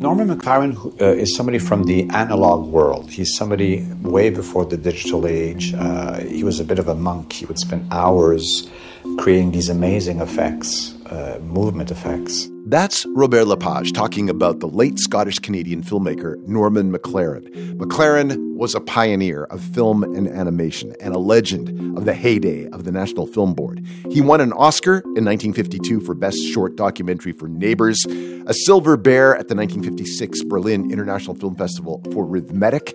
Norman 0.00 0.36
McLaren 0.36 1.00
uh, 1.00 1.04
is 1.04 1.36
somebody 1.36 1.60
from 1.60 1.84
the 1.84 2.08
analog 2.10 2.66
world. 2.66 3.08
He's 3.08 3.36
somebody 3.36 3.86
way 4.02 4.30
before 4.30 4.64
the 4.64 4.76
digital 4.76 5.24
age. 5.24 5.74
Uh, 5.74 6.22
he 6.22 6.42
was 6.42 6.58
a 6.58 6.64
bit 6.64 6.80
of 6.80 6.88
a 6.88 6.96
monk. 6.96 7.34
He 7.34 7.46
would 7.46 7.60
spend 7.60 7.86
hours 7.92 8.68
creating 9.16 9.52
these 9.52 9.68
amazing 9.68 10.20
effects, 10.20 10.94
uh, 11.14 11.38
movement 11.40 11.90
effects. 11.90 12.50
That's 12.66 13.06
Robert 13.14 13.46
Lepage 13.46 13.92
talking 13.92 14.28
about 14.28 14.60
the 14.60 14.66
late 14.66 14.98
Scottish 14.98 15.38
Canadian 15.38 15.82
filmmaker 15.82 16.36
Norman 16.48 16.92
McLaren. 16.92 17.48
McLaren 17.74 18.56
was 18.56 18.74
a 18.74 18.80
pioneer 18.80 19.44
of 19.44 19.60
film 19.62 20.02
and 20.02 20.26
animation 20.26 20.94
and 21.00 21.14
a 21.14 21.18
legend 21.18 21.96
of 21.96 22.04
the 22.04 22.14
heyday 22.14 22.66
of 22.70 22.84
the 22.84 22.90
National 22.90 23.26
Film 23.26 23.54
Board. 23.54 23.86
He 24.10 24.20
won 24.20 24.40
an 24.40 24.52
Oscar 24.54 24.98
in 25.14 25.24
1952 25.24 26.00
for 26.00 26.14
Best 26.14 26.38
Short 26.38 26.74
Documentary 26.74 27.32
for 27.32 27.48
Neighbors, 27.48 28.04
a 28.46 28.54
Silver 28.54 28.96
Bear 28.96 29.36
at 29.36 29.48
the 29.48 29.54
1956 29.54 30.42
Berlin 30.44 30.90
International 30.90 31.36
Film 31.36 31.54
Festival 31.54 32.02
for 32.12 32.26
Rythmetic, 32.26 32.92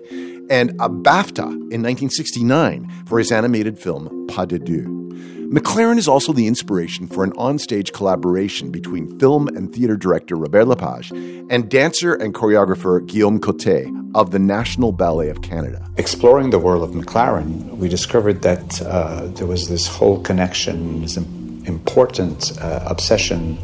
and 0.50 0.70
a 0.72 0.90
BAFTA 0.90 1.44
in 1.44 1.82
1969 1.82 3.04
for 3.06 3.18
his 3.18 3.32
animated 3.32 3.78
film 3.78 4.26
Pas 4.26 4.46
de 4.46 4.58
Deux. 4.58 4.99
McLaren 5.50 5.98
is 5.98 6.06
also 6.06 6.32
the 6.32 6.46
inspiration 6.46 7.08
for 7.08 7.24
an 7.24 7.32
onstage 7.32 7.92
collaboration 7.92 8.70
between 8.70 9.18
film 9.18 9.48
and 9.48 9.74
theater 9.74 9.96
director 9.96 10.36
Robert 10.36 10.66
Lepage 10.66 11.10
and 11.10 11.68
dancer 11.68 12.14
and 12.14 12.32
choreographer 12.32 13.04
Guillaume 13.04 13.40
Côté 13.40 13.90
of 14.14 14.30
the 14.30 14.38
National 14.38 14.92
Ballet 14.92 15.28
of 15.28 15.42
Canada. 15.42 15.84
Exploring 15.96 16.50
the 16.50 16.60
world 16.60 16.84
of 16.84 16.94
McLaren, 16.94 17.76
we 17.78 17.88
discovered 17.88 18.42
that 18.42 18.80
uh, 18.82 19.26
there 19.26 19.48
was 19.48 19.68
this 19.68 19.88
whole 19.88 20.20
connection, 20.22 21.02
this 21.02 21.16
important 21.16 22.56
uh, 22.60 22.84
obsession 22.86 23.58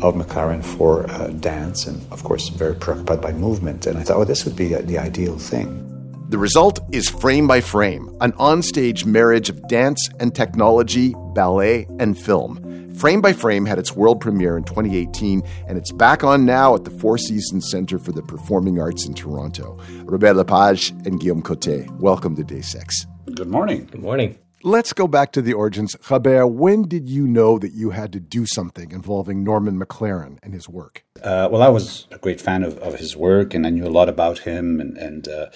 of 0.00 0.14
McLaren 0.14 0.64
for 0.64 1.10
uh, 1.10 1.26
dance, 1.26 1.86
and 1.86 2.00
of 2.10 2.24
course, 2.24 2.48
very 2.48 2.74
preoccupied 2.74 3.20
by 3.20 3.32
movement. 3.32 3.86
And 3.86 3.98
I 3.98 4.02
thought, 4.02 4.16
oh, 4.16 4.24
this 4.24 4.46
would 4.46 4.56
be 4.56 4.68
the 4.72 4.96
ideal 4.96 5.36
thing. 5.36 5.87
The 6.28 6.36
result 6.36 6.80
is 6.92 7.08
Frame 7.08 7.46
by 7.46 7.62
Frame, 7.62 8.14
an 8.20 8.32
onstage 8.32 9.06
marriage 9.06 9.48
of 9.48 9.66
dance 9.66 10.10
and 10.20 10.34
technology, 10.34 11.14
ballet, 11.32 11.86
and 11.98 12.18
film. 12.18 12.92
Frame 12.96 13.22
by 13.22 13.32
Frame 13.32 13.64
had 13.64 13.78
its 13.78 13.96
world 13.96 14.20
premiere 14.20 14.58
in 14.58 14.64
2018, 14.64 15.42
and 15.66 15.78
it's 15.78 15.90
back 15.90 16.22
on 16.24 16.44
now 16.44 16.74
at 16.74 16.84
the 16.84 16.90
Four 16.90 17.16
Seasons 17.16 17.70
Centre 17.70 17.98
for 17.98 18.12
the 18.12 18.20
Performing 18.20 18.78
Arts 18.78 19.06
in 19.06 19.14
Toronto. 19.14 19.78
Robert 20.04 20.34
Lepage 20.34 20.90
and 21.06 21.18
Guillaume 21.18 21.42
Côté, 21.42 21.88
welcome 21.98 22.36
to 22.36 22.44
Day 22.44 22.60
6. 22.60 23.06
Good 23.34 23.48
morning. 23.48 23.88
Good 23.90 24.02
morning. 24.02 24.38
Let's 24.64 24.92
go 24.92 25.06
back 25.06 25.30
to 25.32 25.42
the 25.42 25.52
origins. 25.52 25.94
Robert, 26.10 26.48
when 26.48 26.82
did 26.82 27.08
you 27.08 27.28
know 27.28 27.60
that 27.60 27.72
you 27.72 27.90
had 27.90 28.12
to 28.12 28.20
do 28.20 28.44
something 28.44 28.90
involving 28.90 29.44
Norman 29.44 29.78
McLaren 29.78 30.38
and 30.42 30.52
his 30.52 30.68
work? 30.68 31.04
Uh, 31.22 31.48
well, 31.50 31.62
I 31.62 31.68
was 31.68 32.08
a 32.10 32.18
great 32.18 32.40
fan 32.40 32.64
of, 32.64 32.76
of 32.78 32.96
his 32.96 33.16
work, 33.16 33.54
and 33.54 33.66
I 33.66 33.70
knew 33.70 33.86
a 33.86 33.88
lot 33.88 34.08
about 34.08 34.40
him. 34.40 34.80
And, 34.80 34.96
and 34.96 35.28
uh, 35.28 35.46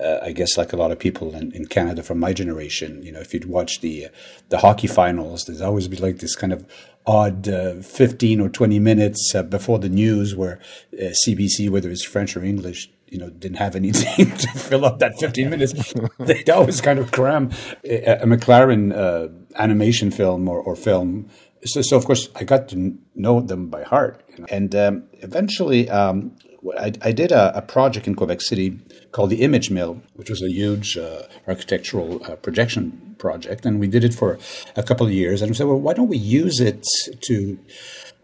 uh, 0.00 0.20
I 0.22 0.32
guess, 0.32 0.56
like 0.56 0.72
a 0.72 0.76
lot 0.76 0.90
of 0.90 0.98
people 0.98 1.34
in, 1.34 1.52
in, 1.52 1.66
Canada 1.66 2.02
from 2.02 2.18
my 2.18 2.32
generation, 2.32 3.02
you 3.02 3.12
know, 3.12 3.20
if 3.20 3.34
you'd 3.34 3.44
watch 3.44 3.80
the 3.80 4.08
the 4.48 4.58
hockey 4.58 4.86
finals, 4.86 5.44
there's 5.44 5.60
always 5.60 5.88
be 5.88 5.96
like 5.96 6.18
this 6.18 6.34
kind 6.34 6.52
of 6.52 6.66
odd 7.06 7.48
uh, 7.48 7.74
15 7.74 8.40
or 8.40 8.48
20 8.48 8.78
minutes 8.78 9.32
uh, 9.34 9.42
before 9.42 9.78
the 9.78 9.88
news 9.88 10.34
where 10.34 10.58
CBC, 10.92 11.68
uh, 11.68 11.72
whether 11.72 11.90
it's 11.90 12.04
French 12.04 12.36
or 12.36 12.42
English, 12.42 12.90
you 13.08 13.18
know, 13.18 13.30
didn't 13.30 13.58
have 13.58 13.76
anything 13.76 14.36
to 14.36 14.48
fill 14.48 14.84
up 14.84 14.98
that 14.98 15.18
15 15.18 15.50
minutes. 15.50 15.94
They'd 16.18 16.50
always 16.50 16.80
kind 16.80 16.98
of 16.98 17.12
cram 17.12 17.50
a, 17.84 18.22
a 18.22 18.26
McLaren 18.26 18.94
uh, 18.94 19.28
animation 19.56 20.10
film 20.10 20.48
or, 20.48 20.60
or 20.60 20.76
film. 20.76 21.28
So, 21.64 21.82
so, 21.82 21.96
of 21.96 22.04
course, 22.04 22.28
I 22.36 22.44
got 22.44 22.68
to 22.68 22.96
know 23.14 23.40
them 23.40 23.68
by 23.68 23.82
heart. 23.82 24.22
You 24.28 24.40
know? 24.40 24.46
And 24.50 24.74
um, 24.74 25.04
eventually, 25.14 25.88
um, 25.88 26.36
I, 26.78 26.92
I, 27.02 27.12
did 27.12 27.32
a, 27.32 27.56
a, 27.56 27.62
project 27.62 28.06
in 28.06 28.14
Quebec 28.14 28.40
City 28.40 28.78
called 29.12 29.30
the 29.30 29.42
Image 29.42 29.70
Mill, 29.70 30.02
which 30.14 30.30
was 30.30 30.42
a 30.42 30.50
huge 30.50 30.96
uh, 30.96 31.22
architectural 31.46 32.24
uh, 32.24 32.36
projection 32.36 33.16
project. 33.18 33.64
And 33.64 33.80
we 33.80 33.86
did 33.88 34.04
it 34.04 34.14
for 34.14 34.38
a 34.76 34.82
couple 34.82 35.06
of 35.06 35.12
years. 35.12 35.42
And 35.42 35.50
we 35.50 35.54
said, 35.54 35.66
well, 35.66 35.80
why 35.80 35.94
don't 35.94 36.08
we 36.08 36.18
use 36.18 36.60
it 36.60 36.84
to 37.22 37.58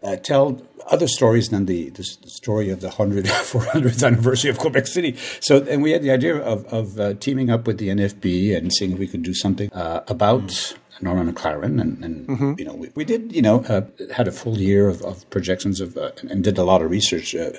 uh, 0.03 0.17
tell 0.17 0.61
other 0.87 1.07
stories 1.07 1.49
than 1.49 1.65
the, 1.65 1.89
the 1.91 2.03
story 2.03 2.69
of 2.69 2.81
the 2.81 2.87
100, 2.87 3.25
400th 3.25 4.03
anniversary 4.05 4.49
of 4.49 4.59
Quebec 4.59 4.87
City. 4.87 5.15
So, 5.39 5.63
and 5.63 5.81
we 5.81 5.91
had 5.91 6.01
the 6.01 6.11
idea 6.11 6.37
of, 6.37 6.65
of 6.65 6.99
uh, 6.99 7.13
teaming 7.15 7.49
up 7.49 7.67
with 7.67 7.77
the 7.77 7.89
NFB 7.89 8.55
and 8.55 8.73
seeing 8.73 8.91
if 8.91 8.99
we 8.99 9.07
could 9.07 9.23
do 9.23 9.33
something 9.33 9.71
uh, 9.73 10.03
about 10.07 10.41
mm. 10.41 10.77
Norman 11.01 11.33
McLaren. 11.33 11.79
And, 11.79 12.03
and 12.03 12.27
mm-hmm. 12.27 12.53
you 12.57 12.65
know, 12.65 12.73
we, 12.73 12.91
we, 12.95 13.05
did, 13.05 13.33
you 13.33 13.41
know, 13.41 13.63
uh, 13.63 13.81
had 14.13 14.27
a 14.27 14.31
full 14.31 14.57
year 14.57 14.89
of, 14.89 15.01
of 15.03 15.29
projections 15.29 15.79
of, 15.79 15.97
uh, 15.97 16.11
and 16.29 16.43
did 16.43 16.57
a 16.57 16.63
lot 16.63 16.81
of 16.81 16.91
research 16.91 17.33
uh, 17.33 17.51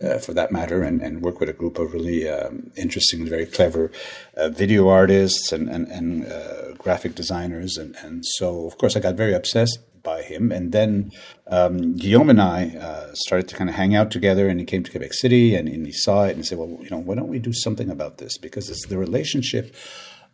uh, 0.00 0.18
for 0.18 0.32
that 0.34 0.52
matter 0.52 0.82
and, 0.82 1.02
and 1.02 1.22
worked 1.22 1.40
with 1.40 1.48
a 1.48 1.52
group 1.52 1.78
of 1.78 1.92
really 1.92 2.28
um, 2.28 2.70
interesting, 2.76 3.26
very 3.26 3.46
clever 3.46 3.90
video 4.36 4.88
artists 4.88 5.52
and, 5.52 5.68
and, 5.68 5.88
and 5.88 6.78
graphic 6.78 7.14
designers. 7.14 7.76
And, 7.76 7.96
and 7.96 8.24
so, 8.24 8.66
of 8.66 8.78
course, 8.78 8.96
I 8.96 9.00
got 9.00 9.16
very 9.16 9.34
obsessed 9.34 9.80
by 10.02 10.22
him. 10.22 10.52
And 10.52 10.72
then 10.72 11.12
um, 11.46 11.96
Guillaume 11.96 12.30
and 12.30 12.40
I 12.40 12.76
uh, 12.76 13.14
started 13.14 13.48
to 13.48 13.56
kind 13.56 13.70
of 13.70 13.76
hang 13.76 13.94
out 13.94 14.10
together, 14.10 14.48
and 14.48 14.60
he 14.60 14.66
came 14.66 14.82
to 14.82 14.90
Quebec 14.90 15.14
City, 15.14 15.54
and, 15.54 15.68
and 15.68 15.86
he 15.86 15.92
saw 15.92 16.24
it, 16.24 16.36
and 16.36 16.44
said, 16.46 16.58
"Well, 16.58 16.78
you 16.82 16.90
know, 16.90 16.98
why 16.98 17.14
don't 17.14 17.28
we 17.28 17.38
do 17.38 17.52
something 17.52 17.90
about 17.90 18.18
this? 18.18 18.38
Because 18.38 18.70
it's 18.70 18.86
the 18.86 18.98
relationship 18.98 19.74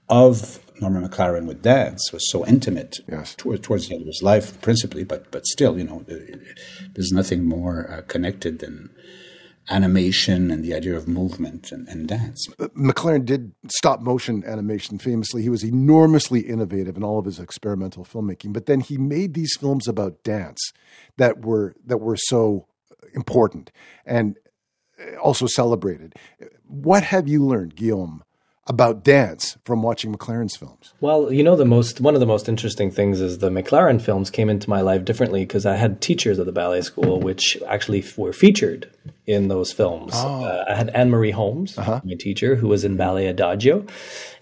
of 0.09 0.61
Norman 0.81 1.09
McLaren 1.09 1.47
with 1.47 1.63
dance 1.63 2.13
was 2.13 2.31
so 2.31 2.47
intimate 2.47 2.99
yes. 3.09 3.35
towards, 3.35 3.63
towards 3.63 3.89
the 3.89 3.95
end 3.95 4.03
of 4.03 4.07
his 4.07 4.23
life, 4.23 4.61
principally, 4.61 5.05
but 5.05 5.31
but 5.31 5.47
still, 5.47 5.79
you 5.79 5.85
know, 5.85 6.05
there's 6.95 7.13
nothing 7.13 7.45
more 7.45 7.91
uh, 7.91 8.03
connected 8.03 8.59
than 8.61 8.91
animation 9.69 10.51
and 10.51 10.65
the 10.65 10.75
idea 10.75 10.97
of 10.97 11.09
movement 11.09 11.73
and, 11.73 11.89
and 11.89 12.09
dance. 12.09 12.47
Uh, 12.59 12.69
McLaren 12.69 13.25
did 13.25 13.53
stop 13.69 14.01
motion 14.01 14.45
animation 14.47 14.99
famously. 14.99 15.43
He 15.43 15.49
was 15.49 15.65
enormously 15.65 16.41
innovative 16.41 16.97
in 16.97 17.03
all 17.03 17.19
of 17.19 17.25
his 17.25 17.39
experimental 17.39 18.05
filmmaking, 18.05 18.53
but 18.53 18.67
then 18.67 18.81
he 18.81 18.97
made 18.99 19.35
these 19.35 19.57
films 19.59 19.89
about 19.89 20.23
dance 20.23 20.73
that 21.17 21.45
were 21.45 21.75
that 21.85 21.99
were 21.99 22.17
so 22.17 22.67
important 23.15 23.71
and 24.05 24.37
uh, 25.01 25.17
also 25.17 25.47
celebrated. 25.47 26.15
What 26.67 27.03
have 27.05 27.29
you 27.29 27.45
learned, 27.45 27.77
Guillaume, 27.77 28.23
about 28.69 29.05
dance 29.05 29.57
from 29.65 29.83
watching 29.83 30.13
McLaren's 30.15 30.57
films? 30.57 30.93
Well, 31.01 31.33
you 31.33 31.43
know, 31.43 31.57
the 31.57 31.65
most 31.65 32.01
one 32.01 32.15
of 32.15 32.21
the 32.21 32.27
most 32.27 32.49
interesting 32.49 32.91
things 32.91 33.21
is 33.21 33.39
the 33.39 33.51
McLaren 33.51 34.01
films 34.01 34.31
came 34.31 34.49
into 34.49 34.69
my 34.69 34.81
life 34.81 35.05
differently 35.05 35.43
because 35.43 35.67
I 35.67 35.77
had 35.77 36.01
teachers 36.01 36.39
at 36.39 36.47
the 36.47 36.53
ballet 36.53 36.83
school 36.83 37.21
which 37.21 37.57
actually 37.67 38.01
f- 38.01 38.19
were 38.19 38.33
featured 38.33 38.91
in 39.27 39.49
those 39.49 39.73
films. 39.73 40.13
Oh. 40.15 40.45
Uh, 40.45 40.65
I 40.69 40.75
had 40.75 40.91
Anna 40.91 41.11
Marie 41.11 41.33
Holmes, 41.33 41.77
my 41.77 42.15
teacher, 42.19 42.55
who 42.55 42.69
was 42.69 42.85
in 42.85 42.97
Ballet 42.97 43.27
Adagio. 43.27 43.85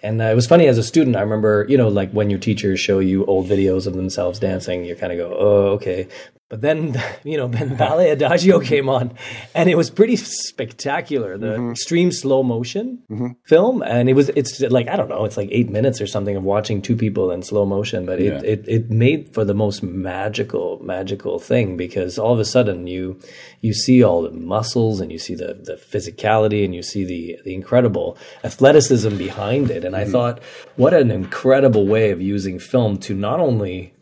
And 0.03 0.21
uh, 0.21 0.27
it 0.27 0.35
was 0.35 0.47
funny 0.47 0.67
as 0.67 0.77
a 0.77 0.83
student. 0.83 1.17
I 1.17 1.21
remember, 1.21 1.65
you 1.69 1.79
know, 1.79 1.89
like 1.89 2.11
when 2.13 2.29
your 2.29 2.39
teachers 2.39 2.81
show 2.81 2.99
you 2.99 3.25
old 3.25 3.47
videos 3.47 3.87
of 3.87 3.95
themselves 3.95 4.39
dancing, 4.39 4.85
you 4.85 4.95
kind 4.95 5.13
of 5.13 5.19
go, 5.19 5.37
oh, 5.39 5.67
okay. 5.77 6.07
But 6.55 6.61
then, 6.61 6.95
you 7.25 7.37
know, 7.37 7.49
Ben 7.49 7.75
Ballet 7.85 8.11
Adagio 8.11 8.61
came 8.61 8.89
on, 8.89 9.15
and 9.57 9.69
it 9.69 9.77
was 9.77 9.91
pretty 9.91 10.15
spectacular. 10.15 11.37
The 11.37 11.55
Mm-hmm. 11.55 11.71
extreme 11.73 12.13
slow 12.13 12.43
motion 12.45 12.99
film, 13.45 13.83
and 13.83 14.09
it 14.09 14.15
was 14.15 14.29
it's 14.31 14.61
like 14.61 14.87
I 14.89 14.95
don't 14.97 15.09
know, 15.09 15.25
it's 15.25 15.37
like 15.37 15.49
eight 15.51 15.69
minutes 15.69 16.01
or 16.01 16.07
something 16.07 16.37
of 16.37 16.45
watching 16.45 16.81
two 16.81 16.95
people 16.97 17.33
in 17.33 17.43
slow 17.43 17.65
motion, 17.67 18.07
but 18.07 18.21
it 18.21 18.33
Yeah. 18.33 18.41
it, 18.53 18.65
it 18.69 18.91
made 18.91 19.35
for 19.35 19.45
the 19.45 19.55
most 19.55 19.83
magical 19.83 20.79
magical 20.83 21.39
thing 21.41 21.77
because 21.77 22.19
all 22.19 22.33
of 22.33 22.39
a 22.39 22.45
sudden 22.45 22.87
you 22.87 23.19
you 23.61 23.73
see 23.75 24.03
all 24.05 24.23
the 24.23 24.31
muscles 24.31 25.01
and 25.01 25.11
you 25.11 25.19
see 25.19 25.35
the 25.35 25.55
the 25.69 25.75
physicality 25.75 26.65
and 26.65 26.73
you 26.75 26.83
see 26.83 27.05
the 27.05 27.39
the 27.45 27.55
incredible 27.55 28.17
athleticism 28.45 29.17
behind 29.17 29.71
it, 29.71 29.85
and 29.85 29.97
I 29.97 30.05
thought, 30.05 30.41
what 30.77 30.95
an 30.95 31.11
incredible 31.11 31.87
way 31.87 32.11
of 32.11 32.21
using 32.21 32.59
film 32.61 32.99
to 32.99 33.15
not 33.15 33.41
only 33.41 33.94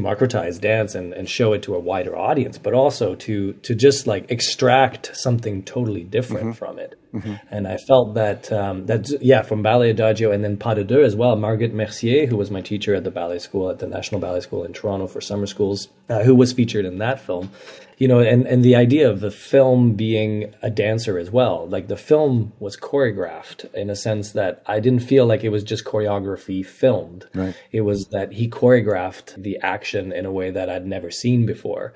democratize 0.00 0.58
dance 0.58 0.94
and, 0.94 1.12
and 1.12 1.28
show 1.28 1.52
it 1.52 1.62
to 1.62 1.74
a 1.74 1.78
wider 1.78 2.16
audience, 2.16 2.56
but 2.58 2.74
also 2.74 3.14
to 3.26 3.52
to 3.66 3.74
just 3.74 4.06
like 4.06 4.30
extract 4.30 5.10
something 5.14 5.62
totally 5.62 6.04
different 6.04 6.56
from 6.56 6.78
it. 6.78 6.98
And 7.50 7.66
I 7.66 7.76
felt 7.78 8.14
that 8.14 8.52
um, 8.52 8.86
that 8.86 9.08
yeah, 9.20 9.42
from 9.42 9.62
Ballet 9.62 9.90
Adagio 9.90 10.30
and 10.30 10.44
then 10.44 10.56
Pas 10.56 10.74
de 10.74 10.84
Deux 10.84 11.02
as 11.02 11.16
well. 11.16 11.36
Margaret 11.36 11.72
Mercier, 11.72 12.26
who 12.26 12.36
was 12.36 12.50
my 12.50 12.60
teacher 12.60 12.94
at 12.94 13.04
the 13.04 13.10
ballet 13.10 13.38
school 13.38 13.70
at 13.70 13.78
the 13.78 13.86
National 13.86 14.20
Ballet 14.20 14.40
School 14.40 14.64
in 14.64 14.72
Toronto 14.72 15.06
for 15.06 15.20
summer 15.20 15.46
schools, 15.46 15.88
uh, 16.08 16.22
who 16.22 16.34
was 16.34 16.52
featured 16.52 16.84
in 16.84 16.98
that 16.98 17.20
film. 17.20 17.50
You 17.98 18.08
know, 18.08 18.20
and, 18.20 18.46
and 18.46 18.64
the 18.64 18.76
idea 18.76 19.10
of 19.10 19.20
the 19.20 19.30
film 19.30 19.94
being 19.94 20.54
a 20.62 20.70
dancer 20.70 21.18
as 21.18 21.30
well. 21.30 21.68
Like 21.68 21.88
the 21.88 21.96
film 21.96 22.52
was 22.60 22.76
choreographed 22.76 23.72
in 23.74 23.90
a 23.90 23.96
sense 23.96 24.32
that 24.32 24.62
I 24.66 24.78
didn't 24.80 25.02
feel 25.02 25.26
like 25.26 25.44
it 25.44 25.48
was 25.50 25.64
just 25.64 25.84
choreography 25.84 26.64
filmed. 26.64 27.26
Right. 27.34 27.56
It 27.72 27.80
was 27.82 28.06
that 28.08 28.32
he 28.32 28.48
choreographed 28.48 29.42
the 29.42 29.58
action 29.62 30.12
in 30.12 30.26
a 30.26 30.32
way 30.32 30.50
that 30.50 30.70
I'd 30.70 30.86
never 30.86 31.10
seen 31.10 31.44
before. 31.44 31.92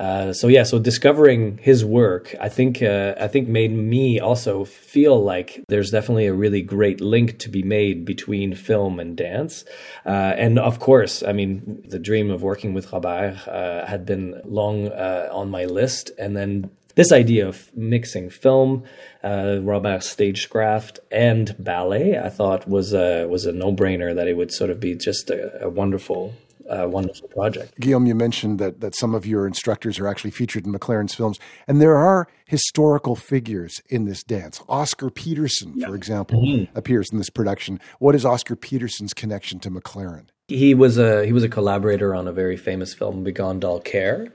Uh, 0.00 0.32
so 0.32 0.48
yeah, 0.48 0.62
so 0.62 0.78
discovering 0.78 1.58
his 1.58 1.84
work, 1.84 2.34
I 2.40 2.48
think, 2.48 2.82
uh, 2.82 3.14
I 3.20 3.28
think 3.28 3.48
made 3.48 3.70
me 3.70 4.18
also 4.18 4.64
feel 4.64 5.22
like 5.22 5.62
there's 5.68 5.90
definitely 5.90 6.26
a 6.26 6.32
really 6.32 6.62
great 6.62 7.02
link 7.02 7.38
to 7.40 7.50
be 7.50 7.62
made 7.62 8.06
between 8.06 8.54
film 8.54 8.98
and 8.98 9.14
dance. 9.14 9.62
Uh, 10.06 10.32
and 10.38 10.58
of 10.58 10.80
course, 10.80 11.22
I 11.22 11.32
mean, 11.32 11.84
the 11.86 11.98
dream 11.98 12.30
of 12.30 12.42
working 12.42 12.72
with 12.72 12.90
Robert 12.94 13.46
uh, 13.46 13.84
had 13.84 14.06
been 14.06 14.40
long 14.46 14.88
uh, 14.88 15.28
on 15.30 15.50
my 15.50 15.66
list, 15.66 16.12
and 16.18 16.34
then 16.34 16.70
this 16.94 17.12
idea 17.12 17.46
of 17.46 17.70
mixing 17.76 18.30
film, 18.30 18.84
Robert's 19.22 20.08
stagecraft, 20.08 20.98
and 21.12 21.54
ballet, 21.58 22.18
I 22.18 22.30
thought 22.30 22.66
was 22.66 22.94
a 22.94 23.26
was 23.26 23.44
a 23.44 23.52
no 23.52 23.72
brainer 23.72 24.14
that 24.14 24.26
it 24.28 24.36
would 24.36 24.50
sort 24.50 24.70
of 24.70 24.80
be 24.80 24.94
just 24.94 25.30
a, 25.30 25.66
a 25.66 25.68
wonderful, 25.68 26.34
uh, 26.68 26.88
wonderful 26.88 27.28
project. 27.28 27.78
Guillaume, 27.80 28.06
you 28.06 28.14
mentioned 28.14 28.58
that, 28.58 28.80
that 28.80 28.94
some 28.94 29.14
of 29.14 29.24
your 29.26 29.46
instructors 29.46 29.98
are 29.98 30.06
actually 30.06 30.30
featured 30.30 30.66
in 30.66 30.72
McLaren's 30.72 31.14
films, 31.14 31.38
and 31.66 31.80
there 31.80 31.96
are 31.96 32.28
historical 32.46 33.14
figures 33.16 33.80
in 33.88 34.04
this 34.04 34.22
dance. 34.22 34.60
Oscar 34.68 35.10
Peterson, 35.10 35.80
for 35.80 35.94
example, 35.94 36.40
Mm-hmm. 36.40 36.76
appears 36.78 37.08
in 37.12 37.18
this 37.18 37.30
production. 37.30 37.80
What 37.98 38.14
is 38.14 38.24
Oscar 38.24 38.56
Peterson's 38.56 39.12
connection 39.14 39.60
to 39.60 39.70
McLaren? 39.70 40.26
He 40.50 40.74
was 40.74 40.98
a 40.98 41.24
he 41.24 41.32
was 41.32 41.44
a 41.44 41.48
collaborator 41.48 42.14
on 42.14 42.26
a 42.26 42.32
very 42.32 42.56
famous 42.56 42.92
film, 42.92 43.22
Begone 43.22 43.60
Dull 43.60 43.80
Care. 43.80 44.32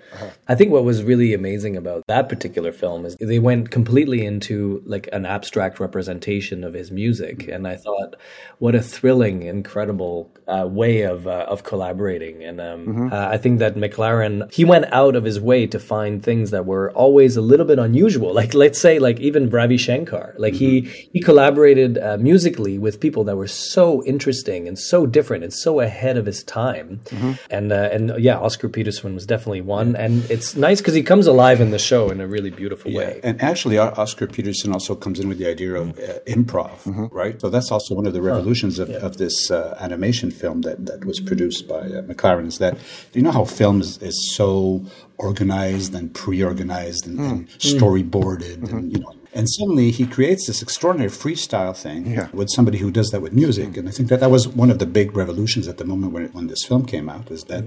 I 0.48 0.56
think 0.56 0.72
what 0.72 0.86
was 0.86 1.04
really 1.04 1.34
amazing 1.34 1.76
about 1.76 2.08
that 2.08 2.30
particular 2.30 2.72
film 2.72 3.06
is 3.06 3.18
they 3.18 3.40
went 3.40 3.70
completely 3.70 4.26
into 4.26 4.82
like 4.86 5.10
an 5.12 5.26
abstract 5.26 5.80
representation 5.80 6.64
of 6.64 6.74
his 6.74 6.90
music, 6.90 7.50
and 7.50 7.68
I 7.68 7.76
thought, 7.76 8.16
what 8.60 8.76
a 8.76 8.82
thrilling, 8.82 9.44
incredible 9.44 10.32
uh, 10.48 10.66
way 10.70 11.02
of 11.02 11.28
uh, 11.28 11.46
of 11.50 11.64
collaborating. 11.64 12.44
And 12.44 12.62
um, 12.62 13.12
uh, 13.12 13.28
I 13.28 13.38
think 13.38 13.60
that 13.60 13.76
McLaren 13.76 14.52
he 14.54 14.64
went 14.64 14.86
out 14.94 15.18
of 15.18 15.26
his 15.26 15.40
way 15.40 15.68
to 15.68 15.80
find 15.80 16.24
things 16.24 16.52
that 16.52 16.66
were 16.66 16.92
always 16.92 17.36
a 17.36 17.42
little 17.42 17.66
bit 17.66 17.80
unusual. 17.80 18.34
Like 18.46 18.54
let's 18.54 18.80
say, 18.80 19.00
like 19.00 19.20
even 19.20 19.50
Ravi 19.50 19.78
Shankar, 19.78 20.36
like 20.38 20.54
he 20.54 20.82
he 21.14 21.20
collaborated 21.20 21.98
uh, 21.98 22.18
musically 22.18 22.78
with 22.78 23.00
people 23.00 23.24
that 23.26 23.36
were 23.36 23.48
so 23.48 24.04
interesting 24.04 24.68
and 24.68 24.78
so 24.78 25.06
different 25.06 25.44
and 25.44 25.54
so 25.54 25.80
ahead 25.80 26.05
of 26.18 26.26
his 26.26 26.44
time. 26.44 27.02
And 27.50 27.72
uh, 27.72 27.90
and 27.92 28.14
yeah, 28.20 28.38
Oscar 28.38 28.70
Peterson 28.70 29.14
was 29.14 29.26
definitely 29.26 29.62
one. 29.62 29.96
And 29.96 30.30
it's 30.30 30.56
nice 30.56 30.80
because 30.82 30.94
he 30.94 31.04
comes 31.04 31.28
alive 31.28 31.62
in 31.62 31.72
the 31.72 31.80
show 31.80 32.10
in 32.10 32.22
a 32.22 32.28
really 32.28 32.50
beautiful 32.50 32.94
way. 32.94 33.20
And 33.24 33.42
actually, 33.42 33.78
Oscar 33.78 34.28
Peterson 34.28 34.72
also 34.72 34.96
comes 34.96 35.20
in 35.20 35.28
with 35.28 35.38
the 35.38 35.48
idea 35.48 35.74
of 35.76 35.98
uh, 36.00 36.20
improv, 36.28 37.10
right? 37.12 37.40
So 37.42 37.50
that's 37.50 37.72
also 37.72 37.96
one 37.96 38.06
of 38.06 38.14
the 38.14 38.22
revolutions 38.22 38.80
of, 38.80 38.90
of 38.90 39.18
this 39.18 39.52
uh, 39.52 39.78
animation 39.80 40.32
film 40.32 40.62
that, 40.62 40.86
that 40.86 41.06
was 41.06 41.20
produced 41.20 41.68
by 41.68 41.82
uh, 41.82 42.02
McLaren. 42.04 42.48
Is 42.48 42.60
that 42.60 42.78
you 43.14 43.22
know 43.22 43.32
how 43.32 43.46
film 43.46 43.82
is, 43.82 43.98
is 44.00 44.36
so 44.36 44.86
organized 45.18 45.96
and 45.96 46.14
pre-organized 46.14 47.08
and, 47.08 47.20
and 47.20 47.48
storyboarded, 47.50 48.72
and 48.72 48.92
you 48.92 49.00
know. 49.00 49.14
And 49.36 49.50
suddenly 49.50 49.92
he 49.92 50.08
creates 50.08 50.48
this 50.48 50.62
extraordinary 50.62 51.12
freestyle 51.12 51.76
thing 51.76 52.30
with 52.32 52.50
somebody 52.50 52.78
who 52.78 52.90
does 52.90 53.10
that 53.10 53.22
with 53.22 53.34
music. 53.34 53.76
And 53.76 53.90
I 53.90 53.92
think 53.92 54.08
that 54.08 54.22
that 54.22 54.32
was 54.32 54.48
one 54.48 54.72
of 54.72 54.80
the 54.80 54.86
big 54.86 55.16
revolutions 55.16 55.68
at 55.68 55.78
the 55.78 55.84
moment 55.84 56.14
when, 56.14 56.24
it, 56.24 56.34
when 56.34 56.48
this 56.48 56.64
film 56.64 56.86
came 56.86 57.10
out, 57.10 57.30
is 57.30 57.44
that 57.44 57.66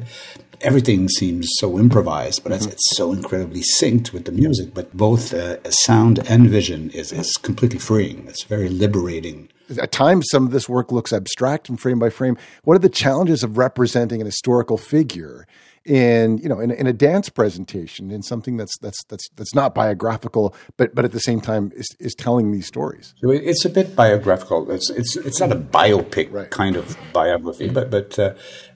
everything 0.62 1.10
seems 1.10 1.46
so 1.58 1.78
improvised, 1.78 2.42
but 2.42 2.52
it's, 2.52 2.64
it's 2.64 2.96
so 2.96 3.12
incredibly 3.12 3.60
synced 3.60 4.14
with 4.14 4.24
the 4.24 4.32
music. 4.32 4.72
But 4.72 4.96
both 4.96 5.34
uh, 5.34 5.58
sound 5.70 6.20
and 6.26 6.48
vision 6.48 6.88
is, 6.90 7.12
is 7.12 7.36
completely 7.36 7.78
freeing. 7.78 8.26
It's 8.28 8.44
very 8.44 8.70
liberating. 8.70 9.50
At 9.78 9.92
times, 9.92 10.28
some 10.30 10.46
of 10.46 10.52
this 10.52 10.70
work 10.70 10.90
looks 10.90 11.12
abstract 11.12 11.68
and 11.68 11.78
frame 11.78 11.98
by 11.98 12.08
frame. 12.08 12.38
What 12.64 12.76
are 12.76 12.80
the 12.80 12.88
challenges 12.88 13.42
of 13.42 13.58
representing 13.58 14.22
an 14.22 14.26
historical 14.26 14.78
figure 14.78 15.46
in 15.88 16.36
you 16.38 16.48
know 16.48 16.60
in, 16.60 16.70
in 16.70 16.86
a 16.86 16.92
dance 16.92 17.28
presentation 17.30 18.10
in 18.10 18.22
something 18.22 18.56
that's 18.56 18.76
that's 18.78 19.02
that's 19.04 19.28
that's 19.36 19.54
not 19.54 19.74
biographical, 19.74 20.54
but 20.76 20.94
but 20.94 21.04
at 21.04 21.12
the 21.12 21.20
same 21.20 21.40
time 21.40 21.72
is, 21.74 21.88
is 21.98 22.14
telling 22.14 22.52
these 22.52 22.66
stories? 22.66 23.14
So 23.20 23.30
it's 23.30 23.64
a 23.64 23.70
bit 23.70 23.96
biographical. 23.96 24.70
It's 24.70 24.90
it's 24.90 25.16
it's 25.16 25.40
not 25.40 25.50
a 25.50 25.56
biopic 25.56 26.50
kind 26.50 26.76
of 26.76 26.96
biography, 27.12 27.70
but 27.70 27.90
but 27.90 28.18
uh, 28.18 28.34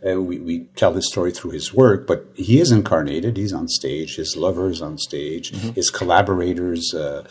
uh, 0.09 0.21
we 0.21 0.39
we 0.39 0.61
tell 0.77 0.95
his 0.95 1.07
story 1.07 1.33
through 1.33 1.51
his 1.51 1.75
work. 1.75 2.07
But 2.07 2.27
he 2.35 2.61
is 2.61 2.73
incarnated. 2.73 3.37
He's 3.37 3.53
on 3.53 3.69
stage. 3.69 4.17
His 4.17 4.37
lover 4.37 4.71
is 4.71 4.81
on 4.81 4.97
stage. 4.99 5.51
His 5.75 5.91
collaborators, 5.91 6.95
uh, 6.95 7.25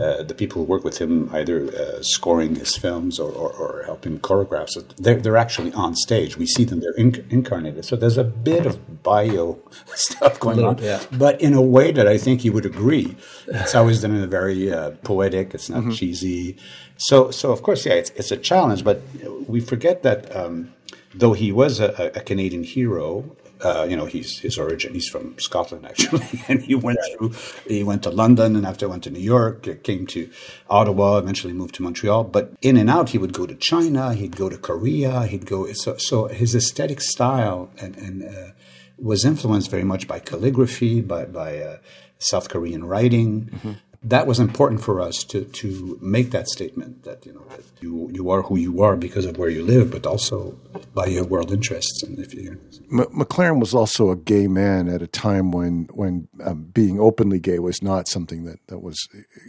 uh, 0.00 0.22
the 0.22 0.34
people 0.34 0.62
who 0.62 0.68
work 0.72 0.84
with 0.84 0.98
him, 0.98 1.28
either 1.34 1.68
uh, 1.74 2.02
scoring 2.02 2.54
his 2.54 2.74
films 2.76 3.18
or, 3.18 3.30
or, 3.30 3.50
or 3.52 3.82
helping 3.84 4.18
choreograph. 4.18 4.70
So 4.70 4.80
they're 4.96 5.20
they're 5.20 5.36
actually 5.36 5.72
on 5.74 5.94
stage. 5.94 6.38
We 6.38 6.46
see 6.46 6.64
them. 6.64 6.80
They're 6.80 6.94
inc- 6.94 7.30
incarnated. 7.30 7.84
So 7.84 7.96
there's 7.96 8.16
a 8.16 8.24
bit 8.24 8.64
of 8.64 9.02
bio 9.02 9.25
stuff 9.94 10.38
going 10.40 10.56
Little- 10.56 10.70
on, 10.70 10.78
yeah. 10.82 11.02
but 11.12 11.40
in 11.40 11.54
a 11.54 11.62
way 11.62 11.92
that 11.92 12.06
I 12.06 12.18
think 12.18 12.44
you 12.44 12.52
would 12.52 12.66
agree. 12.66 13.16
It's 13.48 13.74
always 13.74 14.00
done 14.02 14.14
in 14.14 14.22
a 14.22 14.26
very 14.26 14.72
uh, 14.72 14.90
poetic. 15.02 15.54
It's 15.54 15.68
not 15.70 15.92
cheesy. 15.92 16.56
So, 16.96 17.30
so 17.30 17.52
of 17.52 17.62
course, 17.62 17.86
yeah, 17.86 17.94
it's 17.94 18.10
it's 18.10 18.30
a 18.30 18.36
challenge. 18.36 18.84
But 18.84 19.02
we 19.48 19.60
forget 19.60 20.02
that 20.02 20.34
um, 20.34 20.72
though 21.14 21.32
he 21.32 21.52
was 21.52 21.80
a, 21.80 22.12
a 22.14 22.20
Canadian 22.20 22.64
hero. 22.64 23.24
Uh, 23.64 23.86
you 23.88 23.96
know, 23.96 24.04
he's 24.04 24.38
his 24.40 24.58
origin. 24.58 24.92
He's 24.92 25.08
from 25.08 25.34
Scotland 25.38 25.86
actually, 25.90 26.28
and 26.46 26.60
he 26.60 26.74
went 26.74 26.98
through. 27.16 27.32
He 27.66 27.82
went 27.82 28.02
to 28.02 28.10
London, 28.10 28.54
and 28.54 28.66
after 28.66 28.86
went 28.86 29.04
to 29.04 29.10
New 29.10 29.18
York, 29.34 29.82
came 29.82 30.06
to 30.08 30.28
Ottawa. 30.68 31.16
Eventually 31.16 31.54
moved 31.54 31.74
to 31.76 31.82
Montreal. 31.82 32.24
But 32.24 32.52
in 32.60 32.76
and 32.76 32.90
out, 32.90 33.08
he 33.10 33.18
would 33.18 33.32
go 33.32 33.46
to 33.46 33.54
China. 33.54 34.12
He'd 34.12 34.36
go 34.36 34.50
to 34.50 34.58
Korea. 34.58 35.22
He'd 35.24 35.46
go. 35.46 35.72
So, 35.72 35.96
so 35.96 36.26
his 36.28 36.54
aesthetic 36.54 37.00
style 37.00 37.70
and 37.80 37.96
and 37.96 38.24
uh, 38.24 38.50
was 38.98 39.24
influenced 39.24 39.70
very 39.70 39.84
much 39.84 40.08
by 40.08 40.18
calligraphy, 40.18 41.00
by 41.00 41.24
by 41.24 41.58
uh, 41.58 41.78
South 42.18 42.48
Korean 42.48 42.84
writing. 42.84 43.78
that 44.02 44.26
was 44.26 44.38
important 44.38 44.80
for 44.80 45.00
us 45.00 45.24
to 45.24 45.44
to 45.44 45.98
make 46.00 46.30
that 46.30 46.48
statement 46.48 47.02
that 47.04 47.26
you 47.26 47.32
know 47.32 47.44
that 47.50 47.64
you 47.80 48.08
you 48.12 48.30
are 48.30 48.42
who 48.42 48.56
you 48.56 48.82
are 48.82 48.96
because 48.96 49.24
of 49.24 49.36
where 49.38 49.48
you 49.48 49.64
live, 49.64 49.90
but 49.90 50.06
also 50.06 50.58
by 50.94 51.06
your 51.06 51.24
world 51.24 51.50
interests. 51.50 52.02
And 52.02 52.18
if 52.18 52.34
you 52.34 52.58
M- 52.92 53.12
McLaren 53.20 53.58
was 53.60 53.74
also 53.74 54.10
a 54.10 54.16
gay 54.16 54.46
man 54.46 54.88
at 54.88 55.02
a 55.02 55.06
time 55.06 55.50
when 55.50 55.88
when 55.92 56.28
um, 56.44 56.64
being 56.72 57.00
openly 57.00 57.40
gay 57.40 57.58
was 57.58 57.82
not 57.82 58.08
something 58.08 58.44
that 58.44 58.58
that 58.68 58.80
was 58.80 58.96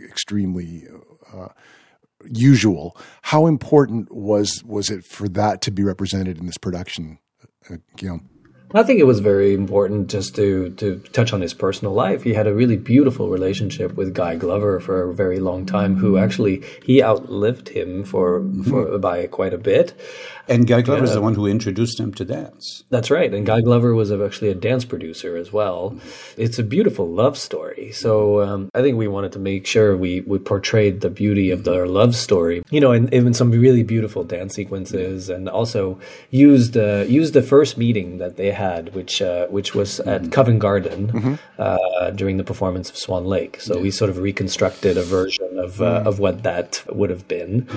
extremely 0.10 0.88
uh, 1.34 1.50
usual. 2.30 2.98
How 3.24 3.46
important 3.46 4.12
was 4.12 4.64
was 4.66 4.90
it 4.90 5.06
for 5.06 5.28
that 5.30 5.62
to 5.64 5.72
be 5.72 5.84
represented 5.84 6.38
in 6.38 6.46
this 6.46 6.58
production, 6.58 7.20
uh, 7.70 7.78
Guillaume? 7.96 8.30
I 8.74 8.84
think 8.84 9.00
it 9.00 9.06
was 9.06 9.20
very 9.20 9.54
important 9.54 10.10
just 10.10 10.36
to 10.36 10.72
to 10.72 11.00
touch 11.14 11.32
on 11.32 11.40
his 11.40 11.54
personal 11.54 11.94
life. 11.94 12.24
He 12.24 12.34
had 12.34 12.48
a 12.48 12.54
really 12.54 12.76
beautiful 12.76 13.30
relationship 13.30 13.96
with 13.96 14.14
Guy 14.14 14.36
Glover 14.36 14.82
for 14.82 15.10
a 15.10 15.14
very 15.14 15.40
long 15.40 15.66
time, 15.66 15.96
who 15.96 16.18
actually 16.18 16.64
he 16.84 17.02
outlived 17.02 17.70
him 17.70 18.04
for, 18.04 18.40
for 18.68 18.86
mm-hmm. 18.86 19.00
by 19.00 19.28
quite 19.28 19.54
a 19.54 19.58
bit. 19.58 19.94
And 20.50 20.66
Guy 20.66 20.82
Glover 20.82 21.04
is 21.04 21.10
Yeah. 21.10 21.16
the 21.16 21.22
one 21.22 21.36
who 21.36 21.46
introduced 21.48 22.00
him 22.00 22.14
to 22.14 22.26
dance. 22.26 22.84
That's 22.90 23.12
right. 23.12 23.34
And 23.34 23.46
Guy 23.46 23.62
Glover 23.62 23.94
was 23.94 24.12
actually 24.12 24.50
a 24.50 24.56
dance 24.56 24.86
producer 24.86 25.36
as 25.38 25.52
well. 25.52 25.96
It's 26.38 26.58
a 26.58 26.64
beautiful 26.64 27.08
love 27.08 27.38
story. 27.38 27.92
So 27.92 28.42
um, 28.42 28.70
I 28.74 28.82
think 28.82 28.98
we 28.98 29.08
wanted 29.08 29.32
to 29.34 29.40
make 29.40 29.66
sure 29.68 29.98
we, 29.98 30.22
we 30.22 30.40
portrayed 30.40 31.02
the 31.02 31.10
beauty 31.10 31.52
of 31.52 31.64
their 31.64 31.86
love 31.88 32.16
story, 32.16 32.64
you 32.72 32.80
know, 32.80 32.92
and 32.92 33.14
even 33.14 33.34
some 33.34 33.52
really 33.52 33.84
beautiful 33.84 34.24
dance 34.24 34.56
sequences, 34.56 35.30
and 35.30 35.50
also 35.50 36.00
used 36.32 36.78
uh, 36.78 37.04
used 37.08 37.34
the 37.34 37.42
first 37.42 37.78
meeting 37.78 38.18
that 38.20 38.38
they 38.38 38.52
had, 38.52 38.94
which 38.96 39.22
uh, 39.22 39.48
which 39.48 39.76
was 39.76 40.00
at 40.02 40.32
Covent 40.32 40.60
Garden 40.60 41.38
uh, 41.60 42.12
during 42.12 42.38
the 42.38 42.44
performance 42.44 42.90
of 42.90 42.98
Swan 42.98 43.26
Lake. 43.26 43.60
So 43.60 43.80
we 43.80 43.92
sort 43.92 44.10
of 44.10 44.18
reconstructed 44.20 44.98
a 44.98 45.04
version 45.04 45.60
of 45.60 45.82
uh, 45.82 46.04
of 46.06 46.20
what 46.20 46.44
that 46.44 46.84
would 46.90 47.10
have 47.10 47.28
been, 47.28 47.68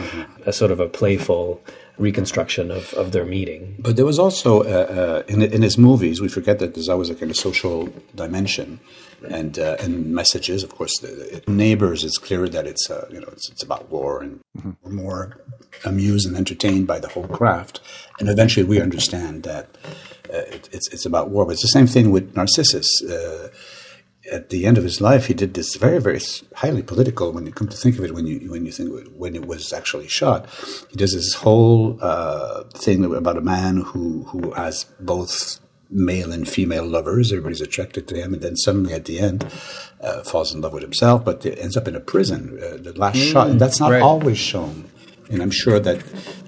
a 0.47 0.53
sort 0.53 0.71
of 0.71 0.81
a 0.81 0.89
playful 0.89 1.61
reconstruction 2.01 2.71
of, 2.71 2.93
of 2.95 3.13
their 3.13 3.25
meeting. 3.25 3.77
But 3.79 3.97
there 3.97 4.07
was 4.07 4.19
also 4.19 4.63
uh, 4.63 4.65
uh, 4.67 5.23
in 5.29 5.43
in 5.43 5.63
his 5.63 5.77
movies. 5.79 6.21
We 6.21 6.29
forget 6.29 6.59
that 6.59 6.75
there's 6.75 6.89
always 6.89 7.11
a 7.11 7.15
kind 7.15 7.31
of 7.31 7.37
social 7.37 7.89
dimension, 8.15 8.81
and 9.29 9.59
uh, 9.59 9.77
and 9.81 10.07
messages. 10.15 10.63
Of 10.63 10.71
course, 10.75 10.99
the, 10.99 11.43
the 11.47 11.53
neighbors. 11.53 12.05
It's 12.05 12.19
clear 12.19 12.49
that 12.49 12.67
it's 12.67 12.91
uh, 12.91 13.07
you 13.11 13.21
know 13.21 13.29
it's, 13.33 13.51
it's 13.51 13.63
about 13.63 13.91
war, 13.91 14.23
and 14.23 14.41
we're 14.83 14.93
more 14.93 15.41
amused 15.85 16.27
and 16.27 16.37
entertained 16.37 16.87
by 16.87 16.99
the 16.99 17.09
whole 17.09 17.29
craft. 17.29 17.81
And 18.19 18.29
eventually, 18.29 18.67
we 18.67 18.81
understand 18.81 19.43
that 19.45 19.67
uh, 20.33 20.57
it, 20.57 20.69
it's 20.73 20.89
it's 20.93 21.07
about 21.07 21.31
war. 21.31 21.45
But 21.47 21.53
it's 21.53 21.63
the 21.63 21.69
same 21.69 21.87
thing 21.87 22.11
with 22.11 22.35
Narcissus. 22.35 22.89
At 24.31 24.51
the 24.51 24.67
end 24.67 24.77
of 24.77 24.85
his 24.85 25.01
life, 25.01 25.27
he 25.27 25.35
did 25.35 25.55
this 25.55 25.77
very, 25.77 25.99
very 25.99 26.21
highly 26.57 26.83
political. 26.83 27.33
When 27.33 27.47
you 27.47 27.53
come 27.53 27.69
to 27.69 27.77
think 27.77 27.97
of 27.99 28.05
it, 28.05 28.13
when 28.15 28.27
you 28.27 28.51
when 28.51 28.67
you 28.67 28.73
think 28.73 28.91
when 29.17 29.35
it 29.35 29.47
was 29.47 29.73
actually 29.73 30.09
shot, 30.09 30.47
he 30.91 30.97
does 30.97 31.15
this 31.15 31.33
whole 31.35 31.99
uh, 32.03 32.65
thing 32.75 33.03
about 33.05 33.39
a 33.39 33.41
man 33.41 33.79
who 33.79 34.25
who 34.25 34.51
has 34.53 34.85
both 35.01 35.59
male 35.89 36.33
and 36.33 36.47
female 36.47 36.85
lovers. 36.87 37.33
Everybody's 37.33 37.63
attracted 37.63 38.07
to 38.09 38.15
him, 38.15 38.35
and 38.35 38.43
then 38.43 38.57
suddenly 38.57 38.93
at 38.93 39.07
the 39.07 39.19
end, 39.21 39.47
uh, 40.03 40.23
falls 40.23 40.55
in 40.55 40.61
love 40.61 40.75
with 40.75 40.83
himself, 40.83 41.25
but 41.25 41.45
ends 41.47 41.77
up 41.77 41.89
in 41.89 41.97
a 41.97 42.01
prison. 42.01 42.59
Uh, 42.63 42.77
the 42.77 42.93
last 42.99 43.17
Mm, 43.17 43.33
shot, 43.33 43.49
and 43.51 43.59
that's 43.61 43.81
not 43.81 43.91
right. 43.91 44.03
always 44.03 44.39
shown. 44.39 44.90
And 45.31 45.43
I'm 45.43 45.51
sure 45.51 45.79
that 45.79 46.03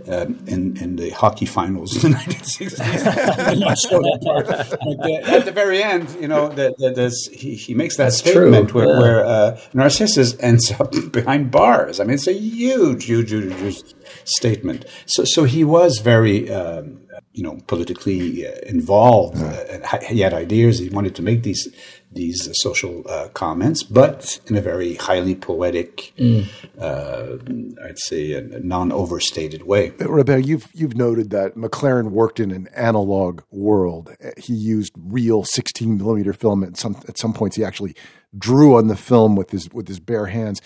um, 0.09 0.39
in 0.47 0.77
in 0.79 0.97
the 0.97 1.11
hockey 1.11 1.47
finals 1.47 2.05
in 2.05 2.11
the 2.13 2.19
1960s, 2.19 3.47
they 3.47 3.59
not 3.59 3.79
show 3.79 4.01
that 4.01 4.21
part. 4.25 4.47
But 4.47 5.35
at 5.35 5.45
the 5.45 5.53
very 5.53 5.83
end, 5.83 6.17
you 6.21 6.29
know, 6.29 6.49
the, 6.49 6.75
the, 6.79 6.91
there's, 6.91 7.29
he 7.29 7.55
he 7.55 7.75
makes 7.75 7.97
that 7.97 8.05
That's 8.05 8.19
statement 8.19 8.71
true, 8.71 8.81
where, 8.81 8.89
yeah. 8.89 8.99
where 8.99 9.25
uh, 9.25 9.61
Narcissus 9.73 10.37
ends 10.41 10.73
up 10.73 10.93
behind 11.13 11.51
bars. 11.51 12.01
I 12.01 12.05
mean, 12.05 12.15
it's 12.15 12.27
a 12.27 12.33
huge, 12.33 13.05
huge, 13.05 13.31
huge, 13.31 13.55
huge 13.55 13.83
statement. 14.25 14.85
So 15.07 15.25
so 15.25 15.45
he 15.45 15.65
was 15.65 15.99
very. 15.99 16.51
Um, 16.51 16.99
you 17.35 17.43
know, 17.43 17.59
politically 17.67 18.47
uh, 18.47 18.53
involved, 18.67 19.39
uh, 19.39 19.65
and 19.71 20.05
he 20.05 20.21
had 20.21 20.35
ideas. 20.35 20.79
He 20.79 20.91
wanted 20.91 21.15
to 21.15 21.23
make 21.23 21.43
these 21.43 21.67
these 22.15 22.49
uh, 22.49 22.53
social 22.55 23.03
uh, 23.09 23.29
comments, 23.29 23.83
but 23.83 24.41
in 24.47 24.57
a 24.57 24.61
very 24.61 24.95
highly 24.95 25.35
poetic, 25.35 26.13
Mm. 26.19 26.47
uh, 26.79 27.85
I'd 27.87 27.99
say, 27.99 28.33
a 28.33 28.43
non-overstated 28.61 29.63
way. 29.63 29.91
Robert, 30.01 30.45
you've 30.45 30.69
you've 30.75 30.97
noted 30.97 31.31
that 31.31 31.55
McLaren 31.57 32.11
worked 32.11 32.41
in 32.41 32.51
an 32.51 32.69
analog 32.75 33.43
world. 33.51 34.11
He 34.37 34.53
used 34.55 34.93
real 34.97 35.45
16 35.45 35.97
millimeter 35.97 36.33
film. 36.33 36.63
At 36.65 36.77
some 36.77 36.97
at 37.09 37.19
some 37.19 37.33
points, 37.33 37.57
he 37.57 37.65
actually 37.65 37.95
drew 38.37 38.77
on 38.77 38.89
the 38.89 38.97
film 38.97 39.37
with 39.37 39.51
his 39.51 39.71
with 39.73 39.89
his 39.89 40.01
bare 40.01 40.27
hands. 40.27 40.61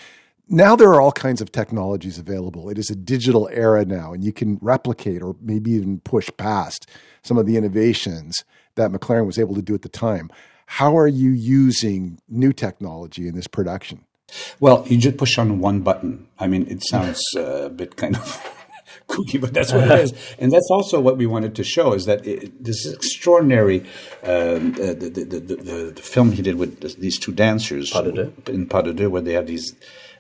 Now 0.49 0.77
there 0.77 0.91
are 0.91 1.01
all 1.01 1.11
kinds 1.13 1.41
of 1.41 1.51
technologies 1.51 2.19
available. 2.19 2.69
It 2.71 2.79
is 2.79 2.89
a 2.91 2.95
digital 2.95 3.49
era 3.53 3.85
now, 3.85 4.13
and 4.13 4.23
you 4.23 4.33
can 4.33 4.59
replicate 4.63 5.21
or 5.23 5.35
maybe 5.41 5.73
even 5.73 5.99
push 6.01 6.31
past 6.37 6.89
some 7.23 7.37
of 7.37 7.47
the 7.47 7.57
innovations 7.57 8.45
that 8.77 8.93
McLaren 8.93 9.27
was 9.27 9.39
able 9.39 9.55
to 9.57 9.63
do 9.63 9.75
at 9.75 9.83
the 9.83 9.89
time. 9.89 10.31
How 10.67 10.97
are 10.99 11.09
you 11.09 11.31
using 11.31 12.19
new 12.29 12.53
technology 12.53 13.29
in 13.29 13.35
this 13.35 13.47
production? 13.47 14.05
Well, 14.61 14.85
you 14.89 14.99
just 14.99 15.17
push 15.17 15.39
on 15.39 15.61
one 15.61 15.81
button. 15.81 16.27
I 16.39 16.49
mean, 16.49 16.67
it 16.69 16.83
sounds 16.85 17.23
uh, 17.37 17.67
a 17.67 17.71
bit 17.71 17.97
kind 17.97 18.17
of 18.17 18.23
kooky, 19.09 19.41
but 19.41 19.55
that's 19.55 19.73
what 19.73 19.91
it 19.91 20.01
is. 20.01 20.13
And 20.39 20.53
that's 20.53 20.69
also 20.71 21.01
what 21.01 21.17
we 21.17 21.27
wanted 21.27 21.55
to 21.57 21.65
show 21.65 21.93
is 21.93 22.07
that 22.07 22.27
it, 22.27 22.63
this 22.63 22.85
extraordinary 22.87 23.81
um, 24.25 24.75
uh, 24.75 24.95
the, 24.95 25.11
the, 25.15 25.25
the, 25.25 25.57
the, 25.57 25.93
the 25.95 26.03
film 26.03 26.33
he 26.33 26.43
did 26.43 26.57
with 26.57 26.99
these 27.01 27.19
two 27.19 27.33
dancers 27.33 27.95
in 28.47 28.67
Pas 28.67 28.83
de 28.83 28.93
Deux, 28.93 29.09
where 29.09 29.23
they 29.23 29.35
have 29.35 29.47
these 29.47 29.75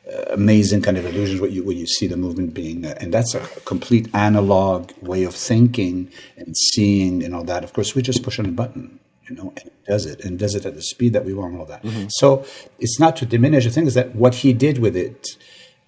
uh, 0.08 0.26
amazing 0.30 0.82
kind 0.82 0.96
of 0.96 1.04
illusions 1.04 1.40
where 1.40 1.50
you 1.50 1.64
where 1.64 1.74
you 1.74 1.86
see 1.86 2.06
the 2.06 2.16
movement 2.16 2.54
being, 2.54 2.86
uh, 2.86 2.94
and 3.00 3.12
that's 3.12 3.34
a 3.34 3.40
complete 3.64 4.08
analog 4.14 4.92
way 5.02 5.24
of 5.24 5.34
thinking 5.34 6.08
and 6.36 6.56
seeing 6.56 7.24
and 7.24 7.34
all 7.34 7.42
that. 7.42 7.64
Of 7.64 7.72
course, 7.72 7.96
we 7.96 8.02
just 8.02 8.22
push 8.22 8.38
on 8.38 8.46
a 8.46 8.52
button 8.52 9.00
you 9.28 9.36
know, 9.36 9.52
and 9.56 9.70
does 9.86 10.06
it 10.06 10.24
and 10.24 10.38
does 10.38 10.54
it 10.54 10.64
at 10.64 10.74
the 10.74 10.82
speed 10.82 11.12
that 11.12 11.24
we 11.24 11.34
want 11.34 11.52
and 11.52 11.60
all 11.60 11.66
that. 11.66 11.84
So 12.10 12.44
it's 12.78 13.00
not 13.00 13.16
to 13.16 13.26
diminish. 13.26 13.64
The 13.64 13.70
thing 13.70 13.86
is 13.86 13.94
that 13.94 14.14
what 14.14 14.36
he 14.36 14.52
did 14.52 14.78
with 14.78 14.96
it 14.96 15.36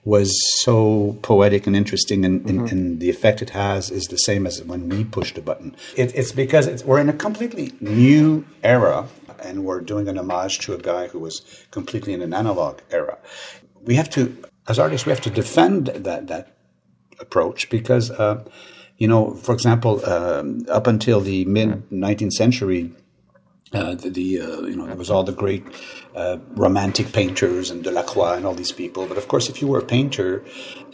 was 0.05 0.32
so 0.62 1.18
poetic 1.22 1.66
and 1.66 1.76
interesting, 1.76 2.24
and, 2.24 2.49
and, 2.49 2.70
and 2.72 3.01
the 3.01 3.11
effect 3.11 3.43
it 3.43 3.51
has 3.51 3.91
is 3.91 4.05
the 4.07 4.16
same 4.16 4.47
as 4.47 4.62
when 4.64 4.89
we 4.89 5.05
push 5.05 5.34
the 5.34 5.43
button. 5.43 5.76
It, 5.97 6.14
it's 6.14 6.32
because 6.32 6.66
it's, 6.66 6.82
we're 6.84 7.01
in 7.01 7.09
a 7.09 7.12
completely 7.12 7.72
new 7.80 8.47
era, 8.62 9.07
and 9.43 9.64
we're 9.64 9.80
doing 9.80 10.09
an 10.09 10.16
homage 10.16 10.61
to 10.61 10.72
a 10.72 10.78
guy 10.78 11.09
who 11.09 11.18
was 11.18 11.43
completely 11.72 12.14
in 12.14 12.22
an 12.22 12.32
analog 12.32 12.78
era. 12.91 13.18
We 13.82 13.97
have 13.97 14.09
to, 14.11 14.34
as 14.66 14.78
artists, 14.78 15.05
we 15.05 15.11
have 15.11 15.20
to 15.22 15.30
defend 15.30 15.89
that 15.89 16.28
that 16.28 16.57
approach 17.20 17.68
because, 17.68 18.11
uh, 18.11 18.45
you 18.97 19.09
know, 19.09 19.34
for 19.34 19.53
example, 19.53 20.05
um, 20.09 20.64
up 20.68 20.86
until 20.86 21.20
the 21.20 21.45
mid 21.45 21.91
19th 21.91 22.32
century, 22.32 22.93
uh, 23.73 23.95
the, 23.95 24.09
the 24.09 24.41
uh, 24.41 24.61
you 24.62 24.77
know 24.77 24.87
there 24.87 24.97
was 24.97 25.11
all 25.11 25.25
the 25.25 25.33
great 25.33 25.62
uh, 26.16 26.39
romantic 26.55 27.12
painters 27.12 27.71
and 27.71 27.85
Delacroix 27.85 28.35
and 28.35 28.47
all 28.47 28.55
these 28.55 28.73
people. 28.73 29.07
But 29.07 29.19
of 29.19 29.29
course, 29.29 29.51
if 29.51 29.61
you 29.61 29.69
were 29.69 29.79
a 29.79 29.85
painter 29.85 30.43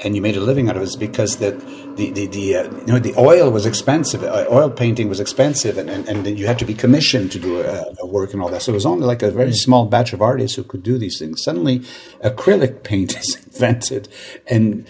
and 0.03 0.17
you 0.17 0.21
made 0.21 0.37
a 0.37 0.41
living 0.41 0.69
out 0.69 0.77
of 0.77 0.83
it, 0.83 0.87
it's 0.87 0.97
because 0.97 1.37
that 1.37 1.59
the 1.97 2.11
the, 2.11 2.27
the 2.27 2.57
uh, 2.57 2.63
you 2.65 2.87
know 2.87 2.99
the 2.99 3.15
oil 3.17 3.51
was 3.51 3.65
expensive. 3.65 4.25
Uh, 4.25 4.47
oil 4.51 4.71
painting 4.71 5.09
was 5.09 5.21
expensive, 5.21 5.79
and, 5.79 5.89
and, 5.89 6.09
and 6.09 6.39
you 6.39 6.47
had 6.47 6.59
to 6.59 6.65
be 6.65 6.75
commissioned 6.75 7.31
to 7.33 7.39
do 7.39 7.61
a, 7.61 7.85
a 8.01 8.07
work 8.07 8.33
and 8.33 8.43
all 8.43 8.49
that. 8.49 8.63
So 8.63 8.73
it 8.73 8.75
was 8.75 8.87
only 8.87 9.07
like 9.07 9.23
a 9.23 9.31
very 9.31 9.53
small 9.53 9.87
batch 9.87 10.13
of 10.13 10.21
artists 10.21 10.57
who 10.57 10.65
could 10.65 10.83
do 10.83 10.99
these 10.99 11.19
things. 11.19 11.45
Suddenly, 11.45 11.81
acrylic 12.25 12.83
paint 12.83 13.17
is 13.21 13.37
invented, 13.47 14.09
and 14.49 14.85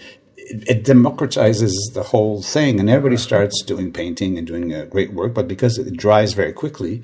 it, 0.45 0.83
democratizes 0.83 1.73
the 1.93 2.03
whole 2.03 2.41
thing, 2.41 2.79
and 2.79 2.89
everybody 2.89 3.17
starts 3.17 3.63
doing 3.63 3.91
painting 3.91 4.37
and 4.37 4.45
doing 4.45 4.73
uh, 4.73 4.85
great 4.85 5.13
work. 5.13 5.33
But 5.33 5.47
because 5.47 5.77
it 5.77 5.97
dries 5.97 6.33
very 6.33 6.53
quickly, 6.53 7.01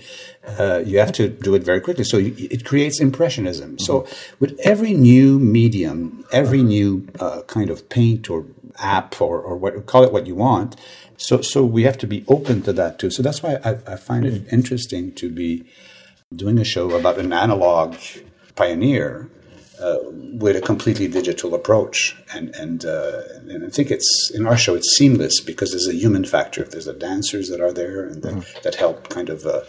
uh, 0.59 0.83
you 0.85 0.99
have 0.99 1.11
to 1.13 1.27
do 1.29 1.55
it 1.55 1.63
very 1.63 1.81
quickly. 1.81 2.03
So 2.03 2.17
you, 2.17 2.33
it 2.37 2.65
creates 2.65 2.99
impressionism. 2.99 3.79
So 3.79 4.07
with 4.39 4.59
every 4.63 4.93
new 4.93 5.39
medium, 5.39 6.25
every 6.31 6.63
new 6.63 7.07
uh, 7.19 7.41
kind 7.43 7.69
of 7.69 7.89
paint 7.89 8.29
or 8.29 8.45
app 8.79 9.21
or, 9.21 9.39
or 9.41 9.55
what 9.55 9.85
call 9.85 10.03
it 10.03 10.13
what 10.13 10.27
you 10.27 10.35
want. 10.35 10.75
So 11.17 11.41
so 11.41 11.63
we 11.63 11.83
have 11.83 11.97
to 11.99 12.07
be 12.07 12.23
open 12.27 12.61
to 12.63 12.73
that 12.73 12.99
too. 12.99 13.11
So 13.11 13.21
that's 13.21 13.43
why 13.43 13.57
I, 13.63 13.71
I 13.93 13.95
find 13.95 14.25
it 14.25 14.51
interesting 14.51 15.13
to 15.15 15.29
be 15.29 15.65
doing 16.35 16.57
a 16.59 16.63
show 16.63 16.91
about 16.91 17.17
an 17.17 17.33
analog 17.33 17.97
pioneer 18.55 19.29
uh, 19.81 19.97
with 20.33 20.55
a 20.55 20.61
completely 20.61 21.07
digital 21.07 21.53
approach. 21.53 22.15
And 22.33 22.55
and 22.55 22.85
uh, 22.85 23.21
and 23.49 23.65
I 23.65 23.69
think 23.69 23.91
it's 23.91 24.31
in 24.33 24.45
our 24.45 24.57
show 24.57 24.75
it's 24.75 24.95
seamless 24.95 25.41
because 25.41 25.71
there's 25.71 25.87
a 25.87 25.95
human 25.95 26.25
factor. 26.25 26.63
If 26.63 26.71
there's 26.71 26.85
the 26.85 26.93
dancers 26.93 27.49
that 27.49 27.61
are 27.61 27.73
there 27.73 28.05
and 28.05 28.21
that, 28.23 28.45
that 28.63 28.75
help 28.75 29.09
kind 29.09 29.29
of 29.29 29.45
uh, 29.45 29.61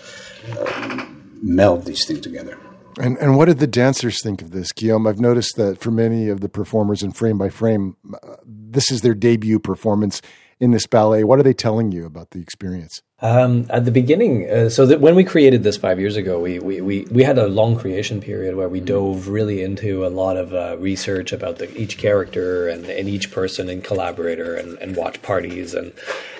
um, 0.60 1.38
meld 1.42 1.84
these 1.84 2.06
things 2.06 2.20
together. 2.20 2.58
And 3.00 3.16
and 3.18 3.36
what 3.36 3.46
did 3.46 3.58
the 3.58 3.66
dancers 3.66 4.22
think 4.22 4.42
of 4.42 4.50
this, 4.50 4.72
Guillaume? 4.72 5.06
I've 5.06 5.20
noticed 5.20 5.56
that 5.56 5.80
for 5.80 5.90
many 5.90 6.28
of 6.28 6.40
the 6.40 6.48
performers 6.48 7.02
in 7.02 7.12
Frame 7.12 7.38
by 7.38 7.48
Frame, 7.48 7.96
uh, 8.22 8.36
this 8.44 8.90
is 8.90 9.00
their 9.00 9.14
debut 9.14 9.58
performance 9.58 10.20
in 10.60 10.72
this 10.72 10.86
ballet. 10.86 11.24
What 11.24 11.38
are 11.38 11.42
they 11.42 11.54
telling 11.54 11.90
you 11.90 12.04
about 12.04 12.30
the 12.30 12.40
experience? 12.40 13.02
Um, 13.22 13.66
at 13.70 13.84
the 13.84 13.92
beginning, 13.92 14.50
uh, 14.50 14.68
so 14.68 14.84
that 14.86 15.00
when 15.00 15.14
we 15.14 15.22
created 15.22 15.62
this 15.62 15.76
five 15.76 16.00
years 16.00 16.16
ago, 16.16 16.40
we, 16.40 16.58
we, 16.58 16.80
we, 16.80 17.06
we 17.08 17.22
had 17.22 17.38
a 17.38 17.46
long 17.46 17.76
creation 17.76 18.20
period 18.20 18.56
where 18.56 18.68
we 18.68 18.80
dove 18.80 19.28
really 19.28 19.62
into 19.62 20.04
a 20.04 20.08
lot 20.08 20.36
of 20.36 20.52
uh, 20.52 20.76
research 20.78 21.32
about 21.32 21.58
the, 21.58 21.72
each 21.80 21.98
character 21.98 22.66
and, 22.66 22.84
and 22.86 23.08
each 23.08 23.30
person 23.30 23.68
and 23.68 23.84
collaborator 23.84 24.56
and, 24.56 24.76
and 24.78 24.96
watch 24.96 25.22
parties 25.22 25.72
and 25.72 25.92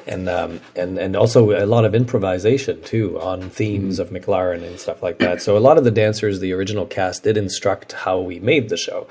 and 0.06 0.28
um, 0.28 0.60
and 0.76 0.98
and 0.98 1.16
also 1.16 1.50
a 1.52 1.66
lot 1.66 1.84
of 1.84 1.94
improvisation 1.94 2.82
too 2.82 3.20
on 3.20 3.50
themes 3.50 3.98
of 3.98 4.10
McLaren 4.10 4.62
and 4.64 4.78
stuff 4.78 5.02
like 5.02 5.18
that. 5.18 5.42
So 5.42 5.56
a 5.56 5.60
lot 5.60 5.78
of 5.78 5.84
the 5.84 5.90
dancers, 5.90 6.40
the 6.40 6.52
original 6.52 6.86
cast, 6.86 7.22
did 7.22 7.36
instruct 7.36 7.92
how 7.92 8.20
we 8.20 8.40
made 8.40 8.68
the 8.68 8.76
show. 8.76 9.06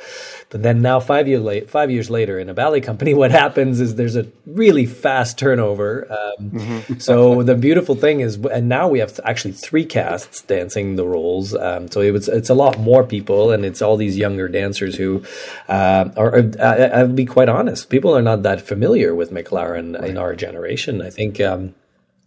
But 0.50 0.64
then 0.64 0.82
now, 0.82 1.00
five 1.00 1.28
year 1.28 1.40
late, 1.40 1.70
five 1.70 1.90
years 1.90 2.10
later, 2.10 2.38
in 2.38 2.50
a 2.50 2.54
ballet 2.54 2.82
company, 2.82 3.14
what 3.22 3.32
happens 3.32 3.80
is 3.80 3.96
there's 3.96 4.18
a 4.18 4.28
really 4.46 4.86
fast 4.86 5.38
turnover. 5.40 6.08
Um, 6.12 7.00
so 7.00 7.42
the 7.44 7.56
beautiful 7.56 7.96
thing 7.96 8.20
is, 8.20 8.38
and 8.38 8.68
now 8.68 8.88
we 8.88 9.00
have 9.00 9.18
actually 9.24 9.54
three 9.54 9.86
casts 9.86 10.42
dancing 10.42 10.98
the 10.98 11.06
roles. 11.06 11.56
Um, 11.56 11.90
so 11.90 12.02
it 12.02 12.12
was, 12.12 12.28
it's 12.28 12.50
a 12.50 12.54
lot 12.54 12.80
more 12.80 13.04
people, 13.04 13.52
and 13.52 13.64
it's 13.64 13.82
all 13.82 13.96
these 13.96 14.18
younger 14.18 14.50
dancers 14.50 14.96
who 14.96 15.24
uh, 15.70 16.10
are. 16.18 16.44
I, 16.60 17.00
I'll 17.00 17.08
be 17.08 17.26
quite 17.26 17.48
honest, 17.48 17.90
people 17.90 18.16
are 18.16 18.22
not 18.22 18.44
that 18.44 18.62
familiar 18.62 19.16
with 19.16 19.32
McLaren 19.32 20.02
in 20.04 20.18
our 20.18 20.36
generation. 20.36 20.81
I 21.02 21.10
think. 21.10 21.40
Um, 21.40 21.76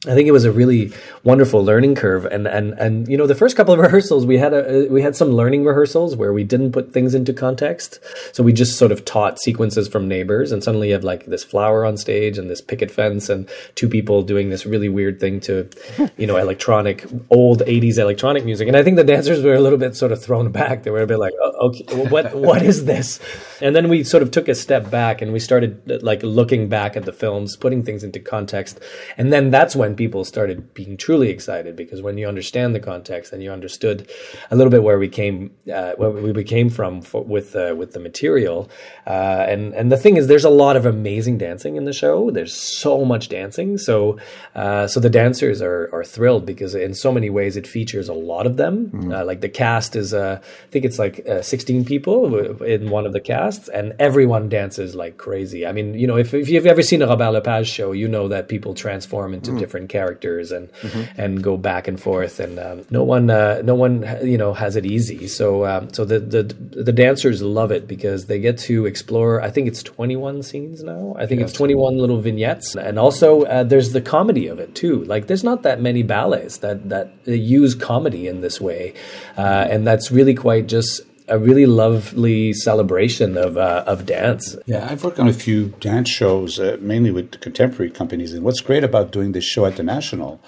I 0.07 0.15
think 0.15 0.29
it 0.29 0.33
was 0.33 0.45
a 0.45 0.53
really 0.53 0.93
wonderful 1.23 1.65
learning 1.65 1.95
curve, 1.95 2.27
and 2.27 2.47
and 2.47 2.75
and 2.75 3.09
you 3.09 3.17
know 3.17 3.27
the 3.27 3.35
first 3.35 3.57
couple 3.57 3.73
of 3.73 3.81
rehearsals 3.87 4.27
we 4.27 4.37
had 4.37 4.53
a 4.53 4.87
uh, 4.87 4.89
we 4.91 5.01
had 5.01 5.17
some 5.17 5.31
learning 5.31 5.65
rehearsals 5.65 6.15
where 6.15 6.33
we 6.33 6.45
didn't 6.45 6.73
put 6.73 6.93
things 6.93 7.15
into 7.15 7.33
context, 7.33 8.01
so 8.33 8.43
we 8.43 8.53
just 8.53 8.77
sort 8.77 8.93
of 8.93 9.07
taught 9.07 9.41
sequences 9.41 9.89
from 9.89 10.07
neighbors, 10.07 10.53
and 10.53 10.63
suddenly 10.63 10.89
you 10.89 10.95
have 10.95 11.05
like 11.05 11.25
this 11.27 11.43
flower 11.43 11.87
on 11.87 11.97
stage 11.97 12.37
and 12.37 12.51
this 12.51 12.61
picket 12.61 12.91
fence 12.91 13.31
and 13.31 13.49
two 13.77 13.89
people 13.89 14.23
doing 14.23 14.51
this 14.51 14.67
really 14.67 14.91
weird 14.91 15.21
thing 15.21 15.41
to, 15.41 15.69
you 16.19 16.27
know, 16.27 16.37
electronic 16.37 17.07
old 17.31 17.61
'80s 17.61 17.97
electronic 17.97 18.45
music, 18.45 18.69
and 18.69 18.77
I 18.77 18.83
think 18.83 18.97
the 18.97 19.05
dancers 19.05 19.43
were 19.43 19.55
a 19.55 19.61
little 19.61 19.79
bit 19.79 19.97
sort 19.97 20.13
of 20.13 20.23
thrown 20.23 20.53
back. 20.53 20.83
They 20.83 20.91
were 20.91 21.03
a 21.03 21.07
bit 21.07 21.19
like, 21.19 21.33
oh, 21.41 21.69
okay, 21.69 22.09
what 22.09 22.35
what 22.49 22.63
is 22.63 22.85
this? 22.85 23.21
And 23.63 23.75
then 23.75 23.89
we 23.89 24.05
sort 24.05 24.23
of 24.23 24.31
took 24.31 24.49
a 24.49 24.55
step 24.55 24.91
back 24.91 25.23
and 25.23 25.33
we 25.33 25.41
started 25.41 26.03
like 26.03 26.23
looking 26.23 26.69
back 26.69 26.95
at 26.95 27.07
the 27.07 27.13
films, 27.13 27.57
putting 27.57 27.83
things 27.83 28.05
into 28.05 28.21
context, 28.21 28.81
and 29.17 29.33
then 29.33 29.51
that's 29.51 29.75
when 29.75 29.94
people 29.97 30.25
started 30.25 30.75
being 30.75 30.97
truly 30.97 31.29
excited 31.31 31.77
because 31.77 32.03
when 32.03 32.19
you 32.19 32.27
understand 32.29 32.75
the 32.75 32.81
context 32.81 33.33
and 33.33 33.43
you 33.43 33.51
understood 33.51 34.09
a 34.51 34.57
little 34.57 34.71
bit 34.71 34.83
where 34.83 34.99
we 34.99 35.09
came, 35.09 35.51
uh, 35.73 35.93
where 35.97 36.11
we 36.11 36.45
came 36.45 36.71
from 36.71 37.03
for, 37.03 37.23
with 37.23 37.55
uh, 37.57 37.75
with 37.77 37.93
the 37.93 38.01
material, 38.01 38.69
uh, 39.07 39.45
and 39.49 39.75
and 39.75 39.91
the 39.93 39.97
thing 39.97 40.17
is, 40.17 40.27
there's 40.27 40.45
a 40.45 40.51
lot 40.51 40.77
of 40.77 40.87
amazing 40.87 41.39
dancing 41.39 41.77
in 41.77 41.85
the 41.85 41.93
show. 41.93 42.31
There's 42.31 42.55
so 42.55 43.05
much 43.05 43.29
dancing, 43.29 43.79
so 43.79 44.19
uh, 44.55 44.87
so 44.87 45.01
the 45.01 45.11
dancers 45.11 45.61
are 45.63 45.89
are 45.93 46.05
thrilled 46.05 46.47
because 46.47 46.75
in 46.75 46.95
so 46.95 47.13
many 47.13 47.31
ways 47.31 47.57
it 47.57 47.67
features 47.67 48.09
a 48.09 48.15
lot 48.15 48.47
of 48.47 48.57
them. 48.57 49.13
Uh, 49.13 49.25
like 49.25 49.41
the 49.41 49.49
cast 49.49 49.97
is, 49.97 50.13
uh, 50.15 50.41
I 50.43 50.71
think 50.71 50.85
it's 50.85 50.99
like 50.99 51.25
16 51.43 51.85
people 51.85 52.63
in 52.63 52.91
one 52.91 53.07
of 53.07 53.13
the 53.13 53.21
casts, 53.21 53.69
and 53.69 53.95
everyone 53.99 54.49
dances 54.49 54.95
like 54.95 55.17
crazy. 55.17 55.67
I 55.67 55.73
mean, 55.73 55.95
you 55.95 56.07
know, 56.07 56.17
if 56.17 56.35
if 56.35 56.49
you've 56.49 56.67
ever 56.67 56.83
seen 56.83 57.03
a 57.03 57.07
Robert 57.07 57.31
Lepage 57.33 57.69
show, 57.69 57.93
you 57.93 58.09
know 58.09 58.29
that 58.29 58.49
people 58.49 58.75
transform 58.75 59.33
into 59.35 59.53
Mm. 59.53 59.59
different 59.59 59.84
characters 59.89 60.53
and 60.53 60.69
Mhm. 60.83 61.09
and 61.17 61.43
go 61.43 61.57
back 61.57 61.89
and 61.89 61.99
forth, 62.01 62.41
and 62.41 62.59
um, 62.59 62.83
no 62.91 63.03
one 63.05 63.31
uh, 63.31 63.63
no 63.65 63.75
one 63.75 64.05
you 64.23 64.39
know 64.39 64.53
has 64.55 64.77
it 64.77 64.85
easy. 64.87 65.27
So 65.29 65.67
um, 65.67 65.89
so 65.93 66.05
the, 66.05 66.19
the 66.21 66.43
the 66.91 66.93
dancers 66.93 67.43
love 67.43 67.71
it 67.73 67.87
because 67.87 68.27
they 68.27 68.39
get 68.39 68.59
to 68.59 68.87
explore. 68.87 69.41
I 69.43 69.51
think 69.51 69.69
it's 69.69 69.83
21 69.83 70.43
scenes 70.43 70.83
now. 70.83 71.15
I 71.19 71.27
think 71.27 71.41
it's 71.41 71.53
21 71.53 71.99
little 71.99 72.21
vignettes, 72.21 72.75
and 72.77 72.99
also 72.99 73.43
uh, 73.45 73.63
there's 73.65 73.93
the 73.93 74.01
comedy 74.01 74.47
of 74.49 74.59
it 74.59 74.75
too. 74.75 75.05
Like 75.05 75.27
there's 75.27 75.45
not 75.45 75.63
that 75.63 75.81
many 75.81 76.03
ballets 76.03 76.59
that 76.59 76.89
that 76.89 77.13
use 77.27 77.75
comedy 77.75 78.27
in 78.29 78.41
this 78.41 78.61
way, 78.61 78.95
uh, 79.37 79.67
and 79.71 79.87
that's 79.87 80.11
really 80.11 80.35
quite 80.35 80.67
just. 80.67 81.01
A 81.27 81.39
really 81.39 81.65
lovely 81.65 82.53
celebration 82.53 83.39
of 83.39 83.57
uh, 83.57 83.83
of 83.87 84.05
dance. 84.05 84.57
Yeah, 84.67 84.87
I've 84.91 85.03
worked 85.05 85.19
on 85.19 85.27
a 85.27 85.33
few 85.33 85.69
dance 85.81 86.11
shows, 86.11 86.61
uh, 86.61 86.77
mainly 86.81 87.11
with 87.11 87.41
contemporary 87.41 87.91
companies. 87.91 88.35
And 88.35 88.45
what's 88.45 88.61
great 88.61 88.85
about 88.85 89.11
doing 89.11 89.33
this 89.33 89.45
show 89.45 89.65
at 89.65 89.77
the 89.77 89.83
National 89.83 90.43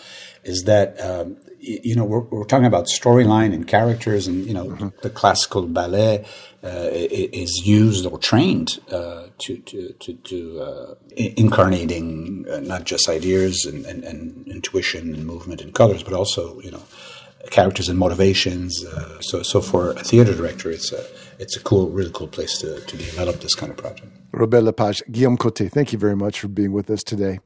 is 0.44 0.64
that, 0.64 1.00
um, 1.00 1.38
y- 1.66 1.80
you 1.82 1.96
know, 1.96 2.04
we're, 2.04 2.20
we're 2.20 2.44
talking 2.44 2.66
about 2.66 2.88
storyline 2.88 3.54
and 3.54 3.66
characters, 3.66 4.26
and, 4.26 4.44
you 4.46 4.52
know, 4.52 4.92
the 5.00 5.08
classical 5.08 5.66
ballet 5.66 6.26
uh, 6.62 6.90
is 6.92 7.62
used 7.64 8.04
or 8.04 8.18
trained 8.18 8.78
uh, 8.92 9.28
to, 9.38 9.56
to, 9.58 9.92
to, 9.94 10.12
to 10.12 10.60
uh, 10.60 10.94
i- 11.18 11.32
incarnating 11.38 12.44
uh, 12.50 12.60
not 12.60 12.84
just 12.84 13.08
ideas 13.08 13.64
and, 13.64 13.86
and, 13.86 14.04
and 14.04 14.46
intuition 14.46 15.14
and 15.14 15.24
movement 15.26 15.62
and 15.62 15.74
colors, 15.74 16.02
but 16.02 16.12
also, 16.12 16.60
you 16.60 16.70
know, 16.70 16.82
characters 17.50 17.88
and 17.88 17.98
motivations. 17.98 18.84
Uh, 18.84 19.20
so, 19.20 19.42
so 19.42 19.60
for 19.60 19.90
a 19.90 20.02
theater 20.02 20.34
director, 20.34 20.70
it's 20.70 20.92
a 20.92 21.04
it's 21.38 21.56
a 21.56 21.60
cool, 21.60 21.90
really 21.90 22.10
cool 22.12 22.28
place 22.28 22.58
to, 22.58 22.80
to 22.80 22.96
develop 22.96 23.40
this 23.40 23.54
kind 23.54 23.70
of 23.70 23.76
project. 23.76 24.10
Robert 24.32 24.62
Lepage, 24.62 25.02
Guillaume 25.10 25.36
Côté, 25.36 25.70
thank 25.70 25.92
you 25.92 25.98
very 25.98 26.16
much 26.16 26.40
for 26.40 26.48
being 26.48 26.72
with 26.72 26.90
us 26.90 27.02
today. 27.02 27.40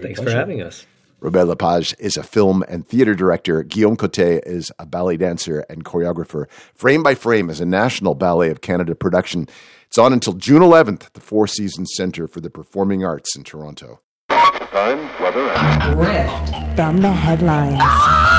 Thanks 0.00 0.20
for 0.20 0.30
having 0.30 0.62
us. 0.62 0.86
Robert 1.20 1.46
Lepage 1.46 1.94
is 1.98 2.16
a 2.16 2.22
film 2.22 2.62
and 2.68 2.86
theater 2.86 3.14
director. 3.14 3.62
Guillaume 3.62 3.96
Côté 3.96 4.40
is 4.46 4.70
a 4.78 4.86
ballet 4.86 5.16
dancer 5.16 5.64
and 5.68 5.84
choreographer. 5.84 6.48
Frame 6.74 7.02
by 7.02 7.14
Frame 7.14 7.50
is 7.50 7.60
a 7.60 7.66
National 7.66 8.14
Ballet 8.14 8.50
of 8.50 8.60
Canada 8.60 8.94
production. 8.94 9.48
It's 9.86 9.98
on 9.98 10.12
until 10.12 10.34
June 10.34 10.62
11th 10.62 11.06
at 11.06 11.14
the 11.14 11.20
Four 11.20 11.46
Seasons 11.46 11.92
Centre 11.94 12.28
for 12.28 12.40
the 12.40 12.50
Performing 12.50 13.04
Arts 13.04 13.34
in 13.36 13.44
Toronto. 13.44 14.00
Time, 14.28 14.98
weather, 15.22 15.48
and 15.48 16.76
From 16.76 17.00
the 17.00 17.12
headlines. 17.12 18.35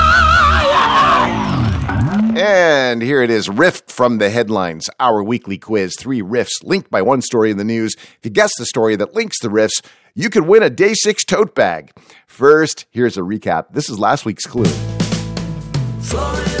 And 2.40 3.02
here 3.02 3.20
it 3.20 3.30
is, 3.30 3.48
Riff 3.48 3.82
from 3.88 4.18
the 4.18 4.30
headlines, 4.30 4.88
our 5.00 5.24
weekly 5.24 5.58
quiz. 5.58 5.96
Three 5.98 6.22
riffs 6.22 6.62
linked 6.62 6.88
by 6.88 7.02
one 7.02 7.20
story 7.20 7.50
in 7.50 7.56
the 7.56 7.64
news. 7.64 7.96
If 7.96 8.18
you 8.22 8.30
guess 8.30 8.52
the 8.56 8.64
story 8.64 8.94
that 8.94 9.12
links 9.12 9.40
the 9.40 9.48
riffs, 9.48 9.84
you 10.14 10.30
could 10.30 10.46
win 10.46 10.62
a 10.62 10.70
day 10.70 10.94
six 10.94 11.24
tote 11.24 11.56
bag. 11.56 11.90
First, 12.28 12.86
here's 12.90 13.18
a 13.18 13.22
recap. 13.22 13.72
This 13.72 13.90
is 13.90 13.98
last 13.98 14.24
week's 14.24 14.46
clue. 14.46 14.70
It 16.00 16.57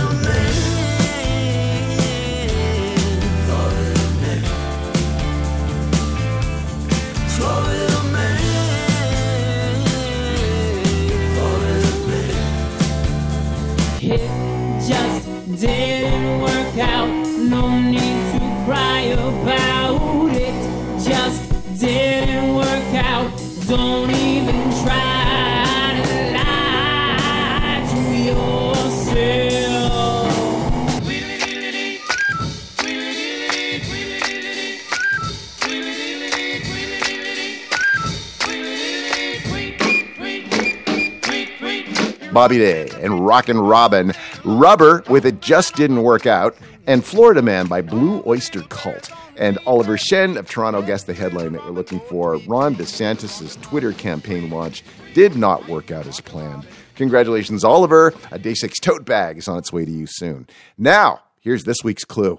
Bobby 42.38 42.58
Day 42.58 42.88
and 43.02 43.26
Rockin' 43.26 43.58
Robin, 43.58 44.12
Rubber 44.44 45.02
with 45.10 45.26
It 45.26 45.40
Just 45.40 45.74
Didn't 45.74 46.04
Work 46.04 46.24
Out, 46.24 46.56
and 46.86 47.04
Florida 47.04 47.42
Man 47.42 47.66
by 47.66 47.82
Blue 47.82 48.22
Oyster 48.28 48.62
Cult. 48.68 49.10
And 49.36 49.58
Oliver 49.66 49.98
Shen 49.98 50.36
of 50.36 50.48
Toronto 50.48 50.80
guessed 50.80 51.08
the 51.08 51.14
headline 51.14 51.50
that 51.54 51.64
we're 51.64 51.72
looking 51.72 51.98
for. 51.98 52.36
Ron 52.46 52.76
DeSantis' 52.76 53.60
Twitter 53.60 53.92
campaign 53.92 54.50
launch 54.50 54.84
did 55.14 55.34
not 55.34 55.66
work 55.66 55.90
out 55.90 56.06
as 56.06 56.20
planned. 56.20 56.64
Congratulations, 56.94 57.64
Oliver. 57.64 58.14
A 58.30 58.38
Day 58.38 58.54
6 58.54 58.78
tote 58.78 59.04
bag 59.04 59.38
is 59.38 59.48
on 59.48 59.58
its 59.58 59.72
way 59.72 59.84
to 59.84 59.90
you 59.90 60.06
soon. 60.06 60.46
Now, 60.78 61.22
here's 61.40 61.64
this 61.64 61.78
week's 61.82 62.04
clue. 62.04 62.38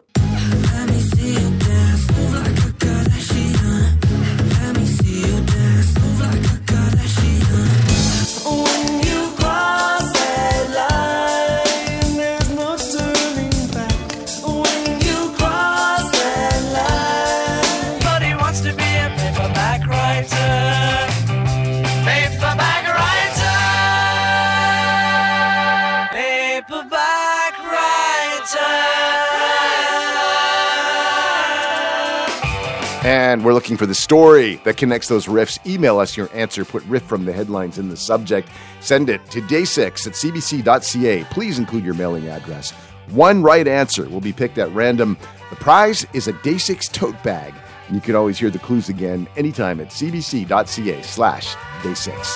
And 33.03 33.45
we're 33.45 33.53
looking 33.53 33.77
for 33.77 33.85
the 33.85 33.95
story 33.95 34.59
that 34.65 34.75
connects 34.75 35.07
those 35.07 35.27
riffs. 35.27 35.57
Email 35.65 35.99
us 35.99 36.17
your 36.17 36.29
answer. 36.33 36.65
Put 36.65 36.83
riff 36.83 37.03
from 37.03 37.23
the 37.23 37.31
headlines 37.31 37.77
in 37.77 37.87
the 37.87 37.95
subject. 37.95 38.49
Send 38.81 39.09
it 39.09 39.25
to 39.31 39.41
day6 39.41 40.07
at 40.07 40.13
cbc.ca. 40.13 41.23
Please 41.31 41.59
include 41.59 41.85
your 41.85 41.93
mailing 41.93 42.27
address. 42.27 42.71
One 43.11 43.41
right 43.41 43.67
answer 43.67 44.09
will 44.09 44.19
be 44.19 44.33
picked 44.33 44.57
at 44.57 44.69
random. 44.71 45.17
The 45.49 45.55
prize 45.55 46.05
is 46.13 46.27
a 46.27 46.33
Day 46.33 46.57
6 46.57 46.89
tote 46.89 47.21
bag. 47.23 47.53
And 47.87 47.95
you 47.95 48.01
can 48.01 48.15
always 48.15 48.37
hear 48.37 48.49
the 48.49 48.59
clues 48.59 48.89
again 48.89 49.27
anytime 49.37 49.79
at 49.79 49.87
cbc.ca 49.87 51.01
slash 51.01 51.55
day 51.81 51.93
6. 51.93 52.35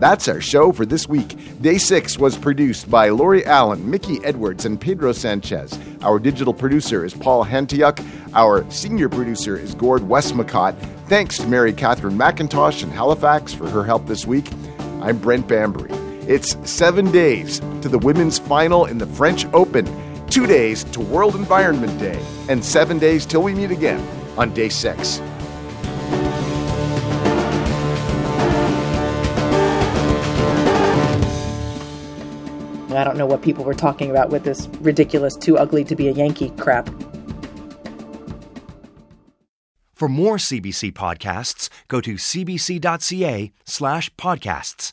that's 0.00 0.28
our 0.28 0.40
show 0.40 0.72
for 0.72 0.86
this 0.86 1.08
week. 1.08 1.36
Day 1.60 1.78
6 1.78 2.18
was 2.18 2.36
produced 2.36 2.90
by 2.90 3.08
Lori 3.08 3.44
Allen, 3.44 3.90
Mickey 3.90 4.18
Edwards, 4.24 4.64
and 4.64 4.80
Pedro 4.80 5.12
Sanchez. 5.12 5.78
Our 6.02 6.18
digital 6.18 6.54
producer 6.54 7.04
is 7.04 7.14
Paul 7.14 7.44
Hantiuk. 7.44 8.04
Our 8.34 8.68
senior 8.70 9.08
producer 9.08 9.56
is 9.56 9.74
Gord 9.74 10.02
Westmacott. 10.02 10.76
Thanks 11.08 11.38
to 11.38 11.46
Mary 11.46 11.72
Catherine 11.72 12.18
McIntosh 12.18 12.82
in 12.82 12.90
Halifax 12.90 13.52
for 13.54 13.68
her 13.68 13.84
help 13.84 14.06
this 14.06 14.26
week. 14.26 14.46
I'm 15.00 15.18
Brent 15.18 15.48
Bambury. 15.48 15.92
It's 16.28 16.56
seven 16.70 17.10
days 17.10 17.60
to 17.80 17.88
the 17.88 17.98
women's 17.98 18.38
final 18.38 18.84
in 18.84 18.98
the 18.98 19.06
French 19.06 19.46
Open, 19.54 19.86
two 20.28 20.46
days 20.46 20.84
to 20.84 21.00
World 21.00 21.34
Environment 21.34 21.98
Day, 21.98 22.20
and 22.48 22.64
seven 22.64 22.98
days 22.98 23.24
till 23.24 23.42
we 23.42 23.54
meet 23.54 23.70
again 23.70 24.06
on 24.36 24.52
day 24.52 24.68
six. 24.68 25.20
I 32.98 33.04
don't 33.04 33.16
know 33.16 33.26
what 33.26 33.42
people 33.42 33.64
were 33.64 33.74
talking 33.74 34.10
about 34.10 34.30
with 34.30 34.42
this 34.42 34.66
ridiculous, 34.80 35.36
too 35.36 35.56
ugly 35.56 35.84
to 35.84 35.94
be 35.94 36.08
a 36.08 36.12
Yankee 36.12 36.50
crap. 36.50 36.90
For 39.94 40.08
more 40.08 40.36
CBC 40.36 40.92
podcasts, 40.92 41.68
go 41.88 42.00
to 42.00 42.14
cbc.ca 42.14 43.52
slash 43.64 44.10
podcasts. 44.14 44.92